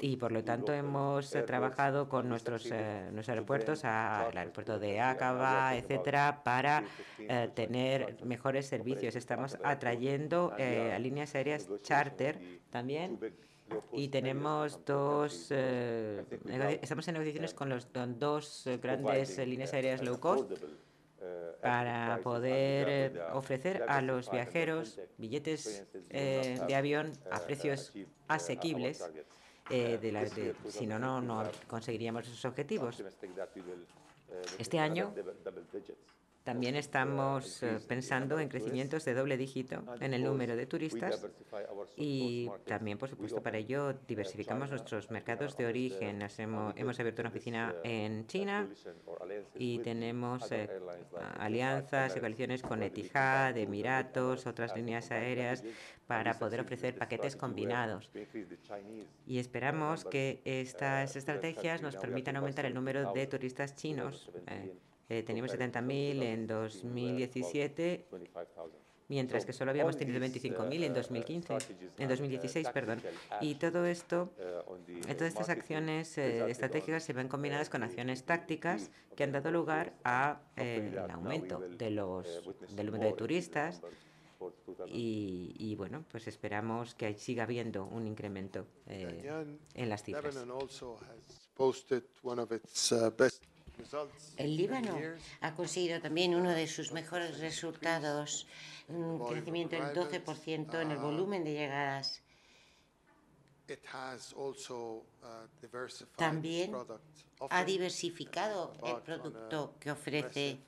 Y 0.00 0.16
por 0.16 0.30
lo 0.30 0.44
tanto 0.44 0.72
hemos 0.72 1.34
eh, 1.34 1.42
trabajado 1.42 2.08
con 2.08 2.28
nuestros, 2.28 2.70
nuestros 2.70 3.28
aeropuertos, 3.28 3.84
al 3.84 4.36
aeropuerto 4.36 4.78
de 4.78 5.00
Aqaba, 5.00 5.74
etcétera, 5.74 6.42
para 6.44 6.84
tener 7.54 8.22
mejores 8.24 8.66
servicios. 8.66 9.16
Estamos 9.16 9.58
atrayendo 9.62 10.54
a 10.58 10.98
líneas 10.98 11.34
aéreas 11.34 11.68
charter 11.82 12.60
también 12.70 13.18
y 13.92 14.08
tenemos 14.08 14.84
dos, 14.84 15.50
estamos 15.50 17.08
en 17.08 17.14
negociaciones 17.14 17.54
con 17.54 17.68
los 17.68 17.88
dos 17.92 18.64
grandes 18.82 19.38
líneas 19.38 19.72
aéreas 19.72 20.02
low 20.02 20.18
cost 20.18 20.52
para 21.62 22.20
poder 22.22 23.22
ofrecer 23.32 23.84
a 23.88 24.02
los 24.02 24.30
viajeros 24.30 25.00
billetes 25.16 25.84
de 26.10 26.74
avión 26.74 27.12
a 27.30 27.40
precios 27.40 27.92
asequibles. 28.28 29.02
de 29.70 30.12
la, 30.12 30.26
si 30.68 30.86
no, 30.86 30.98
no, 30.98 31.22
no 31.22 31.50
conseguiríamos 31.66 32.26
esos 32.26 32.44
objetivos. 32.44 33.02
Este 34.58 34.78
año 34.78 35.14
también 36.44 36.76
estamos 36.76 37.62
eh, 37.62 37.78
pensando 37.88 38.38
en 38.38 38.50
crecimientos 38.50 39.06
de 39.06 39.14
doble 39.14 39.38
dígito 39.38 39.82
en 40.00 40.12
el 40.12 40.22
número 40.22 40.56
de 40.56 40.66
turistas 40.66 41.26
y 41.96 42.50
también, 42.66 42.98
por 42.98 43.08
supuesto, 43.08 43.42
para 43.42 43.56
ello 43.56 43.94
diversificamos 44.06 44.68
nuestros 44.68 45.10
mercados 45.10 45.56
de 45.56 45.64
origen. 45.64 46.20
Hemos, 46.36 47.00
abierto 47.00 47.22
una 47.22 47.30
oficina 47.30 47.74
en 47.82 48.26
China 48.26 48.68
y 49.54 49.78
tenemos 49.78 50.52
eh, 50.52 50.68
alianzas 51.38 52.14
y 52.14 52.20
coaliciones 52.20 52.62
con 52.62 52.82
Etihad, 52.82 53.56
Emiratos, 53.56 54.46
otras 54.46 54.76
líneas 54.76 55.10
aéreas 55.10 55.64
para 56.06 56.38
poder 56.38 56.60
ofrecer 56.60 56.94
paquetes 56.94 57.36
combinados. 57.36 58.10
Y 59.26 59.38
esperamos 59.38 60.04
que 60.04 60.42
estas 60.44 61.16
estrategias 61.16 61.80
nos 61.80 61.96
permitan 61.96 62.36
aumentar 62.36 62.66
el 62.66 62.74
número 62.74 63.14
de 63.14 63.26
turistas 63.26 63.74
chinos. 63.74 64.30
Eh, 64.46 64.74
eh, 65.08 65.22
teníamos 65.22 65.52
70.000 65.52 66.22
en 66.22 66.46
2017, 66.46 68.06
mientras 69.08 69.44
que 69.44 69.52
solo 69.52 69.70
habíamos 69.70 69.96
tenido 69.98 70.18
25.000 70.18 70.82
en 70.82 70.94
2015, 70.94 71.58
en 71.98 72.08
2016, 72.08 72.68
perdón. 72.70 73.02
Y 73.40 73.56
todo 73.56 73.84
esto, 73.84 74.32
eh, 74.38 75.14
todas 75.14 75.28
estas 75.28 75.50
acciones 75.50 76.16
eh, 76.16 76.50
estratégicas 76.50 77.04
se 77.04 77.12
ven 77.12 77.28
combinadas 77.28 77.68
con 77.68 77.82
acciones 77.82 78.24
tácticas 78.24 78.90
que 79.14 79.24
han 79.24 79.32
dado 79.32 79.50
lugar 79.50 79.92
a 80.04 80.40
el 80.56 80.98
aumento 81.10 81.60
de 81.60 81.90
los 81.90 82.26
del 82.74 82.86
número 82.86 83.04
de 83.04 83.12
turistas. 83.12 83.82
Y, 84.86 85.54
y, 85.58 85.74
bueno, 85.74 86.04
pues 86.10 86.26
esperamos 86.26 86.94
que 86.94 87.14
siga 87.14 87.44
habiendo 87.44 87.84
un 87.86 88.06
incremento 88.06 88.66
en 88.86 89.88
las 89.88 90.02
cifras. 90.02 90.34
El 94.36 94.56
Líbano 94.56 94.98
ha 95.40 95.54
conseguido 95.54 96.00
también 96.00 96.34
uno 96.34 96.50
de 96.50 96.66
sus 96.66 96.92
mejores 96.92 97.38
resultados, 97.38 98.46
un 98.88 99.24
crecimiento 99.26 99.76
del 99.76 99.94
12% 99.94 100.80
en 100.80 100.90
el 100.90 100.98
volumen 100.98 101.44
de 101.44 101.52
llegadas. 101.52 102.22
También 106.16 106.76
ha 107.48 107.64
diversificado 107.64 108.74
el 108.84 109.00
producto 109.02 109.74
que 109.80 109.90
ofrece 109.90 110.58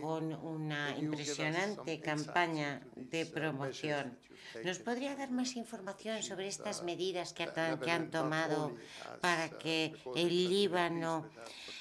con 0.00 0.32
una 0.32 0.96
impresionante 0.96 2.00
campaña 2.00 2.86
de 2.94 3.26
promoción. 3.26 4.16
¿Nos 4.64 4.78
podría 4.78 5.16
dar 5.16 5.30
más 5.32 5.56
información 5.56 6.22
sobre 6.22 6.46
estas 6.46 6.84
medidas 6.84 7.32
que, 7.32 7.48
que 7.82 7.90
han 7.90 8.10
tomado 8.10 8.76
para 9.20 9.50
que 9.50 9.92
el 10.14 10.48
Líbano 10.48 11.28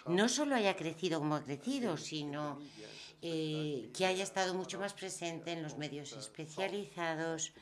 no 0.08 0.30
solo 0.30 0.56
haya 0.56 0.76
crecido 0.76 1.20
como 1.20 1.36
ha 1.36 1.44
crecido, 1.44 1.98
sino 1.98 2.60
eh, 3.22 3.90
que 3.96 4.06
haya 4.06 4.24
estado 4.24 4.54
mucho 4.54 4.80
más 4.80 4.94
presente 4.94 5.52
en 5.52 5.64
los 5.64 5.78
medios 5.78 6.14
especializados 6.14 7.54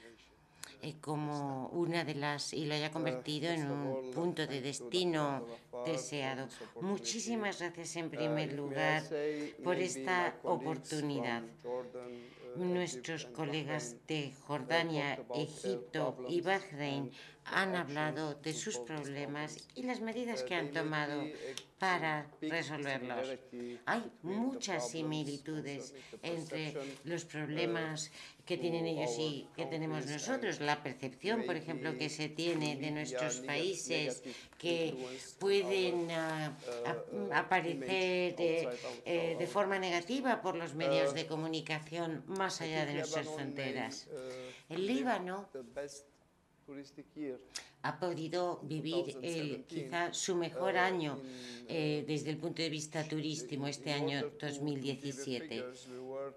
eh, 0.82 0.96
como 1.00 1.68
una 1.70 2.04
de 2.04 2.16
las 2.16 2.52
y 2.52 2.66
lo 2.66 2.74
haya 2.74 2.92
convertido 2.92 3.50
en 3.50 3.72
un 3.72 4.12
punto 4.12 4.46
de 4.46 4.60
destino 4.60 5.46
deseado. 5.86 6.50
Muchísimas 6.82 7.60
gracias 7.60 7.96
en 7.96 8.10
primer 8.10 8.52
lugar 8.52 9.04
por 9.64 9.78
esta 9.78 10.36
oportunidad. 10.44 11.44
Nuestros 12.58 13.26
colegas 13.28 13.96
de 14.08 14.34
Jordania, 14.46 15.24
Egipto 15.34 16.18
y 16.28 16.42
Bahrein 16.42 17.12
han 17.46 17.76
hablado 17.76 18.36
de 18.36 18.54
sus 18.54 18.78
problemas 18.78 19.58
y 19.76 19.84
las 19.84 20.02
medidas 20.02 20.44
que 20.44 20.56
han 20.56 20.72
tomado 20.72 21.24
para 21.78 22.28
resolverlos. 22.42 23.38
Hay 23.86 24.04
muchas 24.22 24.90
similitudes 24.90 25.94
entre 26.22 26.74
los 27.04 27.26
problemas 27.26 28.12
que 28.46 28.58
tienen 28.58 28.86
ellos 28.86 29.12
y 29.20 29.48
que 29.56 29.66
tenemos 29.66 30.06
nosotros. 30.06 30.62
La 30.62 30.82
percepción, 30.82 31.44
por 31.46 31.56
ejemplo, 31.56 31.98
que 31.98 32.10
se 32.10 32.30
tiene 32.30 32.76
de 32.78 32.92
nuestros 32.92 33.42
países 33.42 34.24
que 34.58 34.96
pueden 35.40 36.10
ah, 36.12 36.58
aparecer 37.34 38.36
eh, 38.40 39.36
de 39.38 39.48
forma 39.48 39.80
negativa 39.80 40.42
por 40.42 40.56
los 40.56 40.76
medios 40.76 41.14
de 41.14 41.26
comunicación 41.26 42.24
más 42.28 42.62
allá 42.62 42.86
de 42.86 42.94
nuestras 42.94 43.28
fronteras. 43.28 44.08
El 44.70 44.88
Líbano 44.88 45.50
ha 47.84 48.00
podido 48.00 48.60
vivir 48.64 49.18
el, 49.22 49.66
quizá 49.66 50.14
su 50.14 50.36
mejor 50.36 50.78
año 50.78 51.22
eh, 51.68 52.06
desde 52.08 52.30
el 52.30 52.38
punto 52.38 52.62
de 52.62 52.70
vista 52.70 53.04
turístico 53.04 53.68
este 53.68 53.92
año 53.92 54.32
2017. 54.40 55.66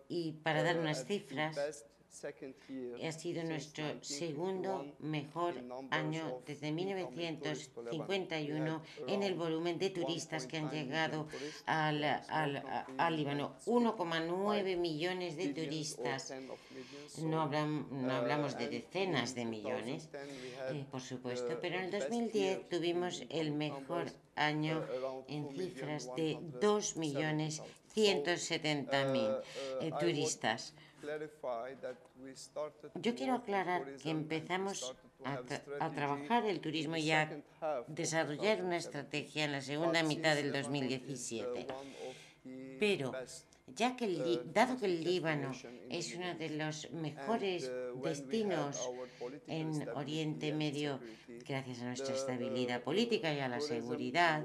Y 0.09 0.33
para 0.43 0.63
dar 0.63 0.79
unas 0.79 1.07
cifras, 1.07 1.85
ha 2.25 3.13
sido 3.13 3.45
nuestro 3.45 4.03
segundo 4.03 4.97
mejor 5.01 5.55
año 5.91 6.41
desde 6.47 6.73
1951 6.73 8.83
en 9.07 9.23
el 9.23 9.35
volumen 9.35 9.79
de 9.79 9.91
turistas 9.91 10.47
que 10.47 10.57
han 10.57 10.71
llegado 10.71 11.29
al, 11.67 12.03
al, 12.05 13.17
Líbano. 13.17 13.57
1,9 13.67 14.77
millones 14.77 15.37
de 15.37 15.49
turistas. 15.49 16.33
No, 17.23 17.43
hablamos 17.43 18.57
de 18.59 18.69
decenas 18.69 19.35
de 19.35 19.45
millones, 19.45 20.09
eh, 20.71 20.85
por 20.91 21.01
supuesto, 21.01 21.59
pero 21.61 21.77
en 21.77 21.85
el 21.85 21.91
2010 21.91 22.69
tuvimos 22.69 23.25
el 23.29 23.53
mejor 23.53 24.07
año 24.35 24.85
en 25.29 25.55
cifras 25.57 26.09
de 26.17 26.39
2.170.000 26.61 29.41
eh, 29.81 29.93
turistas. 29.99 30.75
Yo 32.95 33.15
quiero 33.15 33.35
aclarar 33.35 33.97
que 33.97 34.11
empezamos 34.11 34.95
a, 35.25 35.91
trabajar 35.91 36.45
el 36.45 36.61
turismo 36.61 36.97
y 36.97 37.11
a 37.11 37.43
desarrollar 37.87 38.63
una 38.63 38.77
estrategia 38.77 39.45
en 39.45 39.53
la 39.53 39.61
segunda 39.61 40.03
mitad 40.03 40.35
del 40.35 40.53
2017. 40.53 41.67
Pero 42.79 43.13
ya 43.75 43.97
que 43.97 44.41
dado 44.53 44.77
que 44.79 44.87
el 44.87 45.03
Líbano 45.03 45.53
es 45.91 46.15
uno 46.15 46.35
de 46.35 46.51
los 46.51 46.91
mejores 46.93 47.71
destinos 48.03 48.89
en 49.47 49.89
Oriente 49.91 50.53
Medio, 50.53 51.01
gracias 51.47 51.81
a 51.81 51.87
nuestra 51.87 52.15
estabilidad 52.15 52.83
política 52.83 53.33
y 53.33 53.41
a 53.41 53.49
la 53.49 53.61
seguridad, 53.61 54.45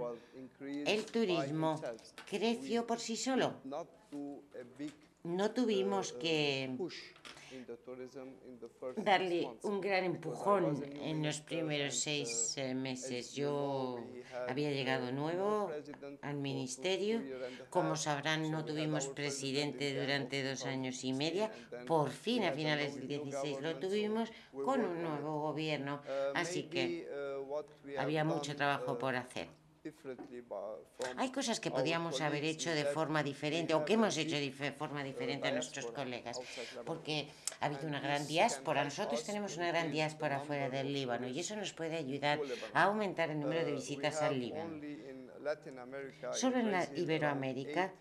el 0.59 1.05
turismo 1.05 1.79
creció 2.27 2.87
por 2.87 2.99
sí 2.99 3.15
solo 3.15 3.55
no 5.23 5.51
tuvimos 5.51 6.13
que 6.13 6.75
darle 8.97 9.49
un 9.63 9.81
gran 9.81 10.03
empujón 10.03 10.83
en 11.01 11.23
los 11.23 11.41
primeros 11.41 11.99
seis 11.99 12.55
eh, 12.57 12.73
meses. 12.73 13.33
Yo 13.33 13.99
había 14.47 14.71
llegado 14.71 15.11
nuevo 15.11 15.71
al 16.21 16.35
ministerio. 16.37 17.21
Como 17.69 17.95
sabrán, 17.95 18.49
no 18.51 18.65
tuvimos 18.65 19.07
presidente 19.07 19.99
durante 19.99 20.43
dos 20.43 20.65
años 20.65 21.03
y 21.03 21.13
media. 21.13 21.51
Por 21.87 22.09
fin, 22.09 22.43
a 22.43 22.51
finales 22.51 22.95
del 22.95 23.07
16, 23.07 23.61
lo 23.61 23.77
tuvimos 23.79 24.31
con 24.51 24.83
un 24.85 25.01
nuevo 25.03 25.41
gobierno. 25.41 26.01
Así 26.33 26.63
que 26.63 27.07
había 27.97 28.23
mucho 28.23 28.55
trabajo 28.55 28.97
por 28.97 29.15
hacer. 29.15 29.60
Hay 31.17 31.31
cosas 31.31 31.59
que 31.59 31.71
podíamos 31.71 32.21
haber 32.21 32.43
hecho 32.45 32.69
de 32.69 32.85
forma 32.85 33.23
diferente 33.23 33.73
o 33.73 33.83
que 33.83 33.93
hemos 33.93 34.15
hecho 34.17 34.37
de 34.37 34.51
forma 34.71 35.03
diferente 35.03 35.47
a 35.47 35.51
nuestros 35.51 35.87
colegas, 35.87 36.39
porque 36.85 37.27
ha 37.59 37.65
habido 37.65 37.87
una 37.87 37.99
gran 37.99 38.27
diáspora. 38.27 38.83
Nosotros 38.83 39.23
tenemos 39.23 39.57
una 39.57 39.67
gran 39.67 39.91
diáspora 39.91 40.39
fuera 40.39 40.69
del 40.69 40.93
Líbano 40.93 41.27
y 41.27 41.39
eso 41.39 41.55
nos 41.55 41.73
puede 41.73 41.97
ayudar 41.97 42.39
a 42.73 42.83
aumentar 42.83 43.31
el 43.31 43.39
número 43.39 43.65
de 43.65 43.71
visitas 43.71 44.21
al 44.21 44.39
Líbano. 44.39 44.79
Solo 46.33 46.57
en 46.59 46.71
la 46.71 46.87
Iberoamérica 46.95 47.93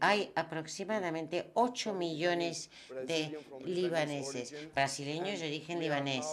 hay 0.00 0.32
aproximadamente 0.34 1.50
8 1.52 1.92
millones 1.92 2.70
de 3.04 3.38
libaneses, 3.64 4.72
brasileños 4.74 5.40
de 5.40 5.46
origen 5.48 5.80
libanés, 5.80 6.26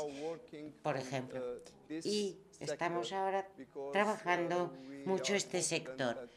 por 0.82 0.96
ejemplo. 0.96 1.60
Y 1.90 2.38
estamos 2.62 3.12
ahora 3.12 3.46
trabajando 3.92 4.74
mucho 5.06 5.36
este 5.36 5.62
sector 5.62 6.30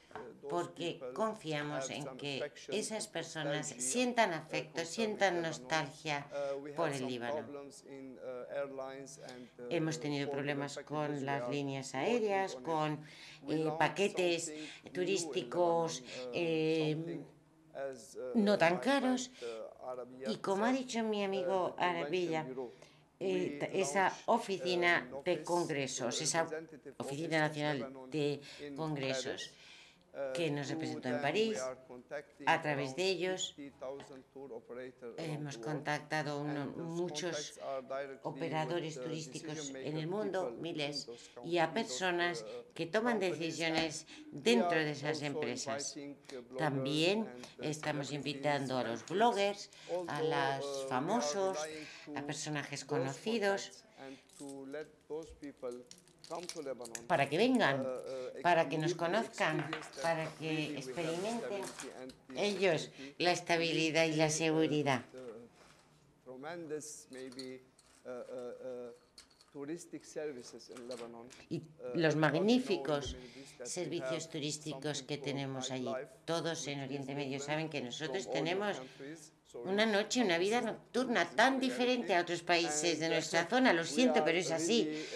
porque 0.48 1.00
confiamos 1.12 1.90
en 1.90 2.04
que 2.16 2.52
esas 2.68 3.08
personas 3.08 3.66
sientan 3.78 4.32
afecto, 4.32 4.84
sientan 4.84 5.42
nostalgia 5.42 6.26
por 6.76 6.90
el 6.92 7.06
Líbano. 7.06 7.44
Hemos 9.70 10.00
tenido 10.00 10.30
problemas 10.30 10.78
con 10.84 11.24
las 11.24 11.48
líneas 11.50 11.94
aéreas, 11.94 12.56
con 12.56 13.00
eh, 13.48 13.70
paquetes 13.78 14.52
turísticos 14.92 16.02
eh, 16.32 17.20
no 18.34 18.56
tan 18.58 18.78
caros. 18.78 19.30
Y 20.26 20.36
como 20.38 20.64
ha 20.64 20.72
dicho 20.72 21.02
mi 21.02 21.24
amigo 21.24 21.74
Arabilla, 21.78 22.46
eh, 23.18 23.70
esa 23.72 24.12
oficina 24.26 25.08
de 25.24 25.42
congresos, 25.42 26.20
esa 26.20 26.46
oficina 26.98 27.38
nacional 27.40 27.92
de 28.10 28.40
congresos 28.76 29.50
que 30.34 30.50
nos 30.50 30.68
representó 30.68 31.08
en 31.08 31.20
París. 31.20 31.60
A 32.46 32.62
través 32.62 32.96
de 32.96 33.04
ellos 33.04 33.54
hemos 35.18 35.58
contactado 35.58 36.44
muchos 36.44 37.58
operadores 38.22 38.94
turísticos 39.00 39.70
en 39.74 39.96
el 39.96 40.06
mundo, 40.06 40.54
miles, 40.58 41.08
y 41.44 41.58
a 41.58 41.72
personas 41.72 42.44
que 42.74 42.86
toman 42.86 43.18
decisiones 43.18 44.06
dentro 44.30 44.78
de 44.78 44.92
esas 44.92 45.22
empresas. 45.22 45.96
También 46.58 47.28
estamos 47.60 48.12
invitando 48.12 48.78
a 48.78 48.84
los 48.84 49.04
bloggers, 49.06 49.70
a 50.08 50.22
los 50.22 50.86
famosos, 50.88 51.58
a 52.14 52.22
personajes 52.22 52.84
conocidos 52.84 53.84
para 57.06 57.28
que 57.28 57.36
vengan, 57.38 57.80
uh, 57.80 57.84
uh, 57.84 58.42
para 58.42 58.68
que 58.68 58.78
nos 58.78 58.94
conozcan, 58.94 59.70
para 60.02 60.26
que 60.38 60.76
experimenten 60.76 61.62
ellos 62.36 62.90
la 63.18 63.32
estabilidad 63.32 64.06
y 64.06 64.16
la 64.16 64.30
seguridad. 64.30 65.02
Uh, 65.14 65.26
y 71.48 71.62
los 71.94 72.14
magníficos 72.16 73.16
servicios 73.64 74.28
turísticos 74.28 75.02
que 75.02 75.16
tenemos 75.18 75.70
allí. 75.70 75.88
Todos 76.24 76.66
en 76.68 76.80
Oriente 76.82 77.14
Medio 77.14 77.40
saben 77.40 77.70
que 77.70 77.80
nosotros 77.80 78.30
tenemos 78.30 78.76
una 79.64 79.86
noche, 79.86 80.22
una 80.22 80.36
vida 80.38 80.60
nocturna 80.60 81.30
tan 81.30 81.58
diferente 81.58 82.14
a 82.14 82.20
otros 82.20 82.42
países 82.42 83.00
de 83.00 83.08
nuestra 83.08 83.46
zona. 83.46 83.72
Lo 83.72 83.84
siento, 83.84 84.22
pero 84.24 84.38
es 84.38 84.50
así. 84.50 85.06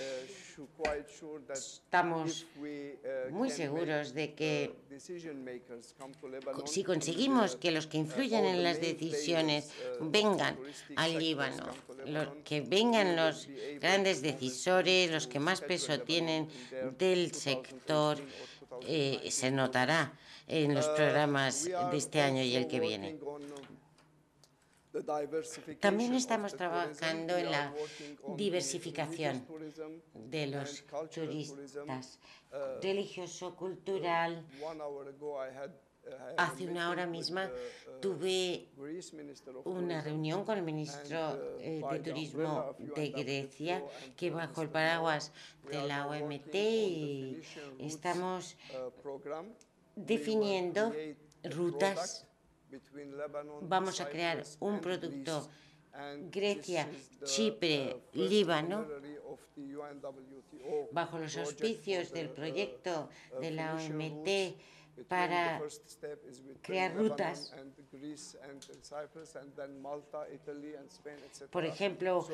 Estamos 1.52 2.46
uh, 2.56 3.32
muy 3.32 3.50
seguros 3.50 4.12
de 4.12 4.34
que 4.34 4.74
uh, 4.90 6.66
si 6.66 6.84
conseguimos 6.84 7.56
que 7.56 7.70
los 7.70 7.86
que 7.86 7.98
influyen 7.98 8.44
en 8.44 8.62
las 8.62 8.80
decisiones 8.80 9.70
uh, 9.70 10.10
vengan 10.10 10.58
al 10.96 11.18
Líbano, 11.18 11.66
que 12.44 12.60
vengan 12.60 13.16
los 13.16 13.48
grandes 13.80 14.22
decisores, 14.22 15.10
los 15.10 15.26
que 15.26 15.40
más 15.40 15.60
peso 15.60 16.00
tienen 16.00 16.48
del 16.98 17.32
sector, 17.32 18.18
eh, 18.86 19.28
se 19.30 19.50
notará 19.50 20.12
en 20.46 20.74
los 20.74 20.88
programas 20.88 21.64
de 21.64 21.96
este 21.96 22.20
año 22.20 22.42
y 22.42 22.54
el 22.56 22.66
que 22.66 22.80
viene. 22.80 23.18
También 25.80 26.14
estamos 26.14 26.56
trabajando 26.56 27.36
en 27.36 27.50
la 27.50 27.72
diversificación 28.36 29.46
de 30.14 30.46
los 30.48 30.84
turistas, 31.12 32.18
uh, 32.52 32.82
religioso, 32.82 33.54
cultural. 33.54 34.44
Hace 36.36 36.66
una 36.66 36.90
hora 36.90 37.06
misma 37.06 37.46
uh, 37.46 38.00
tuve 38.00 38.68
una 39.64 40.00
reunión 40.00 40.44
con 40.44 40.58
el 40.58 40.64
ministro 40.64 41.34
uh, 41.34 41.60
eh, 41.60 41.82
de 41.92 41.98
Turismo 42.00 42.74
de 42.96 43.10
Grecia 43.10 43.84
que 44.16 44.30
bajo 44.30 44.62
el 44.62 44.70
paraguas 44.70 45.30
de 45.70 45.86
la 45.86 46.08
OMT 46.08 46.54
estamos 47.78 48.56
definiendo 49.94 50.92
rutas 51.44 52.26
Vamos 53.62 54.00
a 54.00 54.08
crear 54.08 54.42
un 54.60 54.80
producto 54.80 55.48
Grecia, 56.30 56.88
Chipre, 57.24 57.96
Líbano, 58.12 58.86
bajo 60.92 61.18
los 61.18 61.36
auspicios 61.36 62.12
del 62.12 62.30
proyecto 62.30 63.08
de 63.40 63.50
la 63.50 63.74
OMT 63.74 64.28
para 65.08 65.60
crear 66.62 66.94
rutas. 66.94 67.52
Por 71.50 71.64
ejemplo, 71.64 72.26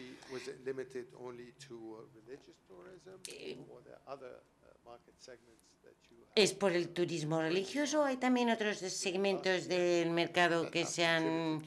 ¿Es 6.35 6.53
por 6.53 6.71
el 6.73 6.89
turismo 6.89 7.41
religioso 7.41 8.03
hay 8.03 8.17
también 8.17 8.49
otros 8.49 8.77
segmentos 8.79 9.67
del 9.67 10.11
mercado 10.11 10.69
que 10.69 10.85
se 10.85 11.05
han 11.05 11.63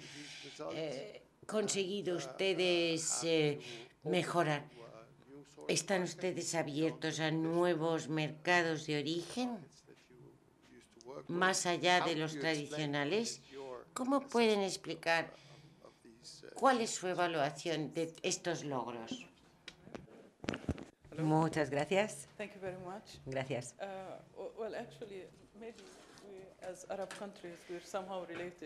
eh, 0.74 1.22
conseguido 1.46 2.16
ustedes 2.16 3.24
eh, 3.24 3.60
mejorar? 4.04 4.64
¿Están 5.68 6.02
ustedes 6.02 6.54
abiertos 6.54 7.20
a 7.20 7.30
nuevos 7.30 8.08
mercados 8.08 8.86
de 8.86 8.98
origen? 8.98 9.58
Más 11.28 11.66
allá 11.66 12.00
de 12.00 12.16
los 12.16 12.38
tradicionales, 12.38 13.40
¿cómo 13.94 14.20
pueden 14.20 14.60
explicar 14.60 15.32
¿Cuál 16.54 16.80
es 16.80 16.90
su 16.90 17.08
evaluación 17.08 17.92
de 17.92 18.12
estos 18.22 18.64
logros? 18.64 19.26
Muchas 21.18 21.70
gracias. 21.70 22.28
Gracias. 23.26 23.74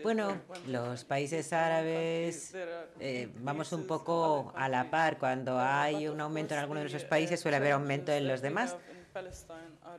Bueno, 0.03 0.39
los 0.67 1.03
países 1.03 1.51
árabes 1.53 2.53
eh, 2.99 3.29
vamos 3.39 3.71
un 3.73 3.85
poco 3.87 4.53
a 4.55 4.69
la 4.69 4.89
par. 4.89 5.17
Cuando 5.17 5.59
hay 5.59 6.07
un 6.07 6.21
aumento 6.21 6.53
en 6.53 6.59
alguno 6.59 6.79
de 6.81 6.87
esos 6.87 7.03
países, 7.03 7.39
suele 7.39 7.57
haber 7.57 7.73
aumento 7.73 8.11
en 8.11 8.27
los 8.27 8.41
demás. 8.41 8.75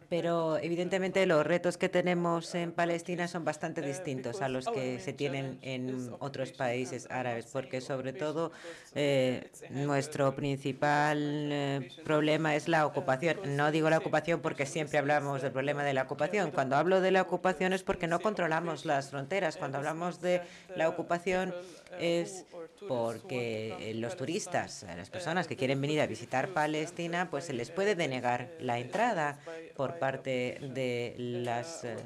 Pero 0.08 0.58
evidentemente 0.58 1.24
los 1.26 1.46
retos 1.46 1.76
que 1.76 1.88
tenemos 1.88 2.54
en 2.54 2.72
Palestina 2.72 3.28
son 3.28 3.44
bastante 3.44 3.80
distintos 3.82 4.42
a 4.42 4.48
los 4.48 4.66
que 4.66 5.00
se 5.00 5.12
tienen 5.12 5.58
en 5.62 6.14
otros 6.18 6.52
países 6.52 7.08
árabes, 7.10 7.46
porque 7.52 7.80
sobre 7.80 8.12
todo 8.12 8.52
eh, 8.94 9.50
nuestro 9.70 10.34
principal 10.34 11.18
eh, 11.52 11.88
problema 12.04 12.54
es 12.54 12.68
la 12.68 12.86
ocupación. 12.86 13.56
No 13.56 13.70
digo 13.70 13.90
la 13.90 13.98
ocupación 13.98 14.40
porque 14.40 14.66
siempre 14.66 14.98
hablamos 14.98 15.42
del 15.42 15.52
problema 15.52 15.84
de 15.84 15.94
la 15.94 16.02
ocupación. 16.02 16.50
Cuando 16.50 16.76
hablo 16.76 17.00
de 17.00 17.10
la 17.10 17.22
ocupación 17.22 17.72
es 17.72 17.82
porque 17.82 18.06
no 18.06 18.20
controlamos 18.20 18.84
las 18.84 19.10
fronteras. 19.10 19.56
Cuando 19.56 19.78
hablamos 19.78 20.20
de 20.20 20.42
la 20.76 20.88
ocupación 20.88 21.54
es 21.99 22.45
porque 22.86 23.93
los 23.97 24.16
turistas, 24.16 24.84
las 24.97 25.11
personas 25.11 25.47
que 25.47 25.57
quieren 25.57 25.80
venir 25.80 26.01
a 26.01 26.07
visitar 26.07 26.49
Palestina, 26.49 27.28
pues 27.30 27.45
se 27.45 27.53
les 27.53 27.70
puede 27.70 27.95
denegar 27.95 28.51
la 28.61 28.78
entrada 28.78 29.39
por 29.76 29.99
parte 29.99 30.59
de 30.74 31.14
las, 31.18 31.84
eh, 31.84 31.97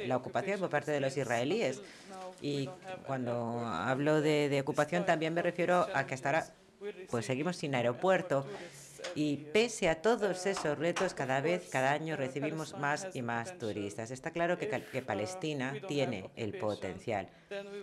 la 0.00 0.16
ocupación, 0.16 0.60
por 0.60 0.70
parte 0.70 0.92
de 0.92 1.00
los 1.00 1.16
israelíes. 1.16 1.80
Y 2.40 2.68
cuando 3.06 3.60
hablo 3.60 4.20
de, 4.20 4.60
ocupación 4.60 5.06
también 5.06 5.34
me 5.34 5.42
refiero 5.42 5.86
a 5.94 6.06
que 6.06 6.14
hasta 6.14 6.54
pues 7.10 7.26
seguimos 7.26 7.56
sin 7.56 7.74
aeropuerto 7.74 8.46
y 9.14 9.36
pese 9.36 9.88
a 9.88 10.02
todos 10.02 10.46
esos 10.46 10.78
retos, 10.78 11.14
cada 11.14 11.40
vez, 11.40 11.68
cada 11.70 11.92
año 11.92 12.16
recibimos 12.16 12.76
más 12.78 13.08
y 13.14 13.22
más 13.22 13.58
turistas. 13.58 14.10
Está 14.10 14.30
claro 14.30 14.58
que, 14.58 15.02
Palestina 15.02 15.74
tiene 15.86 16.30
el 16.36 16.58
potencial. 16.58 17.28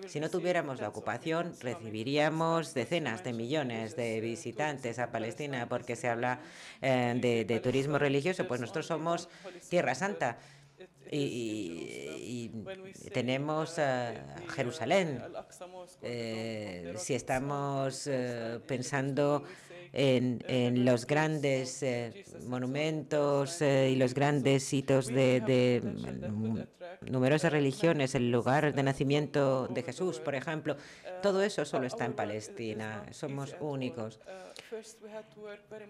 Si 0.07 0.19
no 0.19 0.29
tuviéramos 0.29 0.81
la 0.81 0.89
ocupación, 0.89 1.53
recibiríamos 1.61 2.73
decenas 2.73 3.23
de 3.23 3.33
millones 3.33 3.95
de 3.95 4.19
visitantes 4.19 4.99
a 4.99 5.11
Palestina 5.11 5.67
porque 5.69 5.95
se 5.95 6.09
habla 6.09 6.39
eh, 6.81 7.45
de, 7.47 7.59
turismo 7.59 7.97
religioso. 7.97 8.47
Pues 8.47 8.59
nosotros 8.59 8.87
somos 8.87 9.29
Tierra 9.69 9.95
Santa. 9.95 10.37
Y, 11.13 12.49
tenemos 13.13 13.75
Jerusalén. 14.55 15.21
Eh, 16.01 16.93
si 16.97 17.13
estamos 17.13 18.07
eh, 18.07 18.59
pensando 18.65 19.43
en, 19.93 20.85
los 20.85 21.05
grandes 21.05 21.83
eh, 21.83 22.23
monumentos 22.47 23.61
eh, 23.61 23.89
y 23.91 23.95
los 23.95 24.13
grandes 24.13 24.71
hitos 24.73 25.07
de, 25.07 25.81
numerosas 27.01 27.51
religiones, 27.51 28.15
el 28.15 28.31
lugar 28.31 28.73
de 28.73 28.83
nacimiento 28.83 29.67
de 29.67 29.83
Jesús, 29.83 30.19
por 30.19 30.35
ejemplo. 30.35 30.77
Todo 31.21 31.43
eso 31.43 31.65
solo 31.65 31.87
está 31.87 32.05
en 32.05 32.13
Palestina. 32.13 33.05
Somos 33.11 33.55
únicos. 33.59 34.19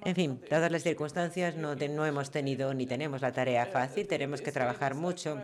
En 0.03 0.15
fin, 0.15 0.41
dadas 0.49 0.71
las 0.71 0.83
circunstancias, 0.83 1.55
no, 1.55 1.75
no 1.75 2.05
hemos 2.05 2.31
tenido 2.31 2.73
ni 2.73 2.85
tenemos 2.85 3.21
la 3.21 3.31
tarea 3.31 3.65
fácil. 3.65 4.07
Tenemos 4.07 4.41
que 4.41 4.51
trabajar 4.51 4.95
mucho 4.95 5.37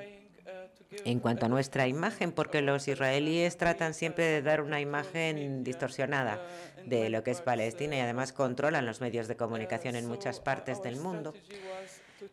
en 1.06 1.20
cuanto 1.20 1.46
a 1.46 1.50
nuestra 1.50 1.88
imagen, 1.88 2.32
porque 2.32 2.62
los 2.62 2.88
israelíes 2.88 3.58
tratan 3.58 3.94
siempre 3.94 4.26
de 4.26 4.42
dar 4.42 4.62
una 4.62 4.80
imagen 4.80 5.64
distorsionada 5.64 6.42
de 6.86 7.10
lo 7.10 7.24
que 7.24 7.32
es 7.32 7.42
Palestina 7.42 7.98
y 7.98 8.00
además 8.00 8.34
controlan 8.34 8.86
los 8.86 9.02
medios 9.02 9.28
de 9.28 9.36
comunicación 9.36 9.96
en 9.96 10.08
muchas 10.08 10.40
partes 10.40 10.82
del 10.82 10.98
mundo. 10.98 11.34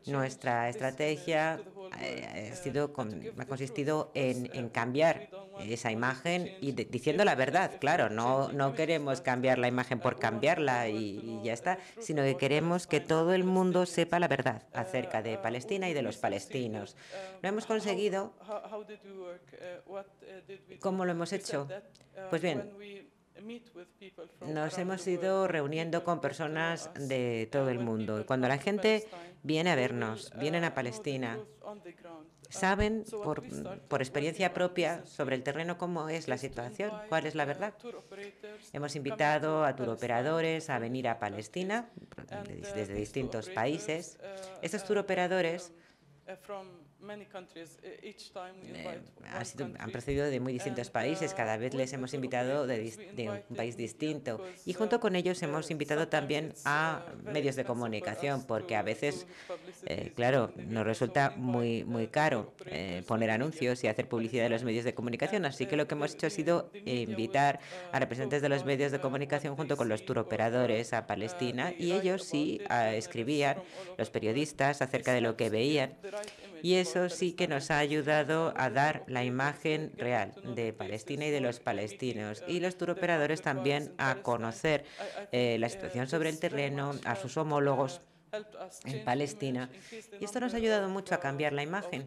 Nuestra 0.07 0.69
estrategia 0.69 1.61
eh, 2.01 2.51
ha, 2.53 2.57
sido, 2.57 2.93
ha 3.39 3.45
consistido 3.47 4.11
en, 4.15 4.69
cambiar 4.69 5.29
esa 5.61 5.91
imagen 5.91 6.51
y 6.61 6.73
diciendo 6.73 7.25
la 7.25 7.35
verdad, 7.35 7.73
claro, 7.81 8.11
no, 8.11 8.53
no 8.53 8.75
queremos 8.75 9.21
cambiar 9.21 9.59
la 9.59 9.69
imagen 9.69 10.01
por 10.01 10.19
cambiarla 10.19 10.89
y, 10.89 11.41
ya 11.43 11.53
está, 11.53 11.79
sino 12.01 12.23
que 12.23 12.37
queremos 12.37 12.87
que 12.87 13.01
todo 13.01 13.35
el 13.35 13.45
mundo 13.45 13.87
sepa 13.87 14.19
la 14.19 14.29
verdad 14.29 14.63
acerca 14.73 15.23
de 15.23 15.39
Palestina 15.39 15.89
y 15.89 15.95
de 15.95 16.03
los 16.03 16.17
palestinos. 16.17 16.97
Lo 17.43 17.49
hemos 17.49 17.67
conseguido. 17.67 18.33
¿Cómo 20.81 21.05
lo 21.05 21.13
hemos 21.13 21.33
hecho? 21.33 21.69
Pues 22.31 22.43
bien, 22.43 22.71
nos 24.47 24.79
hemos 24.79 25.07
ido 25.07 25.49
reuniendo 25.49 26.05
con 26.05 26.21
personas 26.21 26.91
de 26.95 27.49
todo 27.51 27.69
el 27.71 27.79
mundo. 27.79 28.25
Cuando 28.27 28.49
la 28.49 28.59
gente 28.59 29.07
viene 29.43 29.71
a 29.71 29.75
vernos, 29.75 30.33
vienen 30.39 30.65
a 30.65 30.75
Palestina, 30.75 31.39
saben 32.49 33.05
por, 33.11 33.43
por, 33.89 34.01
experiencia 34.01 34.53
propia 34.53 35.05
sobre 35.07 35.37
el 35.37 35.43
terreno 35.43 35.77
cómo 35.79 36.09
es 36.09 36.29
la 36.29 36.39
situación, 36.39 36.93
cuál 37.09 37.27
es 37.27 37.35
la 37.35 37.45
verdad. 37.45 37.75
Hemos 38.73 38.97
invitado 38.97 39.65
a 39.65 39.75
turoperadores 39.75 40.71
a 40.71 40.79
venir 40.79 41.09
a 41.09 41.19
Palestina 41.19 41.89
desde 42.75 42.95
distintos 42.95 43.51
países. 43.51 44.19
Estos 44.63 44.85
turoperadores 44.85 45.73
eh, 48.73 49.01
han 49.79 49.91
procedido 49.91 50.27
de 50.27 50.41
muy 50.41 50.53
distintos 50.53 50.91
países. 50.91 51.35
Cada 51.35 51.57
vez 51.57 51.75
les 51.75 51.93
hemos 51.93 52.15
invitado 52.15 52.67
de, 52.67 53.43
un 53.49 53.57
país 53.57 53.77
distinto. 53.77 54.45
Y 54.65 54.73
junto 54.73 55.01
con 55.01 55.17
ellos 55.17 55.43
hemos 55.43 55.71
invitado 55.71 56.09
también 56.09 56.55
a 56.65 57.05
medios 57.25 57.57
de 57.57 57.65
comunicación, 57.65 58.45
porque 58.45 58.77
a 58.77 58.83
veces, 58.83 59.27
eh, 59.87 60.13
claro, 60.15 60.53
nos 60.57 60.85
resulta 60.85 61.35
muy, 61.37 61.85
muy 61.85 62.07
caro 62.09 62.55
eh, 62.67 63.03
poner 63.07 63.31
anuncios 63.31 63.85
y 63.85 63.89
hacer 63.89 64.09
publicidad 64.09 64.47
en 64.47 64.53
los 64.53 64.65
medios 64.65 64.85
de 64.85 64.95
comunicación. 64.95 65.45
Así 65.45 65.67
que 65.67 65.77
lo 65.77 65.87
que 65.87 65.95
hemos 65.95 66.15
hecho 66.15 66.27
ha 66.27 66.31
sido 66.31 66.71
invitar 66.85 67.61
a 67.93 67.99
representantes 67.99 68.43
de 68.43 68.49
los 68.49 68.65
medios 68.65 68.93
de 68.93 69.01
comunicación 69.01 69.57
junto 69.57 69.77
con 69.77 69.89
los 69.89 70.05
turoperadores 70.05 70.93
a 70.93 71.07
Palestina 71.07 71.73
y 71.79 71.93
ellos 71.93 72.25
sí 72.25 72.61
escribían, 72.71 73.59
los 73.99 74.11
periodistas, 74.11 74.83
acerca 74.83 75.13
de 75.13 75.21
lo 75.21 75.37
que 75.37 75.51
veían. 75.51 75.95
Y 76.65 76.77
eso 76.77 77.11
sí 77.11 77.35
que 77.35 77.47
nos 77.47 77.71
ha 77.71 77.77
ayudado 77.77 78.55
a 78.57 78.71
dar 78.71 79.05
la 79.07 79.23
imagen 79.23 79.93
real 79.99 80.33
de 80.57 80.73
Palestina 80.73 81.27
y 81.27 81.31
de 81.31 81.43
los 81.43 81.61
palestinos. 81.61 82.43
Y 82.49 82.61
los 82.61 82.79
turoperadores 82.79 83.43
también 83.43 83.93
a 83.99 84.23
conocer 84.23 84.87
eh, 85.31 85.59
la 85.61 85.69
situación 85.69 86.09
sobre 86.09 86.31
el 86.31 86.41
terreno, 86.41 86.93
a 87.05 87.17
sus 87.17 87.37
homólogos 87.37 88.01
en 88.85 89.05
Palestina. 89.05 89.71
Y 90.21 90.25
esto 90.25 90.41
nos 90.41 90.55
ha 90.55 90.57
ayudado 90.57 90.89
mucho 90.89 91.15
a 91.15 91.21
cambiar 91.21 91.53
la 91.53 91.63
imagen, 91.63 92.07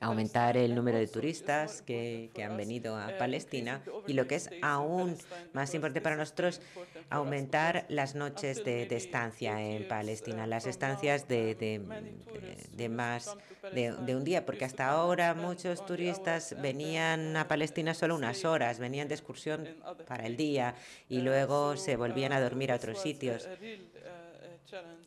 a 0.00 0.06
aumentar 0.06 0.56
el 0.56 0.74
número 0.74 0.98
de 0.98 1.06
turistas 1.06 1.82
que, 1.82 2.30
han 2.40 2.56
venido 2.56 2.96
a 2.96 3.18
Palestina 3.18 3.82
y 4.06 4.14
lo 4.14 4.26
que 4.26 4.36
es 4.36 4.48
aún 4.62 5.16
más 5.52 5.74
importante 5.74 6.00
para 6.00 6.16
nosotros, 6.16 6.62
aumentar 7.10 7.84
las 7.88 8.14
noches 8.14 8.64
de, 8.64 8.88
estancia 8.90 9.60
en 9.62 9.86
Palestina, 9.88 10.46
las 10.46 10.66
estancias 10.66 11.28
de, 11.28 11.54
de, 11.54 12.88
más 12.88 13.36
de, 13.72 14.16
un 14.16 14.24
día, 14.24 14.46
porque 14.46 14.64
hasta 14.64 14.88
ahora 14.88 15.34
muchos 15.34 15.84
turistas 15.84 16.56
venían 16.60 17.36
a 17.36 17.46
Palestina 17.46 17.94
solo 17.94 18.14
unas 18.14 18.44
horas, 18.44 18.78
venían 18.78 19.08
de 19.08 19.14
excursión 19.14 19.68
para 20.06 20.26
el 20.26 20.36
día 20.36 20.74
y 21.08 21.20
luego 21.20 21.76
se 21.76 21.96
volvían 21.96 22.32
a 22.32 22.40
dormir 22.40 22.72
a 22.72 22.76
otros 22.76 23.00
sitios. 23.00 23.48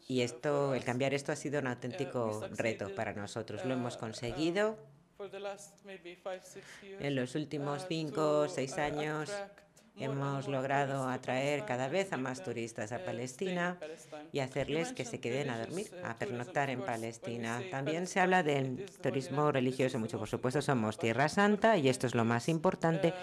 Y 0.08 0.22
esto, 0.22 0.74
el 0.74 0.84
cambiar 0.84 1.14
esto 1.14 1.32
ha 1.32 1.36
sido 1.36 1.60
un 1.60 1.68
auténtico 1.68 2.48
reto 2.52 2.94
para 2.96 3.14
nosotros. 3.14 3.64
Lo 3.66 3.74
hemos 3.74 3.98
conseguido 3.98 4.78
en 7.00 7.16
los 7.16 7.36
últimos 7.36 7.86
cinco 7.88 8.40
o 8.40 8.50
seis 8.50 8.78
años. 8.78 9.32
Hemos 9.96 10.48
logrado 10.48 11.08
atraer 11.08 11.66
cada 11.66 11.88
vez 11.88 12.14
a 12.14 12.18
más 12.18 12.44
turistas 12.44 12.92
a 12.92 13.06
Palestina 13.06 13.78
y 14.32 14.40
hacerles 14.40 14.92
que 14.92 15.06
se 15.06 15.20
queden 15.20 15.50
a 15.50 15.60
dormir, 15.60 15.92
a 16.04 16.16
pernoctar 16.16 16.70
en 16.70 16.82
Palestina. 16.82 17.62
También 17.70 18.08
se 18.08 18.20
habla 18.20 18.42
del 18.42 18.86
turismo 19.02 19.52
religioso 19.52 20.00
mucho. 20.00 20.18
Por 20.18 20.28
supuesto, 20.28 20.62
somos 20.62 20.98
Tierra 20.98 21.30
Santa 21.30 21.78
y 21.78 21.90
esto 21.90 22.08
es 22.08 22.16
lo 22.16 22.26
más 22.26 22.50
importante, 22.50 23.14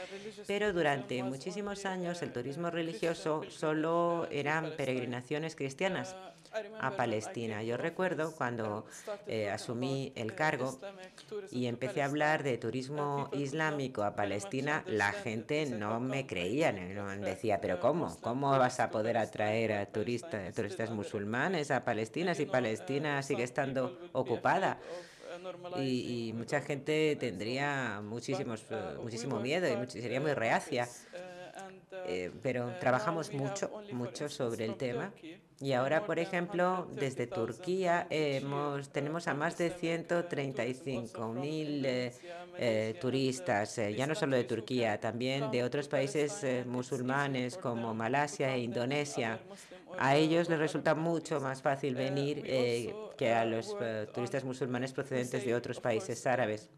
pero 0.46 0.72
durante 0.72 1.22
muchísimos 1.22 1.84
años 1.86 2.22
el 2.22 2.32
turismo 2.32 2.70
religioso 2.70 3.42
solo 3.48 4.28
eran 4.30 4.72
peregrinaciones 4.76 5.56
cristianas 5.56 6.14
a 6.80 6.96
Palestina. 6.96 7.62
Yo 7.62 7.76
recuerdo 7.76 8.34
cuando 8.34 8.86
eh, 9.26 9.50
asumí 9.50 10.12
el 10.16 10.34
cargo 10.34 10.78
y 11.50 11.66
empecé 11.66 12.02
a 12.02 12.06
hablar 12.06 12.42
de 12.42 12.58
turismo 12.58 13.28
islámico 13.32 14.02
a 14.02 14.14
Palestina, 14.14 14.82
la 14.86 15.12
gente 15.12 15.66
no 15.66 16.00
me 16.00 16.26
creía, 16.26 16.72
no 16.72 17.08
decía, 17.18 17.60
pero 17.60 17.80
¿cómo? 17.80 18.16
¿Cómo 18.20 18.50
vas 18.50 18.80
a 18.80 18.90
poder 18.90 19.16
atraer 19.16 19.72
a 19.72 19.86
turistas, 19.86 20.54
turistas 20.54 20.90
musulmanes 20.90 21.70
a 21.70 21.84
Palestina 21.84 22.34
si 22.34 22.46
Palestina 22.46 23.22
sigue 23.22 23.44
estando 23.44 23.98
ocupada? 24.12 24.78
Y, 25.78 26.32
mucha 26.34 26.60
gente 26.60 27.16
tendría 27.18 28.00
muchísimos, 28.02 28.64
muchísimo 29.02 29.40
miedo 29.40 29.66
y 29.68 29.90
sería 29.90 30.20
muy 30.20 30.34
reacia. 30.34 30.88
Eh, 32.06 32.30
pero 32.42 32.72
trabajamos 32.80 33.32
mucho, 33.32 33.70
mucho 33.92 34.28
sobre 34.28 34.64
el 34.64 34.76
tema. 34.76 35.12
Y 35.62 35.74
ahora, 35.74 36.06
por 36.06 36.18
ejemplo, 36.18 36.88
desde 36.92 37.26
Turquía 37.26 38.06
hemos, 38.08 38.88
tenemos 38.88 39.28
a 39.28 39.34
más 39.34 39.58
de 39.58 39.70
135.000 39.70 41.84
eh, 41.84 42.14
eh, 42.56 42.98
turistas, 42.98 43.76
eh, 43.76 43.94
ya 43.94 44.06
no 44.06 44.14
solo 44.14 44.36
de 44.36 44.44
Turquía, 44.44 44.98
también 44.98 45.50
de 45.50 45.62
otros 45.62 45.86
países 45.86 46.46
musulmanes 46.66 47.58
como 47.58 47.92
Malasia 47.92 48.54
e 48.54 48.60
Indonesia. 48.60 49.38
A 49.98 50.16
ellos 50.16 50.48
les 50.48 50.58
resulta 50.58 50.94
mucho 50.94 51.40
más 51.40 51.60
fácil 51.60 51.94
venir 51.94 52.42
que 53.20 53.34
a 53.34 53.44
los 53.44 53.76
turistas 54.14 54.44
musulmanes 54.44 54.94
procedentes 54.94 55.44
de 55.44 55.54
otros 55.54 55.78
países 55.78 56.26
árabes. 56.26 56.70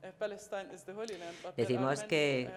Decimos 1.57 2.03
que, 2.03 2.51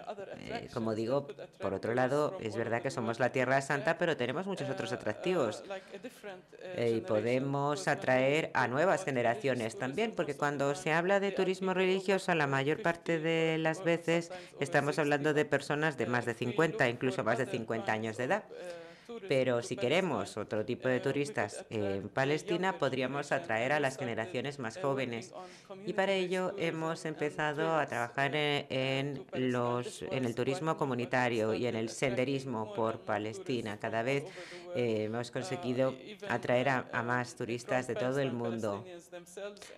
como 0.73 0.95
digo, 0.95 1.27
por 1.59 1.75
otro 1.75 1.93
lado, 1.93 2.35
es 2.41 2.55
verdad 2.55 2.81
que 2.81 2.89
somos 2.89 3.19
la 3.19 3.31
Tierra 3.31 3.61
Santa, 3.61 3.99
pero 3.99 4.17
tenemos 4.17 4.47
muchos 4.47 4.67
otros 4.71 4.91
atractivos. 4.91 5.63
Eh, 6.63 6.95
y 6.97 7.01
podemos 7.01 7.87
atraer 7.87 8.49
a 8.55 8.67
nuevas 8.67 9.05
generaciones 9.05 9.77
también, 9.77 10.13
porque 10.15 10.35
cuando 10.35 10.73
se 10.73 10.91
habla 10.91 11.19
de 11.19 11.31
turismo 11.31 11.75
religioso, 11.75 12.33
la 12.33 12.47
mayor 12.47 12.81
parte 12.81 13.19
de 13.19 13.59
las 13.59 13.83
veces 13.83 14.31
estamos 14.59 14.97
hablando 14.97 15.35
de 15.35 15.45
personas 15.45 15.95
de 15.95 16.07
más 16.07 16.25
de 16.25 16.33
50, 16.33 16.89
incluso 16.89 17.23
más 17.23 17.37
de 17.37 17.45
50 17.45 17.91
años 17.91 18.17
de 18.17 18.23
edad. 18.23 18.45
Pero 19.27 19.61
si 19.61 19.75
queremos 19.75 20.37
otro 20.37 20.65
tipo 20.65 20.87
de 20.87 20.99
turistas 20.99 21.65
en 21.69 22.09
Palestina, 22.09 22.77
podríamos 22.77 23.31
atraer 23.31 23.71
a 23.71 23.79
las 23.79 23.97
generaciones 23.97 24.59
más 24.59 24.77
jóvenes. 24.77 25.33
Y 25.85 25.93
para 25.93 26.13
ello 26.13 26.53
hemos 26.57 27.05
empezado 27.05 27.75
a 27.75 27.85
trabajar 27.85 28.35
en, 28.35 29.25
los, 29.33 30.01
en 30.03 30.25
el 30.25 30.35
turismo 30.35 30.77
comunitario 30.77 31.53
y 31.53 31.67
en 31.67 31.75
el 31.75 31.89
senderismo 31.89 32.73
por 32.73 32.99
Palestina. 33.01 33.77
Cada 33.79 34.03
vez 34.03 34.25
eh, 34.75 35.03
hemos 35.05 35.31
conseguido 35.31 35.95
atraer 36.27 36.69
a, 36.69 37.03
más 37.03 37.35
turistas 37.35 37.87
de 37.87 37.95
todo 37.95 38.19
el 38.19 38.31
mundo. 38.31 38.83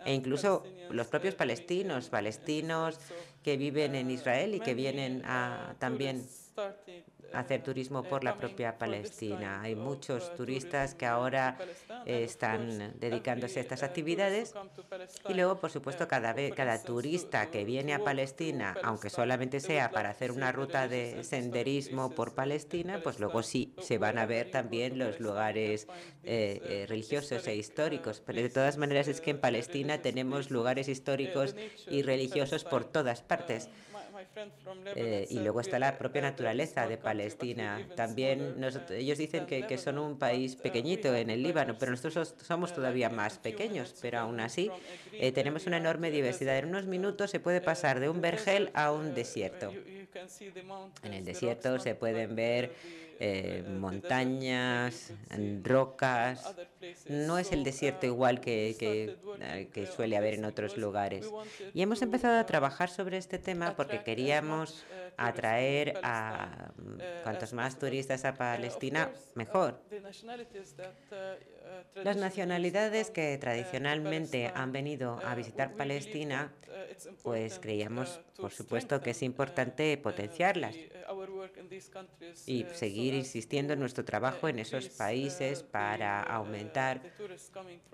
E 0.06 0.14
incluso 0.14 0.64
los 0.90 1.08
propios 1.08 1.36
palestinos, 1.36 2.10
palestinos 2.10 3.00
que 3.44 3.58
viven 3.58 3.96
en 3.96 4.12
Israel 4.12 4.56
y 4.56 4.60
que 4.60 4.74
vienen 4.74 5.24
a, 5.26 5.76
también 5.80 6.26
hacer 7.34 7.64
turismo 7.64 8.04
por 8.04 8.24
la 8.24 8.38
propia 8.38 8.78
Palestina. 8.78 9.62
Hay 9.62 9.76
muchos 9.76 10.34
turistas 10.36 10.96
que 10.96 11.06
ahora 11.06 11.58
están 12.06 12.94
dedicándose 13.00 13.60
a 13.60 13.62
estas 13.62 13.84
actividades 13.84 14.54
y 15.28 15.34
luego, 15.34 15.60
por 15.60 15.72
supuesto, 15.72 16.08
cada, 16.08 16.34
vez, 16.34 16.54
cada 16.54 16.82
turista 16.82 17.50
que 17.50 17.66
viene 17.66 17.94
a 17.94 18.04
Palestina, 18.04 18.76
aunque 18.84 19.10
solamente 19.10 19.60
sea 19.60 19.92
para 19.92 20.10
hacer 20.10 20.32
una 20.32 20.52
ruta 20.52 20.88
de 20.88 21.24
senderismo 21.24 22.12
por 22.12 22.34
Palestina, 22.34 23.02
pues 23.04 23.20
luego 23.20 23.44
sí 23.44 23.74
se 23.80 23.98
van 23.98 24.18
a 24.18 24.26
ver 24.26 24.52
también 24.52 24.98
los 24.98 25.20
lugares 25.20 25.88
eh, 26.24 26.62
eh, 26.64 26.86
religiosos 26.88 27.48
e 27.48 27.56
históricos. 27.56 28.22
Pero 28.26 28.42
de 28.42 28.50
todas 28.50 28.78
maneras 28.78 29.08
es 29.08 29.22
que 29.22 29.32
en 29.32 29.40
Palestina 29.40 30.02
tenemos 30.02 30.52
lugares 30.52 30.88
históricos 30.88 31.56
y 31.90 32.02
religiosos 32.02 32.64
por 32.64 32.86
todas 32.86 33.22
partes. 33.22 33.70
Eh, 34.96 35.28
y 35.30 35.40
luego 35.40 35.62
está 35.62 35.80
la 35.80 35.98
propia 35.98 36.22
naturaleza 36.22 36.88
de 36.88 36.98
Palestina. 36.98 37.88
También 37.96 38.64
ellos 38.92 39.18
dicen 39.18 39.46
que, 39.46 39.66
que, 39.66 39.78
son 39.78 39.98
un 39.98 40.18
país 40.18 40.56
pequeñito 40.56 41.14
en 41.16 41.30
el 41.30 41.44
Líbano, 41.44 41.78
pero 41.78 41.92
nosotros 41.92 42.36
somos 42.42 42.74
todavía 42.74 43.10
más 43.10 43.38
pequeños, 43.38 43.96
pero 44.02 44.20
aún 44.20 44.40
así 44.40 44.70
eh, 45.14 45.32
tenemos 45.32 45.66
una 45.66 45.78
enorme 45.78 46.12
diversidad. 46.12 46.58
En 46.58 46.68
unos 46.68 46.86
minutos 46.86 47.32
se 47.32 47.40
puede 47.40 47.62
pasar 47.62 48.00
de 48.00 48.10
un 48.10 48.22
vergel 48.22 48.70
a 48.74 48.92
un 48.92 49.14
desierto. 49.14 49.72
En 51.04 51.14
el 51.14 51.26
desierto 51.26 51.80
se 51.80 51.96
pueden 51.96 52.36
ver 52.36 52.72
eh, 53.20 53.64
montañas, 53.68 55.12
rocas. 55.64 56.56
No 57.10 57.38
es 57.38 57.52
el 57.52 57.64
desierto 57.64 58.06
igual 58.06 58.40
que, 58.40 58.76
que, 58.80 59.18
que, 59.74 59.88
suele 59.88 60.18
haber 60.18 60.36
en 60.36 60.46
otros 60.46 60.78
lugares. 60.78 61.30
Y 61.74 61.82
hemos 61.82 62.02
empezado 62.02 62.40
a 62.40 62.46
trabajar 62.46 62.90
sobre 62.90 63.18
este 63.18 63.40
tema 63.40 63.76
porque 63.76 64.04
queríamos 64.04 64.84
atraer 65.18 66.00
a 66.04 66.72
cuantos 67.24 67.54
más 67.54 67.80
turistas 67.80 68.24
a 68.26 68.36
Palestina, 68.36 69.12
mejor. 69.36 69.82
Las 72.04 72.18
nacionalidades 72.18 73.10
que 73.10 73.38
tradicionalmente 73.38 74.52
han 74.54 74.72
venido 74.72 75.20
a 75.26 75.36
visitar 75.36 75.74
Palestina, 75.74 76.52
pues 77.24 77.60
creíamos, 77.60 78.22
por 78.38 78.52
supuesto, 78.52 79.02
que 79.02 79.12
es 79.12 79.24
importante 79.24 79.98
potenciarlas 79.98 80.76
y 82.46 82.66
seguir 82.74 83.14
insistiendo 83.14 83.74
en 83.74 83.80
nuestro 83.80 84.06
trabajo 84.06 84.48
en 84.48 84.60
esos 84.60 84.90
países 84.90 85.64
para 85.64 86.22
aumentar 86.22 86.67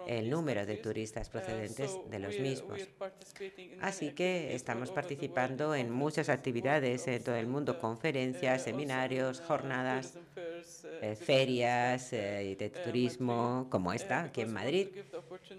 el 0.07 0.29
número 0.29 0.65
de 0.65 0.77
turistas 0.77 1.29
procedentes 1.29 1.97
de 2.09 2.19
los 2.19 2.39
mismos. 2.39 2.79
Así 3.81 4.11
que 4.11 4.55
estamos 4.55 4.91
participando 4.91 5.75
en 5.75 5.91
muchas 5.91 6.29
actividades 6.29 7.07
en 7.07 7.23
todo 7.23 7.35
el 7.35 7.47
mundo, 7.47 7.79
conferencias, 7.79 8.63
seminarios, 8.63 9.41
jornadas, 9.41 10.17
eh, 11.01 11.15
ferias 11.15 12.13
eh, 12.13 12.55
de 12.57 12.69
turismo 12.69 13.67
como 13.69 13.93
esta 13.93 14.23
aquí 14.23 14.41
en 14.41 14.53
Madrid, 14.53 14.87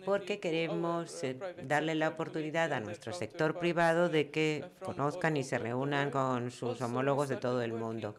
porque 0.04 0.40
queremos 0.40 1.22
eh, 1.22 1.36
darle 1.62 1.94
la 1.94 2.08
oportunidad 2.08 2.72
a 2.72 2.80
nuestro 2.80 3.12
sector 3.12 3.58
privado 3.58 4.08
de 4.08 4.30
que 4.30 4.64
conozcan 4.80 5.36
y 5.36 5.44
se 5.44 5.58
reúnan 5.58 6.10
con 6.10 6.50
sus 6.50 6.80
homólogos 6.80 7.28
de 7.28 7.36
todo 7.36 7.62
el 7.62 7.72
mundo. 7.72 8.14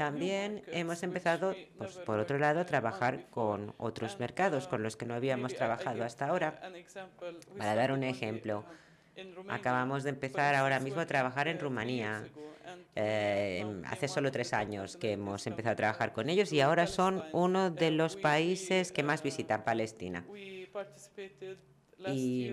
También 0.00 0.62
hemos 0.68 1.02
empezado, 1.02 1.54
pues, 1.76 1.98
por 1.98 2.20
otro 2.20 2.38
lado, 2.38 2.60
a 2.60 2.64
trabajar 2.64 3.26
con 3.28 3.74
otros 3.76 4.18
mercados 4.18 4.66
con 4.66 4.82
los 4.82 4.96
que 4.96 5.04
no 5.04 5.12
habíamos 5.12 5.54
trabajado 5.54 6.04
hasta 6.04 6.26
ahora. 6.26 6.58
Para 7.58 7.74
dar 7.74 7.92
un 7.92 8.02
ejemplo, 8.02 8.64
acabamos 9.50 10.02
de 10.02 10.08
empezar 10.08 10.54
ahora 10.54 10.80
mismo 10.80 11.02
a 11.02 11.06
trabajar 11.06 11.48
en 11.48 11.60
Rumanía. 11.60 12.26
Eh, 12.96 13.82
hace 13.84 14.08
solo 14.08 14.32
tres 14.32 14.54
años 14.54 14.96
que 14.96 15.12
hemos 15.12 15.46
empezado 15.46 15.74
a 15.74 15.76
trabajar 15.76 16.14
con 16.14 16.30
ellos 16.30 16.50
y 16.50 16.62
ahora 16.62 16.86
son 16.86 17.22
uno 17.32 17.70
de 17.70 17.90
los 17.90 18.16
países 18.16 18.92
que 18.92 19.02
más 19.02 19.22
visitan 19.22 19.64
Palestina. 19.64 20.24
Y 22.08 22.52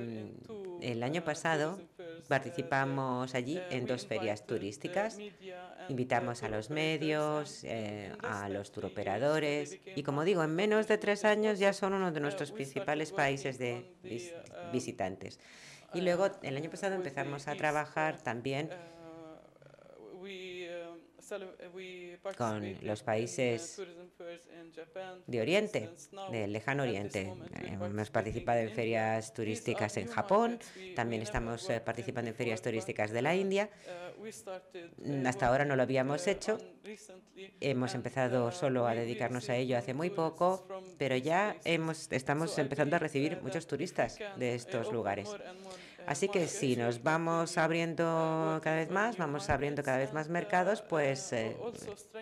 el 0.82 1.04
año 1.04 1.24
pasado 1.24 1.80
participamos 2.28 3.34
allí 3.36 3.60
en 3.70 3.86
dos 3.86 4.06
ferias 4.06 4.46
turísticas. 4.46 5.18
Invitamos 5.90 6.44
a 6.44 6.50
los 6.50 6.70
medios, 6.70 7.64
eh, 7.64 8.14
a 8.24 8.50
los 8.50 8.72
turoperadores 8.72 9.80
y, 9.96 10.04
como 10.04 10.24
digo, 10.24 10.44
en 10.44 10.54
menos 10.54 10.88
de 10.88 10.98
tres 10.98 11.24
años 11.26 11.60
ya 11.60 11.74
son 11.74 11.94
uno 11.94 12.12
de 12.12 12.20
nuestros 12.20 12.52
principales 12.52 13.12
países 13.12 13.58
de 13.58 13.94
visitantes. 14.72 15.40
Y 15.94 16.02
luego, 16.02 16.30
el 16.44 16.58
año 16.58 16.70
pasado 16.70 16.96
empezamos 16.96 17.48
a 17.48 17.56
trabajar 17.56 18.22
también 18.22 18.70
con 22.38 22.78
los 22.82 23.04
países 23.04 23.82
de 25.28 25.42
Oriente, 25.42 25.90
del 26.32 26.54
lejano 26.54 26.84
Oriente. 26.84 27.34
Hemos 27.64 28.10
participado 28.10 28.60
en 28.60 28.72
ferias 28.72 29.34
turísticas 29.34 29.98
en 29.98 30.08
Japón, 30.08 30.60
también 30.96 31.22
estamos 31.22 31.70
eh, 31.70 31.82
participando 31.82 32.30
en 32.30 32.36
ferias 32.36 32.62
turísticas 32.62 33.12
de 33.12 33.22
la 33.22 33.36
India. 33.36 33.70
Hasta 35.26 35.48
ahora 35.48 35.66
no 35.66 35.76
lo 35.76 35.84
habíamos 35.84 36.28
hecho. 36.28 36.58
Hemos 37.60 37.94
empezado 37.96 38.52
solo 38.52 38.88
a 38.88 38.96
dedicarnos 38.96 39.50
a 39.50 39.56
ello 39.56 39.78
hace 39.78 39.94
muy 39.94 40.10
poco, 40.10 40.66
pero 40.98 41.16
ya 41.18 41.56
hemos, 41.66 42.12
estamos 42.12 42.58
empezando 42.58 42.96
a 42.96 43.00
recibir 43.00 43.42
muchos 43.42 43.68
turistas 43.68 44.18
de 44.38 44.56
estos 44.56 44.92
lugares. 44.92 45.30
Así 46.08 46.30
que 46.30 46.48
si 46.48 46.78
nos 46.78 47.04
vamos 47.04 47.58
abriendo 47.58 48.62
cada 48.64 48.78
vez 48.78 48.90
más, 48.90 49.18
vamos 49.18 49.50
abriendo 49.50 49.84
cada 49.84 49.98
vez 49.98 50.14
más 50.14 50.30
mercados, 50.30 50.82
pues 50.82 51.34
eh, 51.34 51.58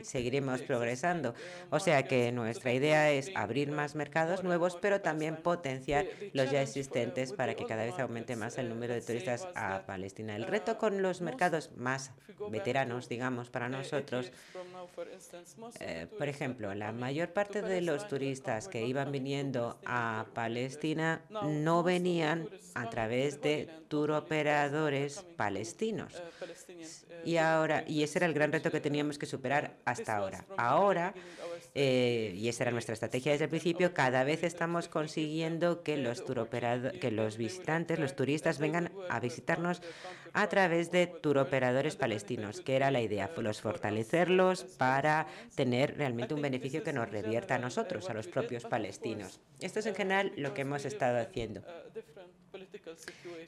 seguiremos 0.01 0.63
progresando. 0.63 1.35
O 1.69 1.79
sea 1.79 2.01
que 2.03 2.31
nuestra 2.31 2.73
idea 2.73 3.11
es 3.11 3.31
abrir 3.35 3.71
más 3.71 3.93
mercados 3.93 4.43
nuevos, 4.43 4.75
pero 4.81 5.01
también 5.01 5.37
potenciar 5.37 6.07
los 6.33 6.49
ya 6.49 6.63
existentes 6.63 7.31
para 7.31 7.53
que 7.53 7.67
cada 7.67 7.85
vez 7.85 7.99
aumente 7.99 8.35
más 8.35 8.57
el 8.57 8.69
número 8.69 8.95
de 8.95 9.01
turistas 9.01 9.47
a 9.53 9.83
Palestina. 9.85 10.35
El 10.35 10.47
reto 10.47 10.79
con 10.79 11.03
los 11.03 11.21
mercados 11.21 11.69
más 11.75 12.11
veteranos, 12.49 13.07
digamos, 13.07 13.51
para 13.51 13.69
nosotros, 13.69 14.31
eh, 15.79 16.07
por 16.17 16.27
ejemplo, 16.27 16.73
la 16.73 16.91
mayor 16.91 17.33
parte 17.33 17.61
de 17.61 17.81
los 17.81 18.07
turistas 18.07 18.67
que 18.67 18.85
iban 18.85 19.11
viniendo 19.11 19.77
a 19.85 20.25
Palestina 20.33 21.21
no 21.43 21.83
venían 21.83 22.49
a 22.73 22.89
través 22.89 23.41
de 23.41 23.74
turoperadores 23.87 25.23
palestinos. 25.37 26.13
Y 27.23 27.37
ahora, 27.37 27.83
y 27.87 28.03
ese 28.03 28.19
era 28.19 28.27
el 28.27 28.33
gran 28.33 28.51
reto 28.51 28.71
que 28.71 28.81
teníamos 28.81 29.17
que 29.17 29.25
superar 29.25 29.77
hasta 29.85 30.17
ahora. 30.17 30.45
Ahora, 30.57 31.13
eh, 31.73 32.33
y 32.35 32.49
esa 32.49 32.63
era 32.63 32.71
nuestra 32.71 32.93
estrategia 32.93 33.31
desde 33.31 33.45
el 33.45 33.49
principio, 33.49 33.93
cada 33.93 34.23
vez 34.23 34.43
estamos 34.43 34.87
consiguiendo 34.87 35.83
que 35.83 35.97
los 35.97 36.21
que 36.21 37.11
los 37.11 37.37
visitantes, 37.37 37.99
los 37.99 38.15
turistas 38.15 38.59
vengan 38.59 38.91
a 39.09 39.19
visitarnos 39.19 39.81
a 40.33 40.47
través 40.47 40.91
de 40.91 41.07
turoperadores 41.07 41.95
palestinos, 41.95 42.61
que 42.61 42.75
era 42.75 42.91
la 42.91 43.01
idea, 43.01 43.31
los 43.45 43.61
fortalecerlos 43.61 44.63
para 44.63 45.27
tener 45.55 45.97
realmente 45.97 46.33
un 46.33 46.41
beneficio 46.41 46.83
que 46.83 46.93
nos 46.93 47.09
revierta 47.09 47.55
a 47.55 47.59
nosotros, 47.59 48.09
a 48.09 48.13
los 48.13 48.27
propios 48.27 48.65
palestinos. 48.65 49.39
Esto 49.59 49.79
es 49.79 49.85
en 49.85 49.95
general 49.95 50.33
lo 50.35 50.53
que 50.53 50.61
hemos 50.61 50.83
estado 50.85 51.19
haciendo. 51.19 51.63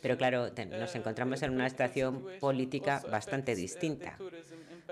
Pero 0.01 0.17
claro, 0.17 0.49
nos 0.69 0.95
encontramos 0.95 1.41
en 1.41 1.51
una 1.51 1.69
situación 1.69 2.25
política 2.39 3.01
bastante 3.09 3.55
distinta 3.55 4.17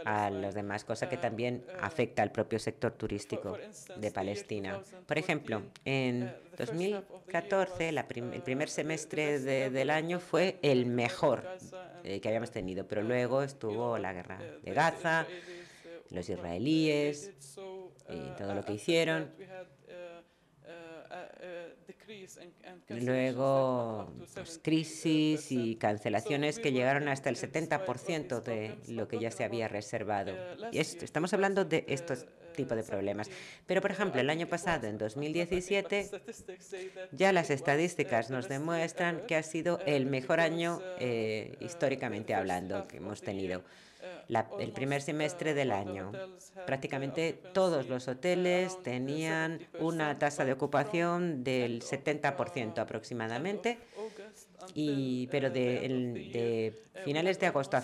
a 0.04 0.30
los 0.30 0.54
demás, 0.54 0.84
cosa 0.84 1.08
que 1.08 1.18
también 1.18 1.66
afecta 1.80 2.22
al 2.22 2.32
propio 2.32 2.60
sector 2.60 2.94
turístico 2.94 3.58
de 3.96 4.12
Palestina. 4.12 4.82
Por 5.06 5.18
ejemplo, 5.18 5.64
en 5.86 6.34
2014, 6.58 7.90
el 7.90 8.42
primer 8.44 8.70
semestre 8.70 9.40
del 9.40 9.90
año 9.90 10.20
fue 10.20 10.60
el 10.62 10.86
mejor 10.86 11.44
eh, 12.04 12.20
que 12.20 12.28
habíamos 12.28 12.52
tenido, 12.52 12.88
pero 12.88 13.02
luego 13.02 13.42
estuvo 13.42 13.98
la 13.98 14.14
guerra 14.14 14.40
de 14.62 14.74
Gaza, 14.74 15.26
los 16.12 16.30
israelíes 16.30 17.32
y 18.10 18.38
todo 18.38 18.54
lo 18.54 18.64
que 18.64 18.74
hicieron. 18.74 19.32
Luego, 22.90 24.14
pues, 24.34 24.60
crisis 24.64 25.52
y 25.52 25.76
cancelaciones 25.76 26.60
que 26.60 26.72
llegaron 26.72 27.08
hasta 27.08 27.30
el 27.30 27.36
70% 27.36 28.42
de 28.42 28.76
lo 28.88 29.08
que 29.08 29.20
ya 29.20 29.32
se 29.32 29.44
había 29.44 29.68
reservado. 29.68 30.36
Y 30.72 30.80
estamos 30.80 31.34
hablando 31.34 31.66
de 31.66 31.86
estos 31.88 32.26
tipos 32.56 32.78
de 32.78 32.84
problemas. 32.84 33.30
Pero, 33.66 33.82
por 33.82 33.92
ejemplo, 33.92 34.20
el 34.22 34.30
año 34.30 34.48
pasado, 34.48 34.88
en 34.88 34.98
2017, 34.98 36.10
ya 37.12 37.32
las 37.32 37.50
estadísticas 37.50 38.30
nos 38.30 38.48
demuestran 38.48 39.26
que 39.28 39.36
ha 39.36 39.44
sido 39.44 39.80
el 39.86 40.06
mejor 40.06 40.40
año 40.40 40.82
eh, 41.00 41.58
históricamente 41.60 42.34
hablando 42.34 42.88
que 42.88 42.98
hemos 42.98 43.22
tenido 43.22 43.64
el 44.60 44.72
primer 44.72 45.02
semestre 45.02 45.54
del 45.54 45.72
año. 45.72 46.12
Prácticamente 46.66 47.34
todos 47.54 47.88
los 47.88 48.08
hoteles 48.08 48.82
tenían 48.84 49.60
una 49.80 50.18
tasa 50.18 50.46
de 50.46 50.54
ocupación 50.54 51.44
del 51.44 51.82
70% 51.82 52.80
aproximadamente, 52.80 53.78
y, 54.74 55.28
pero 55.28 55.50
de, 55.50 56.74
finales 57.04 57.40
de 57.40 57.48
agosto 57.48 57.78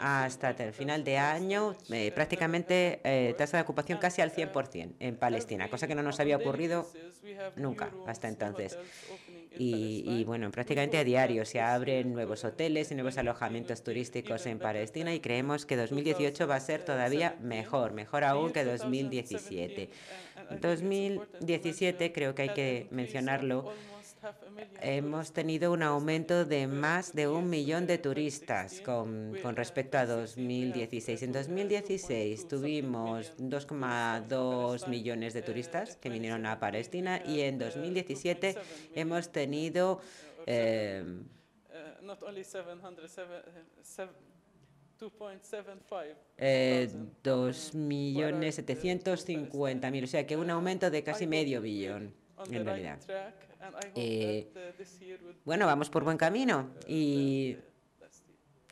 hasta 0.00 0.50
el 0.50 0.72
final 0.72 1.04
de 1.04 1.18
año, 1.18 1.76
eh, 1.90 2.10
prácticamente 2.12 3.00
eh, 3.04 3.34
tasa 3.36 3.58
de 3.58 3.62
ocupación 3.62 3.98
casi 3.98 4.20
al 4.20 4.32
100% 4.32 4.94
en 4.98 5.16
Palestina, 5.16 5.68
cosa 5.70 5.86
que 5.86 5.94
no 5.94 6.02
nos 6.02 6.18
había 6.20 6.36
ocurrido 6.36 6.90
nunca 7.56 7.92
hasta 8.06 8.28
entonces. 8.28 8.78
Y, 9.56 10.24
bueno, 10.24 10.50
prácticamente 10.50 10.98
a 10.98 11.04
diario 11.04 11.44
se 11.44 11.60
abren 11.60 12.12
nuevos 12.12 12.44
hoteles 12.44 12.90
y 12.90 12.94
nuevos 12.94 13.18
alojamientos 13.18 13.82
turísticos 13.82 14.46
en 14.46 14.58
Palestina 14.58 15.14
y 15.14 15.20
creemos 15.20 15.66
que 15.66 15.76
2018 15.76 16.46
va 16.46 16.56
a 16.56 16.60
ser 16.60 16.84
todavía 16.84 17.36
mejor, 17.40 17.92
mejor 17.92 18.24
aún 18.24 18.52
que 18.52 18.64
2017. 18.64 19.90
2017 20.60 22.12
creo 22.12 22.34
que 22.34 22.42
hay 22.42 22.48
que 22.50 22.86
mencionarlo 22.90 23.72
hemos 24.80 25.32
tenido 25.32 25.72
un 25.72 25.82
aumento 25.82 26.44
de 26.44 26.66
más 26.66 27.14
de 27.14 27.26
un 27.28 27.48
millón 27.50 27.86
de 27.86 27.98
turistas 27.98 28.80
con, 28.80 29.36
respecto 29.54 29.98
a 29.98 30.06
2016. 30.06 31.22
En 31.22 31.32
2016 31.32 32.48
tuvimos 32.48 33.36
2,2 33.38 34.88
millones 34.88 35.34
de 35.34 35.42
turistas 35.42 35.96
que 35.96 36.08
vinieron 36.08 36.46
a 36.46 36.58
Palestina 36.58 37.22
y 37.24 37.42
en 37.42 37.58
2017 37.58 38.56
hemos 38.94 39.30
tenido... 39.30 40.00
Eh, 40.46 41.04
eh, 46.36 46.90
2.750.000, 47.22 50.04
o 50.04 50.06
sea 50.06 50.26
que 50.26 50.36
un 50.36 50.50
aumento 50.50 50.90
de 50.90 51.04
casi 51.04 51.26
medio 51.26 51.60
billón 51.60 52.14
en 52.50 52.64
realidad. 52.64 52.98
Eh, 53.94 54.48
bueno, 55.44 55.66
vamos 55.66 55.90
por 55.90 56.04
buen 56.04 56.16
camino 56.16 56.70
y, 56.86 57.56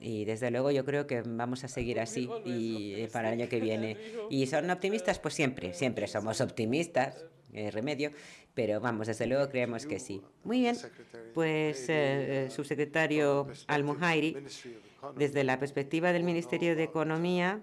y 0.00 0.24
desde 0.24 0.50
luego 0.50 0.70
yo 0.70 0.84
creo 0.84 1.06
que 1.06 1.22
vamos 1.22 1.64
a 1.64 1.68
seguir 1.68 2.00
así 2.00 2.28
y 2.44 2.94
eh, 2.94 3.08
para 3.12 3.28
el 3.32 3.40
año 3.40 3.48
que 3.48 3.60
viene. 3.60 3.96
¿Y 4.30 4.46
son 4.46 4.70
optimistas? 4.70 5.18
Pues 5.18 5.34
siempre, 5.34 5.72
siempre 5.74 6.06
somos 6.06 6.40
optimistas, 6.40 7.24
eh, 7.52 7.70
remedio, 7.70 8.10
pero 8.54 8.80
vamos, 8.80 9.06
desde 9.06 9.26
luego 9.26 9.48
creemos 9.48 9.86
que 9.86 9.98
sí. 9.98 10.22
Muy 10.44 10.60
bien, 10.60 10.76
pues 11.34 11.86
eh, 11.88 12.48
subsecretario 12.50 13.48
Al-Muhairi, 13.66 14.36
desde 15.16 15.44
la 15.44 15.58
perspectiva 15.58 16.12
del 16.12 16.24
Ministerio 16.24 16.76
de 16.76 16.82
Economía, 16.84 17.62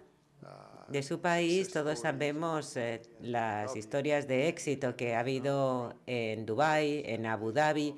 de 0.94 1.02
su 1.02 1.20
país, 1.20 1.72
todos 1.72 2.00
sabemos 2.00 2.78
eh, 2.78 3.02
las 3.20 3.76
historias 3.76 4.28
de 4.28 4.48
éxito 4.48 4.96
que 4.96 5.16
ha 5.16 5.22
habido 5.22 5.96
en 6.06 6.46
Dubái, 6.46 7.02
en 7.06 7.26
Abu 7.26 7.52
Dhabi. 7.52 7.96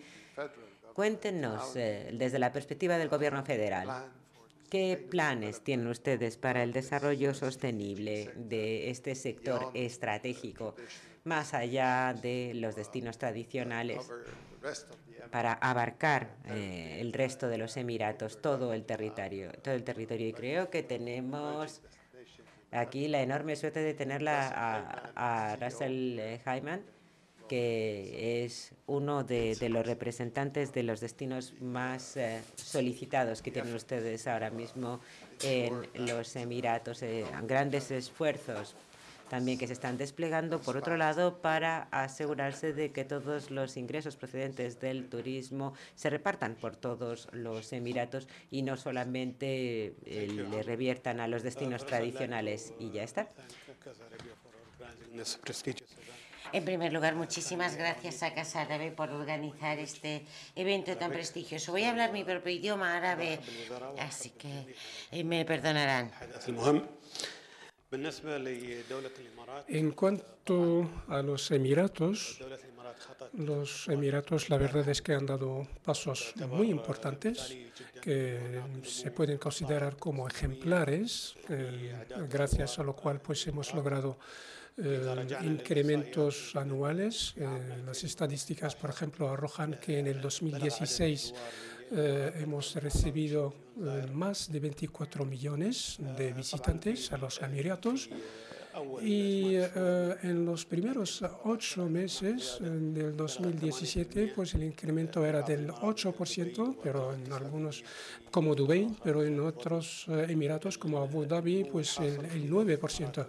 Cuéntenos, 0.94 1.76
eh, 1.76 2.10
desde 2.14 2.40
la 2.40 2.54
perspectiva 2.54 2.98
del 2.98 3.10
Gobierno 3.10 3.44
federal, 3.44 4.14
¿qué 4.70 4.98
planes 5.10 5.62
tienen 5.62 5.88
ustedes 5.88 6.38
para 6.38 6.64
el 6.64 6.72
desarrollo 6.72 7.34
sostenible 7.34 8.32
de 8.38 8.90
este 8.90 9.14
sector 9.14 9.72
estratégico, 9.74 10.74
más 11.26 11.54
allá 11.54 12.14
de 12.14 12.54
los 12.56 12.78
destinos 12.78 13.18
tradicionales, 13.18 14.10
para 15.32 15.52
abarcar 15.52 16.38
eh, 16.46 17.00
el 17.02 17.12
resto 17.12 17.50
de 17.50 17.58
los 17.58 17.76
Emiratos, 17.76 18.42
todo 18.42 18.74
el 18.74 18.86
territorio, 18.86 19.52
todo 19.62 19.74
el 19.74 19.84
territorio? 19.84 20.30
Y 20.30 20.34
creo 20.34 20.70
que 20.70 20.82
tenemos 20.82 21.82
aquí 22.76 23.08
la 23.08 23.22
enorme 23.22 23.56
suerte 23.56 23.80
de 23.80 23.94
tenerla 23.94 24.48
a, 25.16 25.52
a 25.52 25.56
Russell 25.56 26.20
Hyman, 26.46 26.82
que 27.48 28.44
es 28.46 28.72
uno 28.88 29.24
de, 29.24 29.56
de, 29.56 29.70
los 29.70 29.86
representantes 29.86 30.74
de 30.74 30.84
los 30.84 31.00
destinos 31.00 31.54
más 31.62 32.18
eh, 32.18 32.42
solicitados 32.56 33.42
que 33.42 33.52
tienen 33.52 33.74
ustedes 33.76 34.28
ahora 34.28 34.50
mismo 34.50 35.00
en 35.44 35.86
los 36.08 36.36
Emiratos. 36.36 37.04
Eh, 37.04 37.26
grandes 37.44 37.92
esfuerzos 37.92 38.76
también 39.30 39.58
que 39.58 39.68
se 39.68 39.74
están 39.74 39.98
desplegando, 39.98 40.62
por 40.62 40.78
otro 40.78 40.98
lado, 40.98 41.42
para 41.42 41.88
asegurarse 41.92 42.74
de 42.74 42.92
que 42.92 43.04
todos 43.04 43.52
los 43.52 43.78
ingresos 43.78 44.16
procedentes 44.16 44.80
del 44.80 45.08
turismo 45.08 45.74
se 45.96 46.10
repartan 46.10 46.56
por 46.56 46.76
todos 46.76 47.28
los 47.32 47.74
Emiratos 47.74 48.28
y 48.52 48.62
no 48.62 48.78
solamente 48.78 49.96
eh, 50.06 50.28
le 50.28 50.64
reviertan 50.64 51.20
a 51.20 51.28
los 51.28 51.44
destinos 51.44 51.86
tradicionales 51.86 52.74
y 52.80 52.92
ya 52.92 53.04
está. 53.04 53.30
En 56.52 56.64
primer 56.64 56.94
lugar, 56.94 57.16
muchísimas 57.16 57.76
gracias 57.76 58.24
a 58.24 58.34
Casa 58.34 58.62
Árabe 58.62 58.92
por 58.92 59.10
organizar 59.10 59.80
este 59.80 60.26
evento 60.56 60.96
tan 60.96 61.12
prestigioso. 61.12 61.72
Voy 61.72 61.84
a 61.84 61.90
hablar 61.90 62.14
mi 62.14 62.24
propio 62.24 62.54
idioma 62.54 62.96
árabe, 62.96 63.40
así 64.00 64.30
que 64.30 64.76
eh, 65.12 65.24
me 65.24 65.44
perdonarán. 65.44 66.12
En 69.68 69.92
cuanto 69.92 70.90
a 71.08 71.22
los 71.22 71.52
Emiratos, 71.52 72.40
los 73.34 73.88
Emiratos 73.88 74.50
la 74.50 74.58
verdad 74.58 74.88
es 74.90 75.02
que 75.02 75.14
han 75.14 75.26
dado 75.26 75.68
pasos 75.84 76.34
muy 76.50 76.70
importantes 76.70 77.56
que 78.02 78.62
se 78.84 79.12
pueden 79.12 79.38
considerar 79.38 79.98
como 79.98 80.28
ejemplares, 80.28 81.36
eh, 81.50 82.06
gracias 82.30 82.80
a 82.80 82.84
lo 82.84 82.96
cual 82.96 83.20
pues 83.20 83.48
hemos 83.48 83.74
logrado 83.74 84.18
eh, 84.78 85.28
incrementos 85.44 86.56
anuales. 86.56 87.34
Eh, 87.38 87.48
las 87.86 88.04
estadísticas, 88.04 88.76
por 88.76 88.90
ejemplo, 88.90 89.30
arrojan 89.30 89.80
que 89.80 90.00
en 90.00 90.08
el 90.08 90.22
2016 90.22 91.34
eh, 91.92 92.32
hemos 92.42 92.76
recibido 92.76 93.54
eh, 93.78 94.08
más 94.12 94.52
de 94.52 94.60
24 94.60 95.24
millones 95.24 95.98
de 96.18 96.34
visitantes 96.34 97.12
a 97.12 97.18
los 97.18 97.40
Emiratos 97.42 98.10
y 99.04 99.56
eh, 99.56 100.16
en 100.24 100.46
los 100.46 100.66
primeros 100.66 101.24
ocho 101.44 101.86
meses 101.86 102.58
del 102.60 103.16
2017 103.16 104.34
pues 104.36 104.56
el 104.56 104.64
incremento 104.64 105.24
era 105.24 105.44
del 105.44 105.70
8%, 105.70 106.78
pero 106.82 107.14
en 107.14 107.32
algunos 107.32 107.84
como 108.32 108.56
Dubái, 108.56 108.90
pero 109.04 109.24
en 109.24 109.40
otros 109.40 110.08
Emiratos 110.08 110.80
como 110.80 110.98
Abu 110.98 111.26
Dhabi 111.26 111.66
pues 111.66 112.00
el, 112.00 112.26
el 112.26 112.50
9%. 112.50 113.28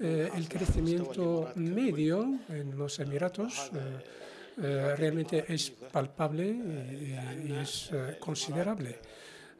el 0.00 0.48
crecimiento 0.48 1.52
medio 1.56 2.40
en 2.48 2.78
los 2.78 2.98
Emiratos 2.98 3.70
eh, 4.62 4.94
realmente 4.96 5.44
es 5.48 5.70
palpable 5.70 6.46
y, 6.46 7.52
es 7.52 7.90
eh, 7.92 8.16
considerable. 8.20 8.98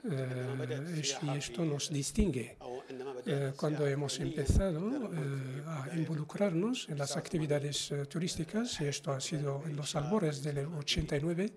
Eh, 0.04 1.02
y 1.22 1.38
esto 1.38 1.64
nos 1.64 1.90
distingue. 1.90 2.56
cuando 3.56 3.86
hemos 3.86 4.20
empezado 4.20 5.10
a 5.66 5.88
involucrarnos 5.96 6.88
en 6.90 6.98
las 6.98 7.16
actividades 7.16 7.90
turísticas, 8.08 8.80
y 8.82 8.84
esto 8.84 9.12
ha 9.12 9.20
sido 9.20 9.62
en 9.64 9.74
los 9.74 9.96
albores 9.96 10.42
del 10.42 10.66
89, 10.66 11.52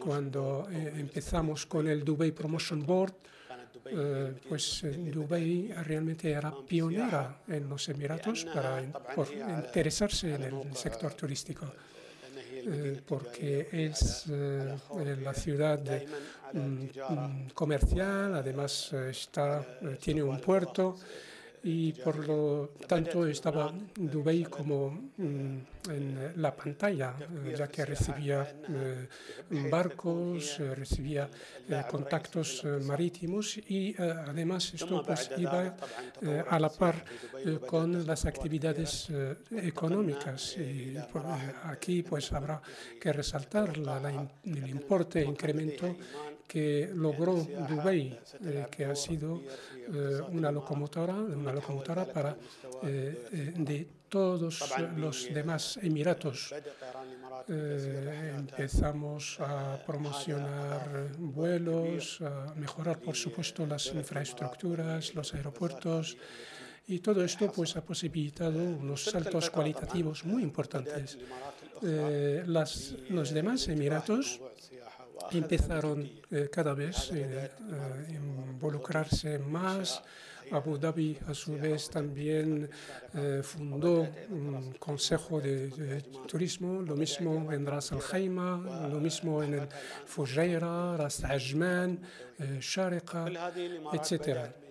cuando 0.00 0.66
empezamos 0.70 1.66
con 1.66 1.86
el 1.86 2.04
Dubai 2.04 2.32
Promotion 2.32 2.84
Board, 2.84 3.14
pues 4.48 4.82
Dubai 5.12 5.72
realmente 5.84 6.32
era 6.32 6.52
pionera 6.66 7.42
en 7.46 7.68
los 7.68 7.88
Emiratos 7.88 8.44
para 8.46 8.82
por 9.14 9.28
interesarse 9.32 10.34
en 10.34 10.42
el 10.42 10.76
sector 10.76 11.14
turístico. 11.14 11.72
Eh, 12.66 13.00
porque 13.06 13.68
es 13.72 14.24
eh, 14.30 14.76
la 15.20 15.32
ciudad 15.34 15.80
mm, 16.52 16.58
mm, 16.58 17.50
comercial, 17.54 18.34
además 18.34 18.90
eh, 18.92 19.10
está, 19.10 19.64
tiene 20.00 20.22
un 20.22 20.40
puerto 20.40 20.96
y 21.62 21.92
por 21.92 22.26
lo 22.26 22.70
tanto 22.86 23.26
estaba 23.26 23.72
Dubái 23.96 24.44
como 24.44 25.10
mm, 25.16 25.58
en 25.90 26.32
la 26.36 26.54
pantalla, 26.54 27.14
ya 27.56 27.68
que 27.68 27.84
recibía 27.84 28.46
barcos, 29.70 30.58
recibía 30.58 31.28
contactos 31.90 32.64
marítimos 32.82 33.58
y 33.58 33.94
además 33.98 34.74
esto 34.74 35.02
pues 35.04 35.30
iba 35.36 35.76
a 36.48 36.58
la 36.58 36.68
par 36.68 37.04
con 37.66 38.06
las 38.06 38.26
actividades 38.26 39.08
económicas. 39.50 40.56
Y 40.58 40.96
aquí 41.64 42.02
pues 42.02 42.32
habrá 42.32 42.60
que 43.00 43.12
resaltar 43.12 43.72
el 44.44 44.68
importe 44.68 45.24
incremento 45.24 45.96
que 46.48 46.90
logró 46.94 47.34
Dubái, 47.68 48.18
eh, 48.42 48.66
que 48.70 48.86
ha 48.86 48.96
sido 48.96 49.42
eh, 49.42 50.20
una 50.30 50.50
locomotora, 50.50 51.14
una 51.14 51.52
locomotora 51.52 52.06
para 52.06 52.34
eh, 52.82 53.52
de 53.54 53.86
todos 54.08 54.64
los 54.96 55.28
demás 55.34 55.78
emiratos. 55.82 56.54
empezamos 57.48 59.36
a 59.40 59.76
promocionar 59.84 61.12
vuelos, 61.18 62.22
a 62.22 62.54
mejorar, 62.56 62.98
por 62.98 63.14
supuesto, 63.14 63.66
las 63.66 63.92
infraestructuras, 63.92 65.14
los 65.14 65.34
aeropuertos. 65.34 66.16
Y 66.86 67.00
todo 67.00 67.22
esto 67.22 67.52
pues, 67.52 67.76
ha 67.76 67.84
posibilitado 67.84 68.58
unos 68.58 69.04
saltos 69.04 69.50
cualitativos 69.50 70.24
muy 70.24 70.42
importantes. 70.42 71.18
los 71.82 73.28
demás 73.34 73.68
emiratos 73.68 74.40
empezaron 75.36 76.08
eh, 76.30 76.48
cada 76.50 76.74
vez 76.74 77.12
a 77.12 77.16
eh, 77.16 77.50
eh, 77.70 78.14
involucrarse 78.14 79.38
más. 79.38 80.02
Abu 80.50 80.78
Dhabi, 80.78 81.18
a 81.26 81.34
su 81.34 81.58
vez, 81.58 81.90
también 81.90 82.70
fundó 83.42 84.08
un 84.30 84.72
consejo 84.78 85.42
de, 85.42 86.00
turismo, 86.26 86.80
lo 86.80 86.96
mismo 86.96 87.52
en 87.52 87.66
Ras 87.66 87.92
Al 87.92 88.00
Khaimah, 88.00 88.88
lo 88.88 88.98
mismo 88.98 89.42
en 89.42 89.52
el 89.52 89.68
Fujairah, 90.06 90.96
Ras 90.96 91.22
Ajman, 91.22 92.00
Sharqa, 92.60 93.26
etc. 93.92 94.67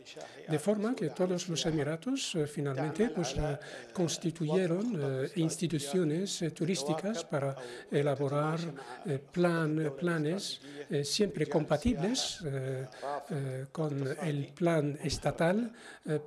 De 0.48 0.60
forma 0.60 0.96
que 0.96 1.10
todos 1.10 1.50
los 1.50 1.66
emiratos 1.66 2.36
eh, 2.36 2.48
finalmente 2.48 3.10
pues, 3.10 3.36
eh, 3.38 3.58
constituyeron 3.92 4.96
eh, 4.96 5.32
instituciones 5.36 6.44
turísticas 6.54 7.26
para 7.26 7.56
elaborar 7.92 8.60
plan, 9.32 9.94
planes 10.00 10.62
siempre 11.04 11.48
compatibles 11.48 12.40
con 13.72 14.18
el 14.22 14.48
plan 14.54 14.98
estatal 15.04 15.72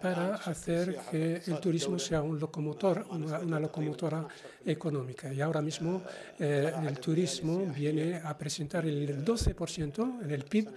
para 0.00 0.34
hacer 0.36 0.98
que 1.10 1.42
el 1.46 1.60
turismo 1.60 1.98
sea 1.98 2.22
un 2.22 2.38
locomotor, 2.38 3.06
una, 3.10 3.58
locomotora 3.58 4.26
económica. 4.64 5.32
Y 5.32 5.40
ahora 5.40 5.62
mismo 5.62 6.02
el 6.38 6.98
turismo 6.98 7.66
viene 7.74 8.20
a 8.22 8.36
presentar 8.36 8.84
el 8.86 9.24
12% 9.24 10.24
en 10.24 10.30
el 10.30 10.44
PIB 10.44 10.68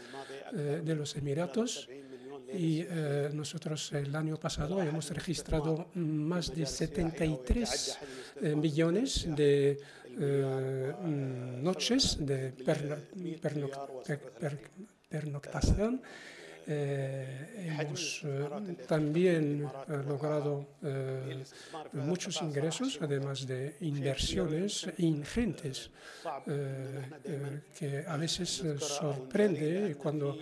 de 0.83 0.95
los 0.95 1.15
Emiratos 1.15 1.89
y 2.53 2.85
nosotros 3.33 3.91
el 3.93 4.15
año 4.15 4.37
pasado 4.37 4.81
hemos 4.81 5.09
registrado 5.09 5.87
más 5.95 6.53
de 6.53 6.65
73 6.65 7.97
millones 8.55 9.27
de 9.35 9.79
noches 11.61 12.17
de 12.19 12.53
pernoctación 15.09 16.01
eh, 16.65 17.77
hemos 17.79 18.21
eh, 18.23 18.75
también 18.87 19.63
eh, 19.65 20.03
logrado 20.07 20.65
muchos 21.93 22.41
ingresos, 22.41 22.99
además 23.01 23.45
de 23.45 23.75
inversiones 23.81 24.87
ingentes, 24.97 25.89
que 27.77 28.05
a 28.07 28.17
veces 28.17 28.63
sorprende 28.79 29.95
cuando 29.97 30.37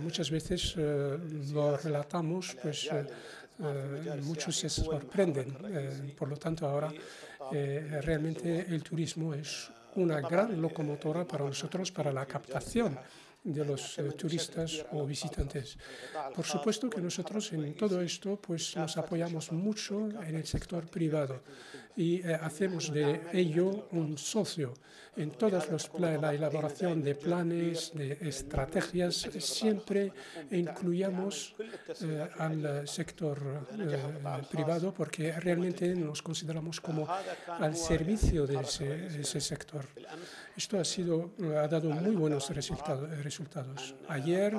muchas 0.00 0.30
veces 0.30 0.76
lo 0.76 1.76
relatamos, 1.76 2.56
pues 2.62 2.88
muchos 4.22 4.56
se 4.56 4.68
sorprenden. 4.68 6.14
por 6.16 6.28
lo 6.28 6.36
tanto, 6.36 6.66
ahora 6.66 6.92
realmente 7.50 8.66
el 8.68 8.82
turismo 8.82 9.34
es 9.34 9.70
una 9.96 10.20
gran 10.20 10.60
locomotora 10.60 11.26
para 11.26 11.44
nosotros, 11.44 11.90
para 11.92 12.12
la 12.12 12.24
captación 12.26 12.98
de 13.44 13.64
los 13.64 13.98
eh, 13.98 14.12
turistas 14.12 14.86
o 14.92 15.04
visitantes. 15.04 15.76
Por 16.34 16.44
supuesto 16.44 16.88
que 16.88 17.00
nosotros 17.00 17.52
en 17.52 17.74
todo 17.74 18.00
esto 18.00 18.36
pues 18.40 18.76
nos 18.76 18.96
apoyamos 18.96 19.50
mucho 19.52 20.08
en 20.22 20.36
el 20.36 20.46
sector 20.46 20.86
privado 20.88 21.42
y 21.96 22.22
eh, 22.22 22.34
hacemos 22.34 22.92
de 22.92 23.20
ello 23.32 23.88
un 23.92 24.16
socio 24.16 24.74
en 25.16 25.30
todas 25.32 25.68
los 25.68 25.90
la 25.98 26.32
elaboración 26.32 27.02
de 27.02 27.14
planes, 27.14 27.92
de 27.94 28.16
estrategias, 28.22 29.28
siempre 29.38 30.10
incluyamos 30.50 31.54
eh, 32.00 32.28
al 32.38 32.88
sector 32.88 33.66
privado 34.50 34.94
porque 34.94 35.32
realmente 35.32 35.94
nos 35.94 36.22
consideramos 36.22 36.80
como 36.80 37.06
al 37.46 37.76
servicio 37.76 38.46
de 38.46 38.60
ese, 39.20 39.40
sector. 39.40 39.86
Esto 40.56 40.78
ha, 40.78 40.84
sido, 40.84 41.30
ha 41.56 41.66
dado 41.66 41.88
muy 41.90 42.14
buenos 42.14 42.50
resultados. 42.50 43.94
Ayer 44.08 44.54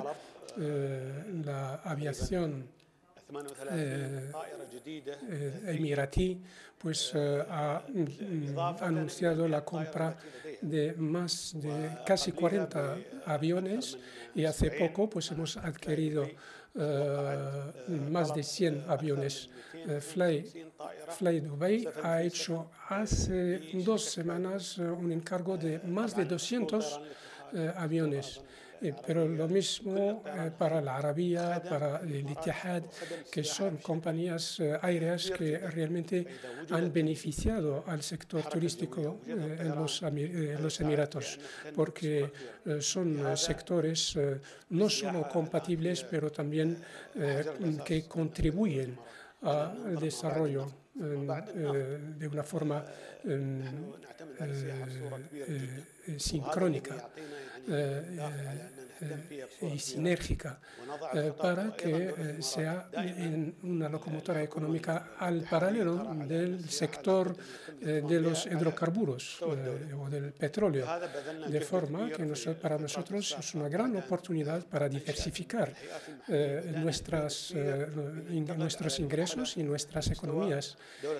eh, 0.58 1.24
la 1.44 1.74
aviación 1.84 2.66
eh, 3.70 4.32
eh, 4.84 5.60
emiratí 5.66 6.40
pues, 6.76 7.12
ha 7.14 7.82
mm, 7.88 8.58
anunciado 8.80 9.46
la 9.46 9.64
compra 9.64 10.16
de 10.60 10.94
más 10.94 11.52
de 11.54 11.98
casi 12.04 12.32
40 12.32 12.96
aviones 13.26 13.96
y 14.34 14.44
hace 14.44 14.72
poco 14.72 15.08
pues, 15.08 15.30
hemos 15.30 15.56
adquirido 15.56 16.28
más 18.10 18.34
de 18.34 18.42
100 18.42 18.84
aviones. 18.88 19.48
Fly, 20.00 20.44
Fly 21.18 21.40
Dubai 21.40 21.88
ha 22.02 22.22
hecho 22.22 22.70
hace 22.88 23.60
dos 23.84 24.04
semanas 24.04 24.78
un 24.78 25.12
encargo 25.12 25.56
de 25.56 25.78
más 25.80 26.16
de 26.16 26.24
200 26.24 27.00
aviones. 27.76 28.40
Eh, 28.84 28.92
pero 29.06 29.26
lo 29.26 29.48
mismo 29.48 30.22
eh, 30.26 30.50
para 30.58 30.80
la 30.80 30.96
Arabia, 30.96 31.62
para 31.66 32.00
el 32.00 32.28
Itihad, 32.28 32.82
que 33.30 33.42
son 33.42 33.78
compañías 33.78 34.60
eh, 34.60 34.76
aéreas 34.80 35.30
que 35.30 35.56
realmente 35.58 36.26
han 36.68 36.92
beneficiado 36.92 37.84
al 37.86 38.02
sector 38.02 38.42
turístico 38.42 39.20
en 39.26 39.74
los, 39.74 40.02
los 40.60 40.80
Emiratos, 40.80 41.38
porque 41.74 42.30
son 42.80 43.36
sectores 43.36 44.18
no 44.70 44.90
solo 44.90 45.28
compatibles, 45.28 46.04
pero 46.04 46.30
también 46.30 46.76
que 47.84 48.04
contribuyen 48.06 48.98
al 49.44 49.96
desarrollo 50.00 50.83
de 50.94 52.28
una 52.28 52.44
forma 52.44 52.84
sincrónica. 56.16 57.10
Eh, 57.66 58.18
eh, 59.00 59.74
y 59.74 59.78
sinérgica 59.78 60.60
eh, 61.14 61.32
para 61.36 61.74
que 61.74 62.36
sea 62.40 62.88
una 63.62 63.88
locomotora 63.88 64.42
económica 64.42 65.14
al 65.18 65.42
paralelo 65.42 66.14
del 66.26 66.68
sector 66.68 67.34
de 67.80 68.20
los 68.20 68.46
hidrocarburos 68.46 69.42
o 69.42 69.56
del 70.08 70.32
petróleo, 70.32 70.86
de 71.48 71.60
forma 71.60 72.10
que 72.10 72.24
para 72.54 72.78
nosotros 72.78 73.36
es 73.38 73.54
una 73.54 73.68
gran 73.68 73.96
oportunidad 73.96 74.64
para 74.66 74.88
diversificar 74.88 75.74
nuestras, 76.76 77.52
nuestros 78.56 79.00
ingresos 79.00 79.56
y 79.56 79.62
nuestras 79.64 80.10
economías. 80.10 80.76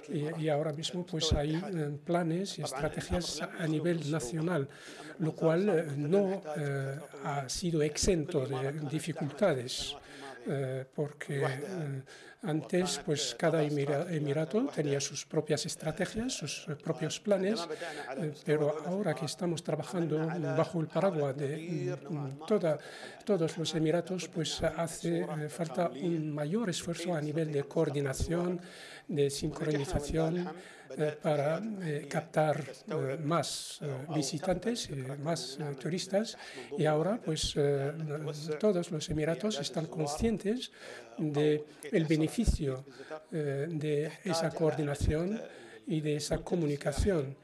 Y, 0.09 0.49
ahora 0.49 0.73
mismo 0.73 1.05
pues 1.05 1.33
hay 1.33 1.61
planes 2.05 2.59
y 2.59 2.63
estrategias 2.63 3.43
a 3.43 3.67
nivel 3.67 4.11
nacional 4.11 4.69
lo 5.19 5.33
cual 5.33 5.69
eh, 5.69 5.87
no 5.97 6.43
eh, 6.57 6.99
ha 7.25 7.49
sido 7.49 7.83
exento 7.83 8.47
de 8.47 8.73
dificultades, 8.91 9.97
eh, 10.47 10.85
porque 10.95 11.43
antes, 12.43 13.01
pues 13.07 13.35
cada 13.39 13.63
emirato 13.63 14.67
tenía 14.67 15.01
sus 15.01 15.25
propias 15.25 15.65
estrategias, 15.65 16.35
sus 16.35 16.67
propios 16.83 17.19
planes, 17.19 17.67
pero 18.45 18.85
ahora 18.87 19.15
que 19.15 19.25
estamos 19.25 19.63
trabajando 19.63 20.19
bajo 20.55 20.81
el 20.81 20.87
paraguas 20.89 21.35
de 21.39 21.97
mm, 21.97 22.45
toda, 22.47 22.79
todos 23.25 23.57
los 23.57 23.75
emiratos, 23.75 24.29
pues 24.29 24.63
hace 24.63 25.27
falta 25.49 25.89
un 25.89 26.33
mayor 26.35 26.69
esfuerzo 26.69 27.15
a 27.15 27.21
nivel 27.23 27.51
de 27.51 27.65
coordinación, 27.65 28.61
de 29.09 29.31
sincronización 29.31 30.49
eh, 30.97 31.17
para 31.21 31.61
eh, 31.83 32.07
captar 32.09 32.63
eh, 32.89 33.19
más 33.23 33.81
visitantes, 34.15 34.91
más 35.23 35.59
turistas. 35.81 36.37
Y 36.79 36.85
ahora, 36.85 37.21
pues, 37.25 37.55
todos 38.61 38.91
los 38.91 39.09
Emiratos 39.11 39.59
están 39.61 39.87
conscientes 39.87 40.71
del 41.19 41.65
el 41.91 42.05
beneficio 42.05 42.85
de 43.31 44.13
esa 44.25 44.51
coordinación 44.51 45.41
y 45.87 46.01
de 46.01 46.17
esa 46.17 46.39
comunicación, 46.39 47.37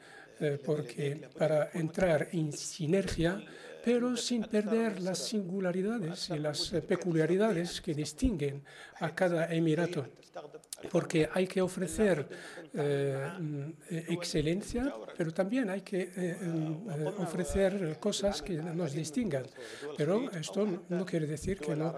porque 0.64 1.28
para 1.36 1.70
entrar 1.74 2.28
en 2.32 2.52
sinergia, 2.52 3.42
pero 3.84 4.16
sin 4.16 4.44
perder 4.44 5.00
las 5.00 5.18
singularidades 5.18 6.30
y 6.30 6.38
las 6.38 6.70
peculiaridades 6.86 7.80
que 7.80 7.94
distinguen 7.94 8.62
a 9.00 9.14
cada 9.14 9.52
emirato 9.52 10.06
porque 10.90 11.28
hay 11.32 11.46
que 11.46 11.60
ofrecer 11.60 12.26
eh, 12.72 13.28
excelencia, 14.08 14.94
pero 15.16 15.32
también 15.32 15.68
hay 15.68 15.82
que 15.82 16.02
eh, 16.02 16.10
eh, 16.16 17.12
ofrecer 17.18 17.98
cosas 17.98 18.40
que 18.42 18.54
nos 18.54 18.92
distingan. 18.92 19.44
Pero 19.96 20.30
esto 20.30 20.84
no 20.88 21.04
quiere 21.04 21.26
decir 21.26 21.58
que 21.58 21.76
no, 21.76 21.94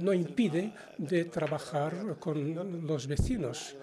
no 0.00 0.12
impide 0.12 0.72
de 0.98 1.24
trabajar 1.26 2.16
con 2.18 2.86
los 2.86 3.06
vecinos 3.06 3.76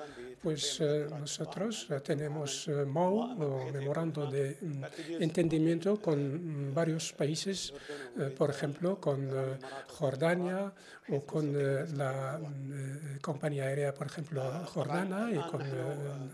pues 0.48 0.80
eh, 0.80 1.08
nosotros 1.10 1.88
eh, 1.90 2.00
tenemos 2.00 2.70
eh, 2.70 2.86
MOU, 2.86 3.36
o 3.44 3.70
Memorando 3.70 4.32
de 4.32 4.56
mm, 4.62 5.20
Entendimiento, 5.20 6.00
con 6.00 6.16
mm, 6.16 6.74
varios 6.74 7.12
países, 7.12 7.74
por 8.38 8.50
ejemplo, 8.50 8.96
con 8.98 9.28
Jordania 9.88 10.72
o 11.10 11.20
con 11.26 11.52
la 11.98 12.40
mm, 12.40 13.20
compañía 13.20 13.66
aérea, 13.66 13.94
por 13.94 14.08
ejemplo, 14.08 14.42
jordana 14.68 15.30
y 15.32 15.40
con 15.52 15.62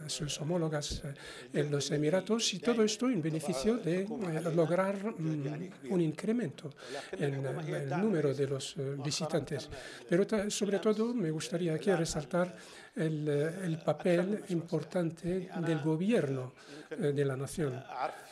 sus 0.06 0.40
homólogas 0.42 1.02
en 1.52 1.72
los 1.72 1.90
Emiratos, 1.90 2.54
y 2.54 2.60
todo 2.60 2.84
esto 2.84 3.10
en 3.10 3.20
beneficio 3.20 3.78
de 3.78 4.08
lograr 4.54 4.96
un 5.90 6.02
incremento 6.02 6.70
en 7.14 7.34
el 7.34 7.90
número 7.98 8.32
de 8.32 8.46
los 8.46 8.76
visitantes. 9.04 9.70
Pero 10.08 10.28
sobre 10.52 10.78
todo 10.78 11.16
me 11.16 11.32
gustaría 11.32 11.74
aquí 11.74 11.92
resaltar 11.92 12.56
el, 12.96 13.28
el, 13.28 13.78
papel 13.80 14.44
importante 14.50 15.50
del 15.66 15.80
gobierno 15.80 16.54
eh, 16.92 17.12
de 17.12 17.26
la 17.26 17.36
nación. 17.36 17.84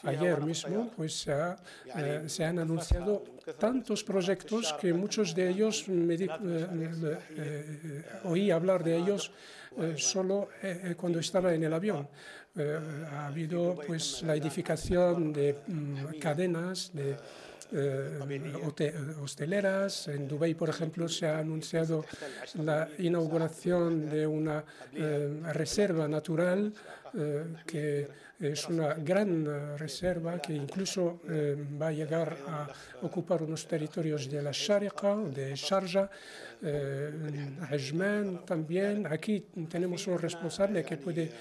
Ayer 0.04 0.40
mismo 0.42 0.92
pues, 0.96 1.28
eh, 1.28 2.24
se 2.28 2.46
han 2.46 2.60
anunciado 2.60 3.24
tantos 3.58 4.04
proyectos 4.04 4.74
que 4.80 4.94
muchos 4.94 5.34
de 5.34 5.50
ellos 5.50 5.86
eh, 5.88 7.10
oí 8.26 8.52
hablar 8.52 8.84
de 8.84 8.98
ellos 8.98 9.32
solo 9.96 10.50
cuando 10.98 11.20
estaba 11.20 11.54
en 11.54 11.64
el 11.64 11.74
avión. 11.74 12.08
ha 13.12 13.28
habido 13.28 13.80
pues, 13.88 14.22
la 14.24 14.36
edificación 14.36 15.32
de 15.32 15.56
mm, 15.66 16.20
cadenas 16.20 16.92
de 16.94 17.16
hosteleras. 19.22 20.08
En 20.08 20.28
Dubái, 20.28 20.54
por 20.54 20.70
ejemplo, 20.70 21.08
se 21.08 21.28
ha 21.28 21.40
anunciado 21.40 22.06
la 22.56 22.90
inauguración 22.98 24.10
de 24.10 24.28
una 24.28 24.64
reserva 25.54 26.08
natural 26.08 26.74
que 27.66 28.08
es 28.40 28.68
una 28.70 28.96
gran 28.96 29.78
reserva 29.78 30.40
que 30.40 30.54
incluso 30.54 31.20
va 31.80 31.88
a 31.88 31.92
llegar 31.92 32.38
a 32.48 32.68
ocupar 33.02 33.44
unos 33.44 33.68
territorios 33.68 34.30
de 34.30 34.42
la 34.42 34.52
Sharqa, 34.52 35.18
de 35.18 35.54
Sharjah, 35.56 36.10
Ajman 37.70 38.46
también. 38.46 39.06
Aquí 39.08 39.46
tenemos 39.70 40.08
un 40.08 40.18
responsable 40.18 40.84
que 40.84 40.98
puede 40.98 41.32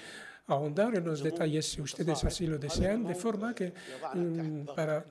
ahondar 0.47 0.95
en 0.95 1.05
los 1.05 1.23
detalles 1.23 1.65
si 1.65 1.81
ustedes 1.81 2.23
así 2.23 2.45
lo 2.45 2.57
desean, 2.57 3.05
de 3.05 3.15
forma 3.15 3.55
que 3.55 3.73
para 4.75 5.05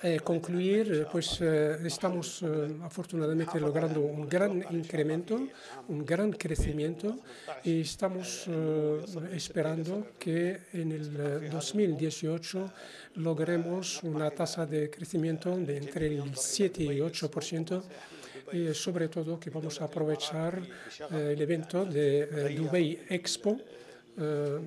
eh, 0.00 0.20
concluir, 0.22 0.92
eh, 0.92 1.06
pues 1.10 1.40
eh, 1.40 1.76
estamos 1.84 2.44
afortunadamente 2.82 3.58
logrando 3.58 4.00
un 4.00 4.28
gran 4.28 4.64
incremento, 4.70 5.48
un 5.88 6.04
gran 6.06 6.32
crecimiento 6.32 7.18
y 7.64 7.80
estamos 7.80 8.46
esperando 9.32 10.12
que 10.18 10.60
en 10.72 10.92
el 10.92 11.50
2018 11.50 12.72
logremos 13.16 14.02
una 14.04 14.30
tasa 14.30 14.66
de 14.66 14.88
crecimiento 14.88 15.56
de 15.56 15.78
entre 15.78 16.06
el 16.06 16.22
7 16.32 16.84
y 16.84 16.98
8% 16.98 17.82
y 18.52 18.72
sobre 18.74 19.08
todo 19.08 19.40
que 19.40 19.50
vamos 19.50 19.80
a 19.80 19.86
aprovechar 19.86 20.62
el 21.10 21.40
evento 21.40 21.84
de 21.84 22.54
Dubai 22.54 23.00
Expo 23.08 23.58
eh, 24.20 24.58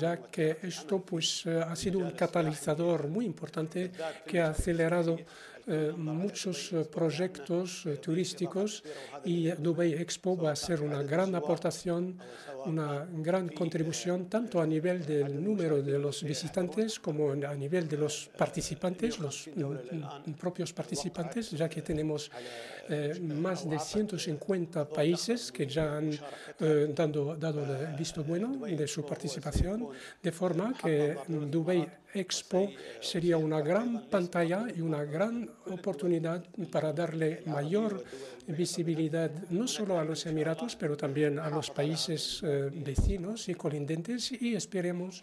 ya 0.00 0.16
que 0.30 0.58
esto 0.62 1.00
pues, 1.00 1.46
eh, 1.46 1.62
ha 1.66 1.76
sido 1.76 2.00
un 2.00 2.10
catalizador 2.10 3.08
muy 3.08 3.24
importante 3.24 3.92
que 4.26 4.40
ha 4.40 4.48
acelerado 4.50 5.18
eh, 5.66 5.92
muchos 5.96 6.72
proyectos 6.90 7.86
turísticos 8.00 8.82
y 9.24 9.50
Dubai 9.50 9.94
Expo 9.94 10.36
va 10.36 10.52
a 10.52 10.56
ser 10.56 10.82
una 10.82 11.02
gran 11.02 11.34
aportación, 11.34 12.18
una 12.66 13.06
gran 13.10 13.48
contribución 13.48 14.26
tanto 14.28 14.60
a 14.60 14.66
nivel 14.66 15.04
del 15.04 15.42
número 15.42 15.82
de 15.82 15.98
los 15.98 16.22
visitantes 16.22 16.98
como 16.98 17.32
a 17.32 17.54
nivel 17.54 17.88
de 17.88 17.96
los 17.96 18.30
participantes, 18.36 19.18
los 19.18 19.48
mm, 19.54 20.32
propios 20.32 20.72
participantes, 20.72 21.50
ya 21.50 21.68
que 21.68 21.82
tenemos 21.82 22.30
eh, 22.88 23.20
más 23.20 23.68
de 23.68 23.78
150 23.78 24.88
países 24.88 25.52
que 25.52 25.66
ya 25.66 25.96
han 25.96 26.10
eh, 26.58 26.92
dado, 26.94 27.36
dado 27.36 27.64
el 27.64 27.94
visto 27.96 28.24
bueno 28.24 28.66
de 28.66 28.86
su 28.86 29.04
participación, 29.04 29.88
de 30.22 30.32
forma 30.32 30.74
que 30.74 31.16
Dubai 31.28 31.86
Expo 32.14 32.70
sería 33.00 33.36
una 33.36 33.60
gran 33.60 34.08
pantalla 34.08 34.66
y 34.74 34.80
una 34.80 35.04
gran 35.04 35.50
oportunidad 35.66 36.44
para 36.70 36.92
darle 36.92 37.42
mayor 37.46 38.02
visibilidad 38.46 39.30
no 39.50 39.66
solo 39.68 39.98
a 39.98 40.04
los 40.04 40.26
Emiratos, 40.26 40.76
pero 40.76 40.96
también 40.96 41.38
a 41.38 41.48
los 41.50 41.70
países 41.70 42.40
eh, 42.42 42.70
vecinos 42.72 43.48
y 43.48 43.54
colindentes 43.54 44.32
y 44.32 44.54
esperemos 44.54 45.22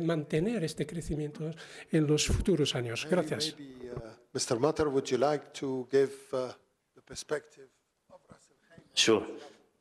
mantener 0.00 0.62
este 0.64 0.86
crecimiento 0.86 1.50
en 1.90 2.06
los 2.06 2.26
futuros 2.26 2.74
años. 2.74 3.06
Gracias. 3.10 3.56
Mr. 4.32 4.58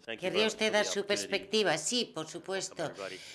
Uh, 0.07 0.17
¿Querría 0.17 0.47
usted 0.47 0.73
dar 0.73 0.85
su 0.85 1.05
perspectiva? 1.05 1.77
Sí, 1.77 2.11
por 2.13 2.27
supuesto. 2.27 2.91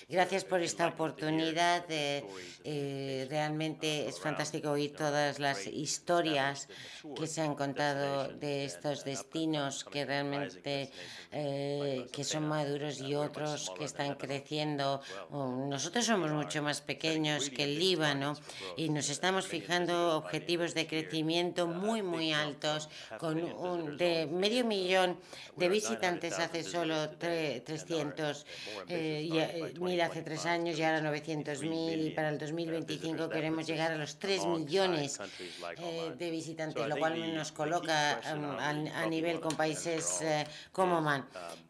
Gracias 0.09 0.43
por 0.43 0.61
esta 0.61 0.87
oportunidad. 0.87 1.85
Eh, 1.89 3.27
realmente 3.29 4.07
es 4.07 4.19
fantástico 4.19 4.71
oír 4.71 4.93
todas 4.93 5.39
las 5.39 5.65
historias 5.67 6.67
que 7.15 7.27
se 7.27 7.41
han 7.41 7.55
contado 7.55 8.27
de 8.33 8.65
estos 8.65 9.03
destinos 9.03 9.83
que 9.85 10.05
realmente 10.05 10.91
eh, 11.31 12.05
que 12.11 12.23
son 12.23 12.47
maduros 12.47 12.99
y 12.99 13.15
otros 13.15 13.71
que 13.77 13.85
están 13.85 14.15
creciendo. 14.15 15.01
Nosotros 15.31 16.05
somos 16.05 16.31
mucho 16.31 16.61
más 16.61 16.81
pequeños 16.81 17.49
que 17.49 17.63
el 17.63 17.79
Líbano 17.79 18.35
y 18.75 18.89
nos 18.89 19.09
estamos 19.09 19.47
fijando 19.47 20.17
objetivos 20.17 20.73
de 20.73 20.87
crecimiento 20.87 21.67
muy, 21.67 22.01
muy 22.01 22.33
altos, 22.33 22.89
con 23.17 23.41
un, 23.41 23.97
de 23.97 24.27
medio 24.27 24.65
millón 24.65 25.19
de 25.55 25.69
visitantes 25.69 26.39
hace 26.39 26.56
solo 26.63 27.09
300 27.09 28.45
eh, 28.87 29.29
eh, 29.31 29.73
mil 29.79 30.01
hace 30.01 30.21
tres 30.21 30.45
años 30.45 30.77
y 30.77 30.83
ahora 30.83 31.01
900 31.01 31.61
mil 31.61 32.07
y 32.07 32.09
para 32.11 32.29
el 32.29 32.37
2025 32.37 33.29
queremos 33.29 33.67
llegar 33.67 33.91
a 33.91 33.97
los 33.97 34.17
3 34.17 34.45
millones 34.47 35.19
de 36.17 36.31
visitantes, 36.31 36.87
lo 36.87 36.97
cual 36.97 37.35
nos 37.35 37.51
coloca 37.51 38.21
um, 38.33 38.57
a, 38.59 39.05
nivel 39.07 39.39
con 39.39 39.55
países 39.55 40.23
como 40.71 41.01
Man. 41.01 41.25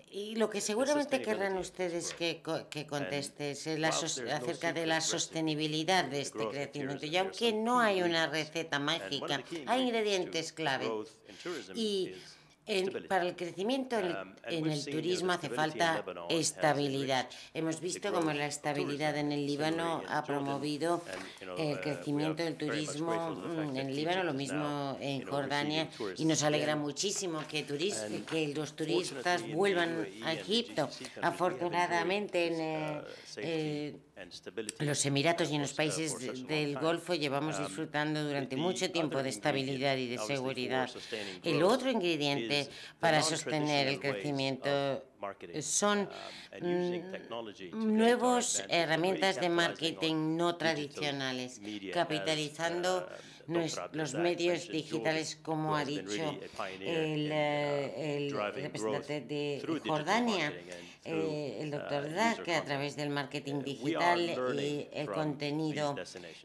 Y 0.10 0.36
lo 0.36 0.50
que 0.50 0.62
seguramente 0.62 1.22
querrán 1.22 1.58
ustedes 1.58 2.14
que, 2.14 2.42
que 2.70 2.88
conteste 2.88 3.52
es 3.52 3.68
acerca 3.68 4.72
de 4.72 4.86
la 4.86 5.02
sostenibilidad 5.02 6.06
de 6.06 6.22
este 6.22 6.48
crecimiento. 6.48 7.06
Y 7.06 7.18
aunque 7.18 7.52
no 7.52 7.80
hay 7.80 8.02
una 8.02 8.28
receta 8.28 8.80
mágica, 8.80 9.44
hay 9.66 9.82
ingredientes 9.82 10.54
clave. 10.54 10.90
Y 11.76 12.14
para 13.08 13.26
el 13.26 13.36
crecimiento 13.36 13.98
en, 13.98 14.64
um, 14.64 14.70
el 14.70 14.86
turismo 14.86 15.32
hace 15.32 15.50
falta 15.50 16.04
estabilidad. 16.30 17.30
Hemos 17.54 17.80
visto 17.80 18.12
cómo 18.12 18.34
la 18.34 18.48
estabilidad 18.48 19.18
en 19.18 19.32
el 19.32 19.46
Líbano 19.46 20.04
ha 20.08 20.24
promovido 20.24 21.02
el 21.58 21.78
uh, 21.78 21.82
crecimiento 21.82 22.44
del 22.44 22.56
turismo 22.58 23.32
mm, 23.32 23.60
en 23.60 23.88
el 23.88 23.96
Líbano, 23.96 24.24
lo 24.24 24.34
mismo 24.34 24.98
en 25.00 25.26
Jordania, 25.26 25.90
y 26.18 26.26
nos 26.26 26.44
alegra 26.44 26.76
muchísimo 26.76 27.40
que, 27.48 27.66
que 27.66 28.54
los 28.54 28.76
turistas 28.76 29.48
vuelvan 29.50 30.08
a 30.24 30.34
Egipto. 30.34 30.90
Afortunadamente, 31.22 32.48
en, 32.48 33.04
eh, 33.38 33.96
los 34.80 35.06
Emiratos 35.06 35.52
y 35.52 35.56
en 35.56 35.62
los 35.62 35.74
países 35.74 36.48
del 36.48 36.78
Golfo 36.80 37.14
llevamos 37.14 37.58
um, 37.58 37.66
disfrutando 37.66 38.24
durante 38.24 38.56
mucho 38.56 38.90
tiempo 38.92 39.22
de 39.22 39.30
estabilidad 39.30 39.96
y 39.98 40.08
de 40.08 40.18
seguridad. 40.18 40.90
El 41.44 41.62
otro 41.64 41.92
ingrediente 41.92 42.68
para 43.00 43.22
sostener 43.22 43.88
el 43.88 44.00
crecimiento 44.00 45.04
son 45.62 46.10
um, 46.62 46.68
mm, 46.68 47.98
nuevas 47.98 48.64
herramientas 48.70 49.40
de 49.40 49.50
marketing 49.50 50.36
no 50.36 50.56
tradicionales, 50.56 51.62
capitalizando 51.94 53.08
um, 53.48 53.56
los 53.94 54.14
medios 54.16 54.68
digitales, 54.68 55.36
como 55.42 55.76
ha 55.76 55.86
dicho 55.86 56.40
el, 56.80 57.30
eh, 57.32 58.18
el 58.18 58.32
representante 58.54 59.22
de 59.22 59.82
Jordania 59.86 60.54
eh, 61.08 61.58
el 61.62 61.72
doctor 61.72 62.06
uh, 62.06 62.44
que 62.44 62.56
a 62.56 62.64
través 62.64 62.96
del 62.96 63.10
marketing 63.10 63.64
digital 63.64 64.20
y 64.60 64.90
el 64.92 65.08
contenido 65.08 65.96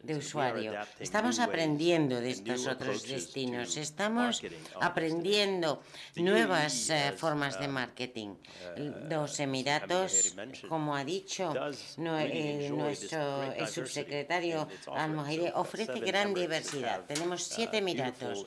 de 0.01 0.15
usuario. 0.15 0.73
Estamos 0.99 1.39
aprendiendo 1.39 2.21
de 2.21 2.31
estos 2.31 2.67
otros 2.67 3.07
destinos, 3.07 3.77
estamos 3.77 4.41
aprendiendo 4.79 5.81
nuevas 6.15 6.89
eh, 6.89 7.13
formas 7.15 7.59
de 7.59 7.67
um, 7.67 7.73
marketing. 7.73 8.29
Uh, 8.29 9.09
Los 9.09 9.39
Emiratos, 9.39 10.35
como 10.69 10.95
ha 10.95 11.03
dicho 11.03 11.53
eh, 11.97 12.69
nuestro 12.71 13.43
el 13.53 13.67
subsecretario 13.67 14.67
al 14.87 15.11
ofrece 15.55 15.99
gran 15.99 16.33
diversidad. 16.33 17.05
Tenemos 17.05 17.41
uh, 17.47 17.53
siete 17.55 17.77
Emiratos, 17.77 18.45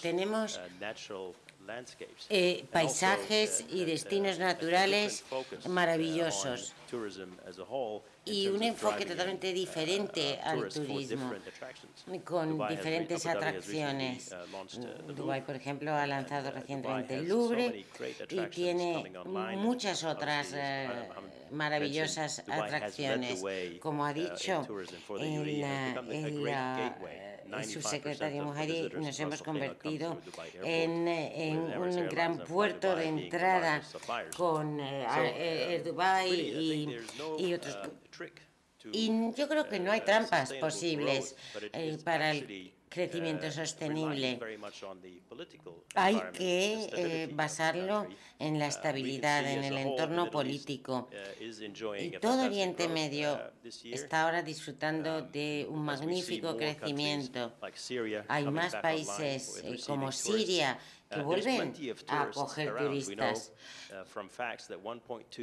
tenemos 0.00 0.60
eh, 2.30 2.66
paisajes 2.72 3.64
y 3.70 3.84
destinos 3.84 4.38
naturales 4.38 5.24
maravillosos. 5.68 6.74
y 8.24 8.48
un 8.48 8.62
enfoque 8.62 9.04
totalmente 9.04 9.52
diferente 9.52 10.38
al 10.42 10.68
turismo, 10.68 11.32
con 12.24 12.68
diferentes 12.68 13.26
atracciones. 13.26 14.34
Dubái, 15.14 15.42
por 15.42 15.56
ejemplo, 15.56 15.94
ha 15.94 16.06
lanzado 16.06 16.50
recientemente 16.50 17.14
el 17.16 17.28
Louvre 17.28 17.84
y 18.28 18.40
tiene 18.46 19.12
muchas 19.56 20.04
otras 20.04 20.52
eh, 20.54 20.88
maravillosas 21.50 22.42
atracciones. 22.48 23.42
Como 23.80 24.04
ha 24.04 24.12
dicho, 24.12 24.66
en 25.18 26.44
la 26.44 26.96
su 27.64 27.82
secretaria 27.82 28.42
Mujari, 28.42 28.90
nos 28.94 29.18
hemos 29.20 29.42
convertido 29.42 30.20
en, 30.62 31.08
en, 31.08 31.58
un 31.58 32.08
gran 32.08 32.38
puerto 32.38 32.94
de 32.96 33.06
entrada 33.06 33.82
con 34.36 34.80
eh, 34.80 35.06
eh, 35.76 35.82
Dubái 35.84 36.30
y, 36.32 36.98
y 37.38 37.54
otros. 37.54 37.78
Y 38.92 39.32
yo 39.34 39.48
creo 39.48 39.68
que 39.68 39.80
no 39.80 39.90
hay 39.90 40.00
trampas 40.02 40.52
posibles 40.54 41.36
eh, 41.72 41.98
para 42.04 42.30
el 42.30 42.72
crecimiento 42.88 43.50
sostenible. 43.50 44.38
Hay 45.94 46.20
que 46.32 46.88
eh, 46.92 47.30
basarlo 47.32 48.06
en 48.38 48.58
la 48.58 48.66
estabilidad, 48.66 49.50
en 49.50 49.64
el 49.64 49.78
entorno 49.78 50.30
político. 50.30 51.08
Y 51.98 52.10
todo 52.18 52.46
Oriente 52.46 52.88
Medio 52.88 53.40
está 53.84 54.24
ahora 54.24 54.42
disfrutando 54.42 55.22
de 55.22 55.66
un 55.68 55.84
magnífico 55.84 56.56
crecimiento. 56.56 57.52
Hay 58.28 58.44
más 58.46 58.74
países 58.76 59.62
eh, 59.64 59.78
como 59.86 60.12
Siria 60.12 60.78
que 61.10 61.22
vuelven 61.22 61.74
a 62.08 62.22
acoger 62.22 62.76
turistas. 62.76 63.52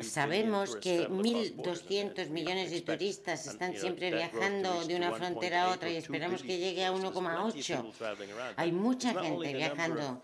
Sabemos 0.03 0.75
que 0.77 1.09
1.200 1.09 2.29
millones 2.29 2.71
de 2.71 2.81
turistas 2.81 3.47
están 3.47 3.75
siempre 3.75 4.11
viajando 4.11 4.85
de 4.85 4.95
una 4.95 5.11
frontera 5.13 5.63
a 5.63 5.73
otra 5.73 5.89
y 5.89 5.97
esperamos 5.97 6.43
que 6.43 6.57
llegue 6.57 6.85
a 6.85 6.93
1,8. 6.93 8.53
Hay 8.57 8.71
mucha 8.71 9.13
gente 9.21 9.53
viajando. 9.53 10.21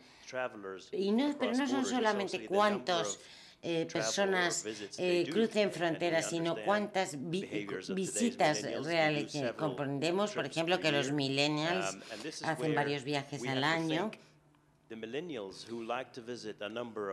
Y 0.91 1.11
no, 1.11 1.35
pero 1.37 1.53
no 1.53 1.67
son 1.67 1.85
solamente 1.85 2.45
cuántos 2.45 3.19
eh, 3.63 3.85
personas 3.91 4.65
eh, 4.97 5.27
crucen 5.29 5.71
fronteras, 5.71 6.29
sino 6.29 6.55
cuántas 6.63 7.17
visitas 7.19 8.63
reales. 8.85 9.33
Comprendemos, 9.57 10.31
por 10.31 10.45
ejemplo, 10.45 10.79
que 10.79 10.91
los 10.91 11.11
millennials 11.11 11.97
hacen 12.43 12.75
varios 12.75 13.03
viajes 13.03 13.45
al 13.47 13.63
año 13.63 14.11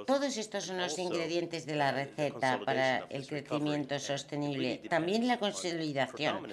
Todos 0.07 0.37
estos 0.37 0.65
son 0.65 0.79
los 0.79 0.99
ingredientes 0.99 1.67
de 1.67 1.77
la 1.77 1.93
receta 1.93 2.61
para 2.65 2.99
el 3.11 3.27
crecimiento 3.27 3.99
sostenible. 3.99 4.81
También 4.89 5.29
la 5.29 5.39
consolidación 5.39 6.49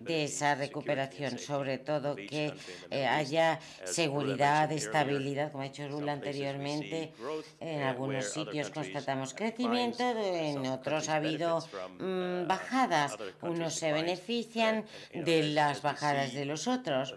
de 0.00 0.24
esa 0.24 0.56
recuperación, 0.56 1.38
sobre 1.38 1.78
todo 1.78 2.16
que 2.16 2.52
eh, 2.90 3.06
haya 3.06 3.60
seguridad, 3.84 4.70
estabilidad, 4.72 5.52
como 5.52 5.62
ha 5.62 5.66
hecho 5.66 5.88
Rula 5.88 6.14
anteriormente. 6.14 7.12
En 7.60 7.82
algunos 7.82 8.26
sitios 8.26 8.70
constatamos 8.70 9.34
crecimiento, 9.34 10.02
en 10.02 10.66
otros 10.66 11.08
ha 11.08 11.16
habido 11.16 11.60
mm, 11.98 12.46
bajadas. 12.48 13.16
Unos 13.42 13.74
se 13.74 13.92
benefician 13.92 14.84
de 15.14 15.42
las 15.44 15.82
bajadas 15.82 16.34
de 16.34 16.44
los 16.44 16.66
otros. 16.66 17.14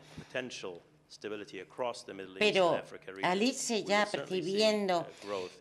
Pero 2.40 2.82
al 3.24 3.42
irse 3.42 3.84
ya 3.84 4.08
percibiendo 4.10 5.08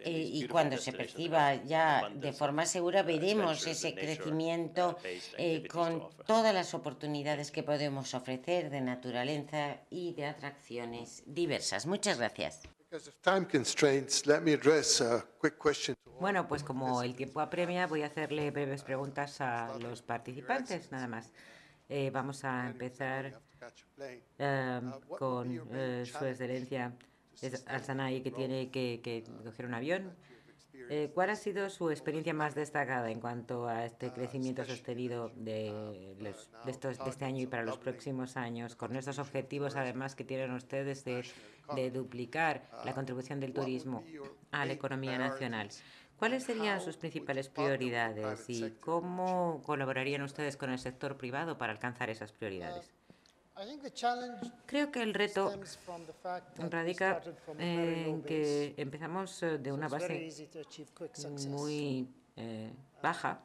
eh, 0.01 0.11
y 0.11 0.47
cuando 0.49 0.77
se 0.79 0.93
perciba 0.93 1.55
ya 1.57 2.11
de 2.15 2.33
forma 2.33 2.67
segura, 2.67 3.03
veremos 3.03 3.67
ese 3.67 3.95
crecimiento 3.95 4.99
eh, 5.39 5.67
con 5.69 6.09
todas 6.27 6.55
las 6.55 6.75
oportunidades 6.75 7.51
que 7.51 7.63
podemos 7.63 8.15
ofrecer 8.15 8.71
de 8.71 8.81
naturaleza 8.81 9.79
y 9.91 10.15
de 10.15 10.27
atracciones 10.27 11.23
diversas. 11.27 11.87
Muchas 11.87 12.19
gracias. 12.19 12.61
Bueno, 16.21 16.47
pues 16.47 16.63
como 16.63 17.03
el 17.03 17.17
tiempo 17.17 17.41
apremia, 17.41 17.87
voy 17.87 18.03
a 18.03 18.07
hacerle 18.07 18.51
breves 18.51 18.83
preguntas 18.83 19.41
a 19.41 19.77
los 19.79 20.03
participantes, 20.03 20.93
nada 20.93 21.09
más. 21.09 21.33
Eh, 21.89 22.11
vamos 22.11 22.45
a 22.45 22.69
empezar 22.69 23.41
Em, 24.39 24.89
uh, 24.89 25.17
con 25.17 25.61
eh, 25.73 26.05
su 26.07 26.25
excelencia 26.25 26.93
Al-Sanai, 27.67 28.23
que 28.23 28.31
tiene 28.31 28.71
que, 28.71 29.25
coger 29.45 29.67
un 29.67 29.75
avión. 29.75 30.15
Eh, 30.91 31.11
¿Cuál 31.15 31.31
ha 31.31 31.37
sido 31.37 31.71
su 31.71 31.91
experiencia 31.91 32.35
más 32.35 32.55
destacada 32.55 33.11
en 33.11 33.21
cuanto 33.21 33.69
a 33.69 33.85
este 33.85 34.09
uh, 34.09 34.13
crecimiento 34.13 34.65
sostenido 34.65 35.31
de, 35.37 35.71
uh, 35.71 36.23
de, 36.23 36.35
estos, 36.71 36.99
de 36.99 37.09
este 37.09 37.25
año 37.25 37.43
y 37.43 37.47
para 37.47 37.63
los 37.63 37.79
próximos 37.79 38.37
años, 38.37 38.75
con 38.75 38.97
estos 38.97 39.19
objetivos 39.19 39.77
además 39.77 40.17
que 40.17 40.25
tienen 40.25 40.51
ustedes 40.51 41.05
de, 41.05 41.25
de 41.77 41.91
duplicar 41.91 42.69
la 42.85 42.95
contribución 42.95 43.39
del 43.39 43.53
turismo 43.53 44.03
a 44.51 44.67
la 44.67 44.73
economía 44.73 45.17
nacional? 45.19 45.69
¿Cuáles 46.23 46.45
serían 46.45 46.81
sus 46.81 46.97
principales 46.97 47.49
prioridades 47.49 48.49
y 48.49 48.71
cómo 48.81 49.61
colaborarían 49.65 50.23
ustedes 50.23 50.57
con 50.57 50.71
el 50.71 50.79
sector 50.79 51.17
privado 51.17 51.59
para 51.59 51.73
alcanzar 51.73 52.11
esas 52.11 52.31
prioridades? 52.31 52.93
Creo 54.67 54.91
que 54.91 55.03
el 55.03 55.15
reto 55.15 55.53
radica 56.71 57.23
en 57.59 58.23
que 58.23 58.75
empezamos 58.77 59.43
eh, 59.43 59.59
de 59.59 59.73
una 59.73 59.89
base 59.89 60.31
muy 61.49 62.09
eh, 62.37 62.73
baja 63.03 63.43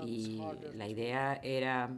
y 0.00 0.40
la 0.74 0.88
idea 0.88 1.40
era 1.42 1.90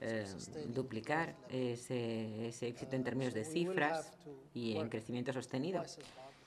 eh, 0.00 0.26
duplicar 0.68 1.34
ese, 1.48 2.48
ese 2.48 2.68
éxito 2.68 2.94
en 2.96 3.04
términos 3.04 3.34
de 3.34 3.44
cifras 3.44 4.12
y 4.54 4.76
en 4.76 4.88
crecimiento 4.88 5.32
sostenido. 5.32 5.82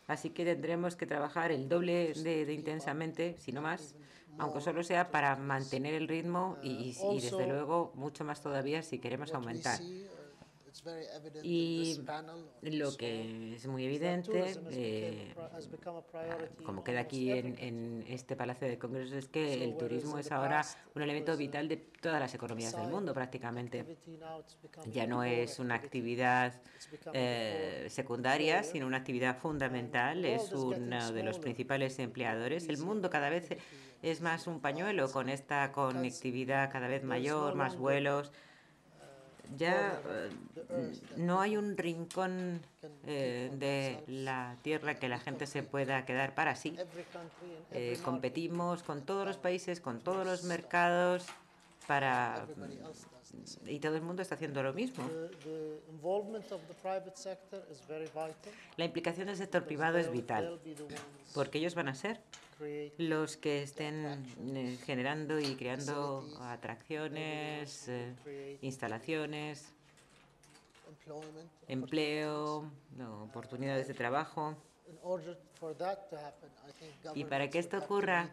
Así 0.07 0.31
que 0.31 0.43
tendremos 0.43 0.95
que 0.95 1.05
trabajar 1.05 1.51
el 1.51 1.69
doble 1.69 2.13
de, 2.13 2.51
intensamente, 2.53 3.35
si 3.37 3.51
no 3.51 3.61
más, 3.61 3.95
aunque 4.37 4.61
solo 4.61 4.83
sea 4.83 5.11
para 5.11 5.35
mantener 5.35 5.93
el 5.93 6.07
ritmo 6.07 6.57
y, 6.61 6.95
y, 7.11 7.19
desde 7.21 7.47
luego 7.47 7.91
mucho 7.95 8.23
más 8.23 8.41
todavía 8.41 8.81
si 8.83 8.99
queremos 8.99 9.33
aumentar. 9.33 9.79
Y 11.43 11.99
lo 12.61 12.95
que 12.95 13.55
es 13.55 13.67
muy 13.67 13.85
evidente, 13.85 14.55
eh, 14.71 15.33
como 16.65 16.83
queda 16.83 17.01
aquí 17.01 17.31
en, 17.31 17.57
en, 17.59 18.05
este 18.07 18.35
Palacio 18.35 18.67
de 18.67 18.77
Congresos, 18.77 19.13
es 19.13 19.27
que 19.27 19.63
el 19.63 19.77
turismo 19.77 20.17
es 20.17 20.31
ahora 20.31 20.65
un 20.95 21.01
elemento 21.01 21.35
vital 21.35 21.67
de 21.67 21.77
todas 21.77 22.19
las 22.19 22.33
economías 22.33 22.75
del 22.75 22.87
mundo 22.87 23.13
prácticamente. 23.13 23.97
Ya 24.91 25.07
no 25.07 25.23
es 25.23 25.59
una 25.59 25.75
actividad 25.75 26.61
eh, 27.13 27.87
secundaria, 27.89 28.63
sino 28.63 28.87
una 28.87 28.97
actividad 28.97 29.37
fundamental, 29.37 30.23
es 30.25 30.51
uno 30.51 31.11
de 31.11 31.23
los 31.23 31.39
principales 31.39 31.99
empleadores. 31.99 32.69
El 32.69 32.77
mundo 32.77 33.09
cada 33.09 33.29
vez 33.29 33.49
es 34.01 34.21
más 34.21 34.47
un 34.47 34.59
pañuelo 34.59 35.11
con 35.11 35.29
esta 35.29 35.71
conectividad 35.71 36.71
cada 36.71 36.87
vez 36.87 37.03
mayor, 37.03 37.55
más 37.55 37.77
vuelos. 37.77 38.31
ya 39.57 39.99
eh, 40.07 40.93
no 41.17 41.41
hay 41.41 41.57
un 41.57 41.75
rincón 41.75 42.61
eh, 43.05 43.49
de 43.53 44.03
la 44.07 44.55
tierra 44.61 44.95
que 44.95 45.09
la 45.09 45.19
gente 45.19 45.47
se 45.47 45.63
pueda 45.63 46.05
quedar 46.05 46.35
para 46.35 46.55
sí. 46.55 46.77
Eh, 47.71 47.99
competimos 48.03 48.83
con 48.83 49.01
todos 49.01 49.25
los 49.25 49.37
países, 49.37 49.81
con 49.81 49.99
todos 49.99 50.25
los 50.25 50.43
mercados, 50.43 51.25
para 51.87 52.45
y 53.65 53.79
todo 53.79 53.95
el 53.95 54.01
mundo 54.01 54.21
está 54.21 54.35
haciendo 54.35 54.63
lo 54.63 54.73
mismo. 54.73 55.03
La 58.77 58.85
implicación 58.85 59.27
del 59.27 59.35
sector 59.35 59.65
privado 59.65 59.97
es 59.97 60.11
vital, 60.11 60.59
porque 61.33 61.57
ellos 61.57 61.75
van 61.75 61.89
a 61.89 61.95
ser 61.95 62.21
los 62.97 63.37
que 63.37 63.63
estén 63.63 64.25
eh, 64.55 64.77
generando 64.85 65.39
y 65.39 65.55
creando 65.55 66.25
atracciones, 66.41 67.87
eh, 67.87 68.57
instalaciones, 68.61 69.73
empleo, 71.67 72.69
oportunidades 73.23 73.87
de 73.87 73.93
trabajo. 73.93 74.55
Y 77.15 77.23
para 77.25 77.49
que 77.49 77.59
esto 77.59 77.77
ocurra, 77.77 78.29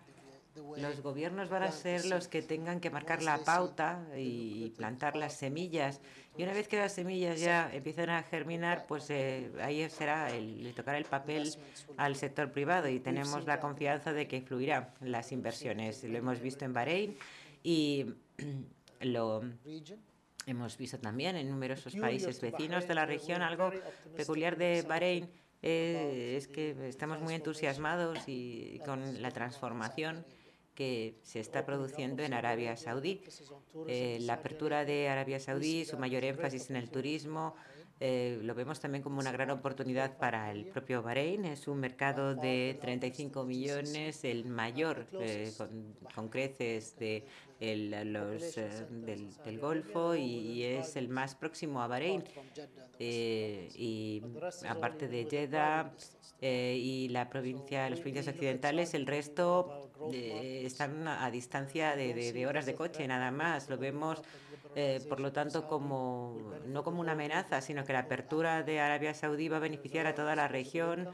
los 0.77 1.01
gobiernos 1.01 1.49
van 1.49 1.63
a 1.63 1.73
ser 1.73 2.07
los 2.07 2.29
que 2.29 2.43
tengan 2.43 2.81
que 2.81 2.91
marcar 2.91 3.23
la 3.23 3.39
pauta 3.39 4.07
y 4.17 4.71
plantar 4.77 5.17
las 5.17 5.35
semillas. 5.35 6.01
Y 6.37 6.43
una 6.43 6.53
vez 6.53 6.69
que 6.69 6.77
las 6.77 6.93
semillas 6.93 7.41
ya 7.41 7.71
empiezan 7.73 8.11
a 8.11 8.23
germinar, 8.23 8.87
pues 8.87 9.09
eh, 9.11 9.51
ahí 9.63 9.89
será 9.89 10.35
el, 10.35 10.63
le 10.63 10.73
tocará 10.73 10.99
el 10.99 11.05
papel 11.05 11.55
al 11.97 12.17
sector 12.17 12.53
privado 12.53 12.89
y 12.89 13.01
tenemos 13.01 13.47
la 13.47 13.59
confianza 13.61 14.13
de 14.13 14.29
que 14.29 14.43
fluirán 14.43 14.91
las 15.01 15.33
inversiones. 15.33 16.05
Lo 16.05 16.19
hemos 16.19 16.41
visto 16.41 16.65
en 16.65 16.73
Bahrein 16.73 17.17
y 17.63 18.07
lo 19.01 19.43
hemos 20.47 20.77
visto 20.77 20.99
también 20.99 21.37
en 21.37 21.51
numerosos 21.51 21.95
países 21.97 22.41
vecinos 22.41 22.87
de 22.87 22.95
la 22.95 23.07
región. 23.07 23.43
Algo 23.43 23.71
peculiar 24.17 24.57
de 24.57 24.83
Bahrein 24.83 25.31
eh, 25.63 26.35
es 26.37 26.49
que 26.49 26.89
estamos 26.89 27.21
muy 27.21 27.35
entusiasmados 27.35 28.21
y 28.27 28.81
con 28.85 29.23
la 29.23 29.31
transformación 29.31 30.25
que 30.77 31.19
se 31.23 31.41
está 31.41 31.67
produciendo 31.67 32.23
en 32.23 32.35
Arabia 32.35 32.77
Saudí. 32.77 33.23
Eh, 33.89 34.19
la 34.21 34.35
apertura 34.35 34.85
de 34.85 35.09
Arabia 35.09 35.41
Saudí, 35.41 35.85
su 35.85 35.99
mayor 35.99 36.23
énfasis 36.23 36.71
en 36.71 36.77
el 36.77 36.91
turismo, 36.91 37.57
eh, 37.99 38.41
lo 38.43 38.55
vemos 38.55 38.79
también 38.79 39.03
como 39.03 39.21
una 39.21 39.33
gran 39.33 39.51
oportunidad 39.51 40.19
para 40.19 40.51
el 40.53 40.67
propio 40.67 41.03
Bahrein. 41.03 41.47
Es 41.47 41.67
un 41.67 41.81
mercado 41.81 42.35
de 42.35 42.77
35 42.81 43.45
millones, 43.45 44.23
el 44.25 44.45
mayor 44.45 45.07
eh, 45.19 45.51
con, 46.15 46.29
creces 46.29 46.99
de 46.99 47.25
los, 47.59 48.55
del, 48.55 49.59
Golfo 49.59 50.15
y, 50.15 50.63
es 50.63 50.97
el 50.97 51.09
más 51.09 51.35
próximo 51.35 51.81
a 51.81 51.87
Bahrein. 51.87 52.23
y 52.99 54.23
aparte 54.69 55.09
de 55.09 55.25
Jeddah 55.25 55.91
y 56.43 57.09
la 57.09 57.31
provincia, 57.31 57.89
las 57.89 58.01
provincias 58.01 58.29
occidentales, 58.29 58.93
el 58.93 59.07
resto 59.07 59.91
están 60.13 61.09
a 61.09 61.31
distancia 61.31 61.97
de, 61.97 62.47
horas 62.47 62.67
de 62.67 62.75
coche 62.75 63.09
nada 63.09 63.31
más. 63.31 63.71
Lo 63.71 63.79
vemos, 63.79 64.23
eh, 64.79 65.01
por 65.09 65.21
lo 65.21 65.33
tanto, 65.33 65.67
como 65.67 66.39
no 66.67 66.85
como 66.85 67.01
una 67.01 67.13
amenaza, 67.13 67.63
sino 67.63 67.87
que 67.87 67.95
la 67.95 68.01
apertura 68.01 68.63
de 68.63 68.79
Arabia 68.79 69.15
Saudí 69.15 69.49
va 69.49 69.57
a 69.57 69.61
beneficiar 69.61 70.07
a 70.07 70.15
toda 70.15 70.37
la 70.37 70.49
región 70.49 71.09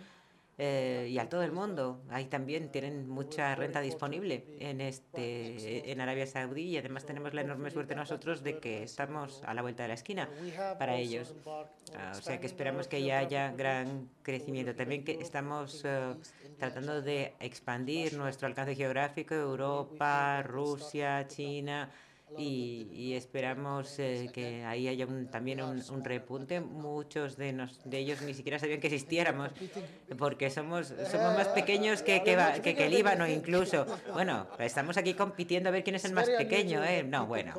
eh, 0.59 1.07
y 1.09 1.17
a 1.21 1.29
todo 1.29 1.45
el 1.45 1.53
mundo. 1.53 2.03
Ahí 2.11 2.25
también 2.25 2.73
tienen 2.73 3.09
mucha 3.09 3.55
renta 3.55 3.81
disponible 3.81 4.45
en, 4.59 4.81
este, 4.81 5.93
en 5.93 6.01
Arabia 6.01 6.27
Saudí 6.27 6.71
y 6.71 6.77
además 6.77 7.07
tenemos 7.07 7.35
la 7.35 7.43
enorme 7.43 7.71
suerte 7.71 7.95
nosotros 7.95 8.43
de 8.43 8.59
que 8.59 8.83
estamos 8.83 9.45
a 9.45 9.55
la 9.55 9.63
vuelta 9.63 9.85
de 9.85 9.91
la 9.91 9.95
esquina 9.95 10.29
para 10.77 10.97
ellos. 10.97 11.33
Ah, 11.97 12.15
o 12.19 12.21
sea 12.21 12.41
que 12.41 12.47
esperamos 12.47 12.89
que 12.89 13.05
ya 13.05 13.19
haya 13.19 13.53
gran 13.53 14.09
crecimiento. 14.25 14.75
También 14.75 15.05
que 15.05 15.13
estamos 15.21 15.83
eh, 15.85 16.17
tratando 16.59 17.01
de 17.01 17.35
expandir 17.39 18.15
nuestro 18.15 18.49
alcance 18.49 18.75
geográfico, 18.75 19.37
Europa, 19.37 20.43
Rusia, 20.43 21.29
China 21.29 21.89
y, 22.39 23.15
esperamos 23.15 23.99
eh, 23.99 24.31
que 24.33 24.65
ahí 24.65 24.89
haya 24.89 25.07
también 25.31 25.63
un, 25.63 26.05
repunte. 26.05 26.61
Muchos 26.61 27.37
de, 27.37 27.53
de 27.85 27.99
ellos 27.99 28.23
ni 28.23 28.35
siquiera 28.35 28.59
sabían 28.59 28.81
que 28.81 28.87
existiéramos, 28.89 29.51
porque 30.19 30.51
somos, 30.51 30.89
somos 31.11 31.35
más 31.37 31.49
pequeños 31.49 32.03
que, 32.03 32.23
que, 32.23 32.37
que, 32.63 32.87
el 32.87 32.93
Líbano 32.93 33.27
incluso. 33.29 33.87
Bueno, 34.13 34.47
estamos 34.59 34.97
aquí 34.97 35.15
compitiendo 35.15 35.69
a 35.69 35.73
ver 35.73 35.85
quién 35.85 35.97
es 35.97 36.05
el 36.05 36.13
más 36.13 36.29
pequeño. 36.29 36.83
¿eh? 36.85 37.03
No, 37.03 37.27
bueno, 37.27 37.55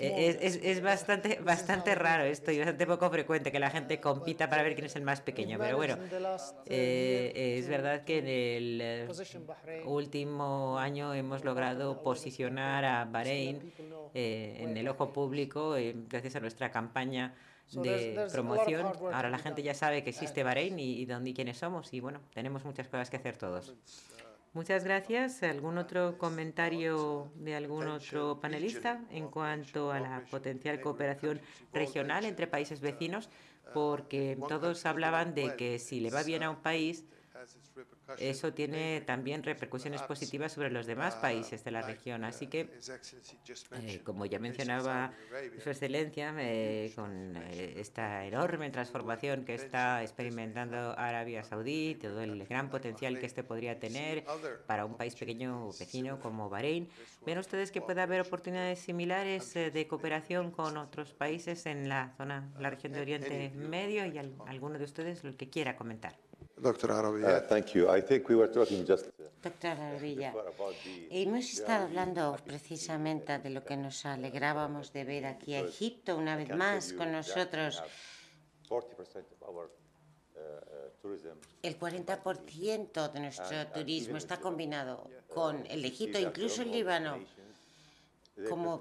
eh, 0.00 0.38
es, 0.40 0.56
es, 0.62 0.82
bastante, 0.82 1.38
bastante 1.42 1.94
raro 1.94 2.24
esto 2.24 2.50
y 2.50 2.58
bastante 2.58 2.86
poco 2.86 3.10
frecuente 3.10 3.52
que 3.52 3.58
la 3.58 3.70
gente 3.70 4.00
compita 4.00 4.48
para 4.48 4.62
ver 4.62 4.74
quién 4.74 4.86
es 4.86 4.96
el 4.96 5.02
más 5.02 5.20
pequeño. 5.20 5.58
Pero 5.58 5.76
bueno, 5.76 5.96
eh, 6.66 7.56
es 7.58 7.68
verdad 7.68 8.04
que 8.04 8.18
en 8.18 8.28
el 8.28 9.84
último 9.84 10.78
año 10.78 11.14
hemos 11.14 11.44
logrado 11.44 12.02
posicionar 12.02 12.84
a 12.84 13.04
Bahrein 13.04 13.72
eh, 14.14 14.56
en 14.60 14.76
el 14.76 14.88
ojo 14.88 15.12
público 15.12 15.76
eh, 15.76 15.94
gracias 16.08 16.36
a 16.36 16.40
nuestra 16.40 16.70
campaña 16.70 17.34
de 17.72 18.26
promoción. 18.32 18.86
Ahora 19.12 19.30
la 19.30 19.38
gente 19.38 19.62
ya 19.62 19.74
sabe 19.74 20.02
que 20.02 20.10
existe 20.10 20.42
Bahrein 20.42 20.78
y, 20.78 21.04
dónde 21.06 21.30
y 21.30 21.34
quiénes 21.34 21.58
somos 21.58 21.92
y 21.92 22.00
bueno, 22.00 22.20
tenemos 22.34 22.64
muchas 22.64 22.88
cosas 22.88 23.10
que 23.10 23.16
hacer 23.16 23.36
todos. 23.36 23.74
Muchas 24.52 24.82
gracias. 24.82 25.44
¿Algún 25.44 25.78
otro 25.78 26.18
comentario 26.18 27.30
de 27.36 27.54
algún 27.54 27.86
otro 27.86 28.40
panelista 28.40 29.00
en 29.10 29.28
cuanto 29.28 29.92
a 29.92 30.00
la 30.00 30.24
potencial 30.28 30.80
cooperación 30.80 31.40
regional 31.72 32.24
entre 32.24 32.48
países 32.48 32.80
vecinos? 32.80 33.30
Porque 33.72 34.36
todos 34.48 34.84
hablaban 34.86 35.34
de 35.34 35.54
que 35.54 35.78
si 35.78 36.00
le 36.00 36.10
va 36.10 36.24
bien 36.24 36.42
a 36.42 36.50
un 36.50 36.56
país, 36.56 37.04
eso 38.18 38.52
tiene 38.52 39.02
también 39.02 39.42
repercusiones 39.42 40.02
positivas 40.02 40.52
sobre 40.52 40.70
los 40.70 40.86
demás 40.86 41.14
países 41.16 41.64
de 41.64 41.70
la 41.70 41.82
región. 41.82 42.24
Así 42.24 42.46
que, 42.46 42.68
eh, 43.82 44.00
como 44.04 44.26
ya 44.26 44.38
mencionaba 44.38 45.12
Su 45.62 45.70
Excelencia, 45.70 46.34
eh, 46.38 46.92
con 46.94 47.36
eh, 47.36 47.74
esta 47.76 48.24
enorme 48.24 48.70
transformación 48.70 49.44
que 49.44 49.54
está 49.54 50.02
experimentando 50.02 50.98
Arabia 50.98 51.44
Saudí, 51.44 51.96
todo 51.96 52.22
el 52.22 52.44
gran 52.46 52.70
potencial 52.70 53.18
que 53.18 53.26
este 53.26 53.42
podría 53.44 53.78
tener 53.78 54.24
para 54.66 54.84
un 54.84 54.96
país 54.96 55.14
pequeño 55.14 55.68
vecino 55.78 56.18
como 56.20 56.48
Bahrein, 56.48 56.88
¿ven 57.24 57.38
ustedes 57.38 57.70
que 57.70 57.80
puede 57.80 58.00
haber 58.00 58.20
oportunidades 58.20 58.78
similares 58.78 59.54
de 59.54 59.86
cooperación 59.88 60.50
con 60.50 60.76
otros 60.76 61.12
países 61.12 61.66
en 61.66 61.88
la 61.88 62.14
zona, 62.16 62.50
la 62.58 62.70
región 62.70 62.92
de 62.92 63.00
Oriente 63.00 63.52
Medio 63.54 64.06
y 64.06 64.18
alguno 64.18 64.78
de 64.78 64.84
ustedes 64.84 65.24
lo 65.24 65.36
que 65.36 65.48
quiera 65.48 65.76
comentar? 65.76 66.16
Doctor 66.60 66.92
Arabilla. 66.92 67.40
Doctor 69.42 69.70
Arabilla, 69.70 70.34
hemos 71.10 71.44
estado 71.52 71.84
hablando 71.84 72.36
precisamente 72.44 73.38
de 73.38 73.50
lo 73.50 73.64
que 73.64 73.76
nos 73.76 74.04
alegrábamos 74.04 74.92
de 74.92 75.04
ver 75.04 75.24
aquí 75.24 75.54
a 75.54 75.60
Egipto 75.60 76.16
una 76.16 76.36
vez 76.36 76.54
más 76.54 76.92
con 76.92 77.12
nosotros. 77.12 77.82
El 81.62 81.78
40% 81.78 83.12
de 83.12 83.20
nuestro 83.20 83.66
turismo 83.68 84.16
está 84.18 84.38
combinado 84.38 85.10
con 85.28 85.66
el 85.66 85.84
Egipto, 85.84 86.18
incluso 86.18 86.62
el 86.62 86.72
Líbano 86.72 87.18
como 88.48 88.80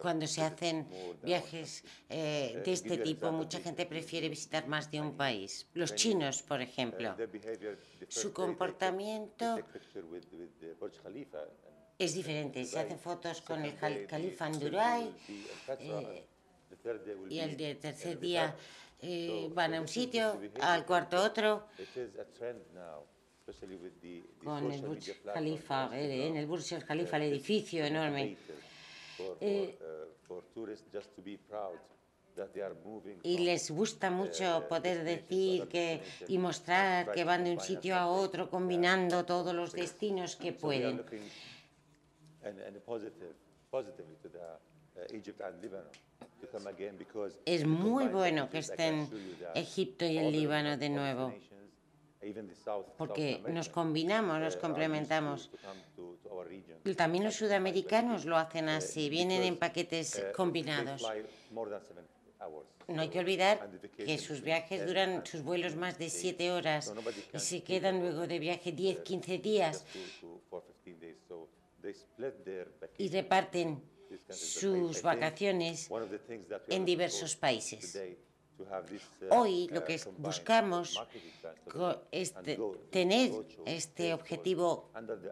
cuando 0.00 0.26
se 0.26 0.42
hacen 0.42 0.86
viajes 1.22 1.84
eh, 2.08 2.62
de 2.64 2.72
este 2.72 2.98
tipo, 2.98 3.30
mucha 3.32 3.60
gente 3.60 3.86
prefiere 3.86 4.28
visitar 4.28 4.66
más 4.66 4.90
de 4.90 5.00
un 5.00 5.16
país. 5.16 5.66
Los 5.74 5.94
chinos, 5.94 6.42
por 6.42 6.60
ejemplo, 6.60 7.16
su 8.08 8.32
comportamiento 8.32 9.58
es 11.98 12.14
diferente. 12.14 12.64
Se 12.64 12.78
hacen 12.78 12.98
fotos 12.98 13.40
con 13.40 13.64
el 13.64 13.76
califa 14.06 14.46
en 14.46 14.60
Dubai 14.60 15.14
eh, 15.78 16.26
y 17.30 17.38
el 17.38 17.78
tercer 17.78 18.18
día 18.18 18.54
eh, 19.00 19.50
van 19.52 19.74
a 19.74 19.80
un 19.80 19.88
sitio, 19.88 20.40
al 20.60 20.84
cuarto 20.86 21.22
otro 21.22 21.66
con 24.42 24.72
el 24.72 24.80
Burj 24.80 25.22
Khalifa, 25.32 25.90
en 25.92 26.36
el 26.36 26.46
Burj 26.46 26.84
Khalifa, 26.86 27.16
el 27.16 27.22
edificio 27.24 27.84
enorme. 27.84 28.36
Eh, 29.40 29.78
y 33.22 33.38
les 33.38 33.70
gusta 33.70 34.10
mucho 34.10 34.66
poder 34.68 35.04
decir 35.04 35.68
que, 35.68 36.02
y 36.26 36.38
mostrar 36.38 37.12
que 37.12 37.24
van 37.24 37.44
de 37.44 37.52
un 37.52 37.60
sitio 37.60 37.94
a 37.96 38.06
otro 38.06 38.50
combinando 38.50 39.24
todos 39.24 39.54
los 39.54 39.72
destinos 39.72 40.36
que 40.36 40.52
pueden. 40.52 41.04
Es 47.44 47.66
muy 47.66 48.08
bueno 48.08 48.50
que 48.50 48.58
estén 48.58 49.08
Egipto 49.54 50.04
y 50.04 50.18
el 50.18 50.32
Líbano 50.32 50.76
de 50.76 50.88
nuevo 50.88 51.34
porque 52.96 53.42
nos 53.48 53.68
combinamos, 53.68 54.40
nos 54.40 54.56
complementamos. 54.56 55.50
También 56.96 57.24
los 57.24 57.34
sudamericanos 57.34 58.24
lo 58.24 58.36
hacen 58.36 58.68
así, 58.68 59.08
vienen 59.08 59.42
en 59.42 59.56
paquetes 59.56 60.24
combinados. 60.34 61.02
No 62.86 63.00
hay 63.00 63.08
que 63.08 63.18
olvidar 63.18 63.70
que 63.96 64.18
sus 64.18 64.42
viajes 64.42 64.86
duran, 64.86 65.24
sus 65.24 65.42
vuelos 65.42 65.74
más 65.74 65.98
de 65.98 66.10
siete 66.10 66.52
horas 66.52 66.92
y 67.32 67.38
se 67.38 67.62
quedan 67.62 68.00
luego 68.00 68.26
de 68.26 68.38
viaje 68.38 68.72
10, 68.72 68.98
15 69.00 69.38
días. 69.38 69.84
y 72.98 73.08
reparten 73.08 73.82
sus 74.28 75.02
vacaciones 75.02 75.88
en 76.68 76.84
diversos 76.84 77.36
países. 77.36 77.98
Hoy 79.30 79.68
lo 79.68 79.84
que 79.84 80.00
buscamos 80.18 81.00
es 82.10 82.34
tener 82.90 83.32
este 83.66 84.14
objetivo 84.14 84.90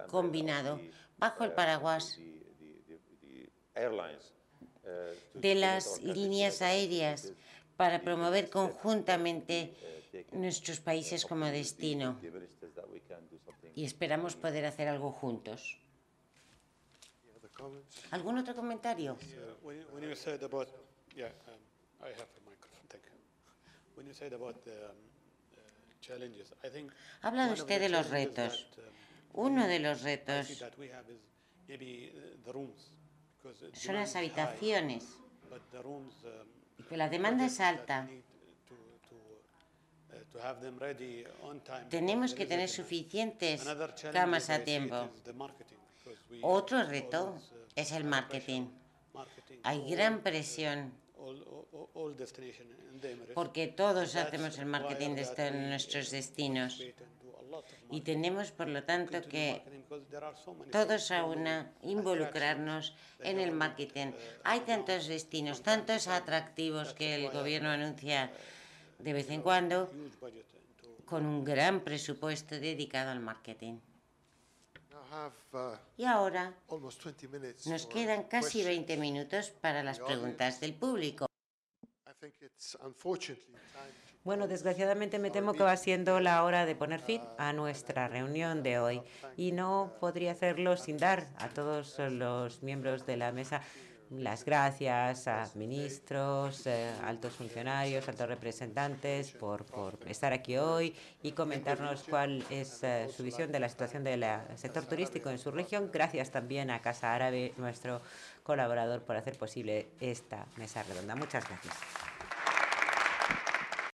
combinado 0.08 0.80
bajo 1.18 1.44
el 1.44 1.52
paraguas 1.52 2.18
de 5.34 5.54
las 5.54 6.02
líneas 6.02 6.62
aéreas 6.62 7.32
para 7.76 8.02
promover 8.02 8.50
conjuntamente 8.50 9.74
nuestros 10.32 10.80
países 10.80 11.24
como 11.24 11.46
destino. 11.46 12.18
Y 13.74 13.84
esperamos 13.84 14.36
poder 14.36 14.66
hacer 14.66 14.88
algo 14.88 15.10
juntos. 15.12 15.78
¿Algún 18.10 18.38
otro 18.38 18.54
comentario? 18.54 19.16
Habla 27.20 27.52
usted 27.52 27.80
de 27.80 27.88
los 27.88 28.10
retos. 28.10 28.66
Uno 29.32 29.66
de 29.66 29.78
los 29.78 30.02
retos 30.02 30.64
son 33.72 33.94
las 33.94 34.16
habitaciones. 34.16 35.04
La 36.90 37.08
demanda 37.08 37.46
es 37.46 37.60
alta. 37.60 38.08
Tenemos 41.88 42.34
que 42.34 42.46
tener 42.46 42.68
suficientes 42.68 43.62
camas 44.12 44.50
a 44.50 44.64
tiempo. 44.64 45.08
Otro 46.42 46.82
reto 46.84 47.38
es 47.74 47.92
el 47.92 48.04
marketing. 48.04 48.68
Hay 49.62 49.90
gran 49.90 50.22
presión 50.22 50.92
porque 53.34 53.68
todos 53.68 54.16
hacemos 54.16 54.58
el 54.58 54.66
marketing 54.66 55.14
de 55.14 55.50
nuestros 55.70 56.10
destinos 56.10 56.82
y 57.90 58.00
tenemos, 58.00 58.50
por 58.50 58.68
lo 58.68 58.82
tanto, 58.84 59.20
que 59.28 59.62
todos 60.70 61.10
a 61.10 61.24
una 61.24 61.72
involucrarnos 61.82 62.94
en 63.20 63.38
el 63.38 63.52
marketing. 63.52 64.12
Hay 64.44 64.60
tantos 64.60 65.06
destinos, 65.06 65.62
tantos 65.62 66.08
atractivos 66.08 66.94
que 66.94 67.14
el 67.14 67.30
gobierno 67.30 67.70
anuncia 67.70 68.32
de 68.98 69.12
vez 69.12 69.30
en 69.30 69.42
cuando 69.42 69.90
con 71.04 71.26
un 71.26 71.44
gran 71.44 71.80
presupuesto 71.80 72.58
dedicado 72.58 73.10
al 73.10 73.20
marketing. 73.20 73.78
Y 75.96 76.04
ahora 76.04 76.54
nos 77.66 77.86
quedan 77.86 78.24
casi 78.24 78.64
20 78.64 78.96
minutos 78.96 79.50
para 79.50 79.82
las 79.82 79.98
preguntas 79.98 80.60
del 80.60 80.74
público. 80.74 81.26
Bueno, 84.24 84.46
desgraciadamente 84.46 85.18
me 85.18 85.30
temo 85.30 85.52
que 85.52 85.64
va 85.64 85.76
siendo 85.76 86.20
la 86.20 86.44
hora 86.44 86.64
de 86.64 86.76
poner 86.76 87.00
fin 87.00 87.20
a 87.38 87.52
nuestra 87.52 88.06
reunión 88.08 88.62
de 88.62 88.78
hoy. 88.78 89.02
y 89.36 89.50
no 89.52 89.92
podría 90.00 90.32
hacerlo 90.32 90.76
sin 90.76 90.96
dar 90.96 91.28
a 91.38 91.48
todos 91.48 91.98
los 91.98 92.62
miembros 92.62 93.04
de 93.04 93.16
la 93.16 93.32
mesa 93.32 93.62
las 94.18 94.44
gracias 94.44 95.26
a 95.26 95.48
ministros, 95.54 96.66
eh, 96.66 96.90
altos 97.04 97.34
funcionarios, 97.34 98.08
altos 98.08 98.28
representantes 98.28 99.32
por, 99.32 99.64
por, 99.64 99.98
estar 100.06 100.32
aquí 100.32 100.56
hoy 100.56 100.94
y 101.22 101.32
comentarnos 101.32 102.04
cuál 102.08 102.44
es 102.50 102.82
eh, 102.82 103.08
su 103.14 103.22
visión 103.22 103.50
de 103.52 103.60
la 103.60 103.68
situación 103.68 104.04
del 104.04 104.24
sector 104.56 104.84
turístico 104.84 105.30
en 105.30 105.38
su 105.38 105.50
región. 105.50 105.90
Gracias 105.92 106.30
también 106.30 106.70
a 106.70 106.80
Casa 106.80 107.14
Árabe, 107.14 107.54
nuestro 107.56 108.02
colaborador, 108.42 109.02
por 109.02 109.16
hacer 109.16 109.36
posible 109.38 109.88
esta 110.00 110.46
mesa 110.56 110.82
redonda. 110.82 111.14
Muchas 111.14 111.48
gracias. 111.48 111.74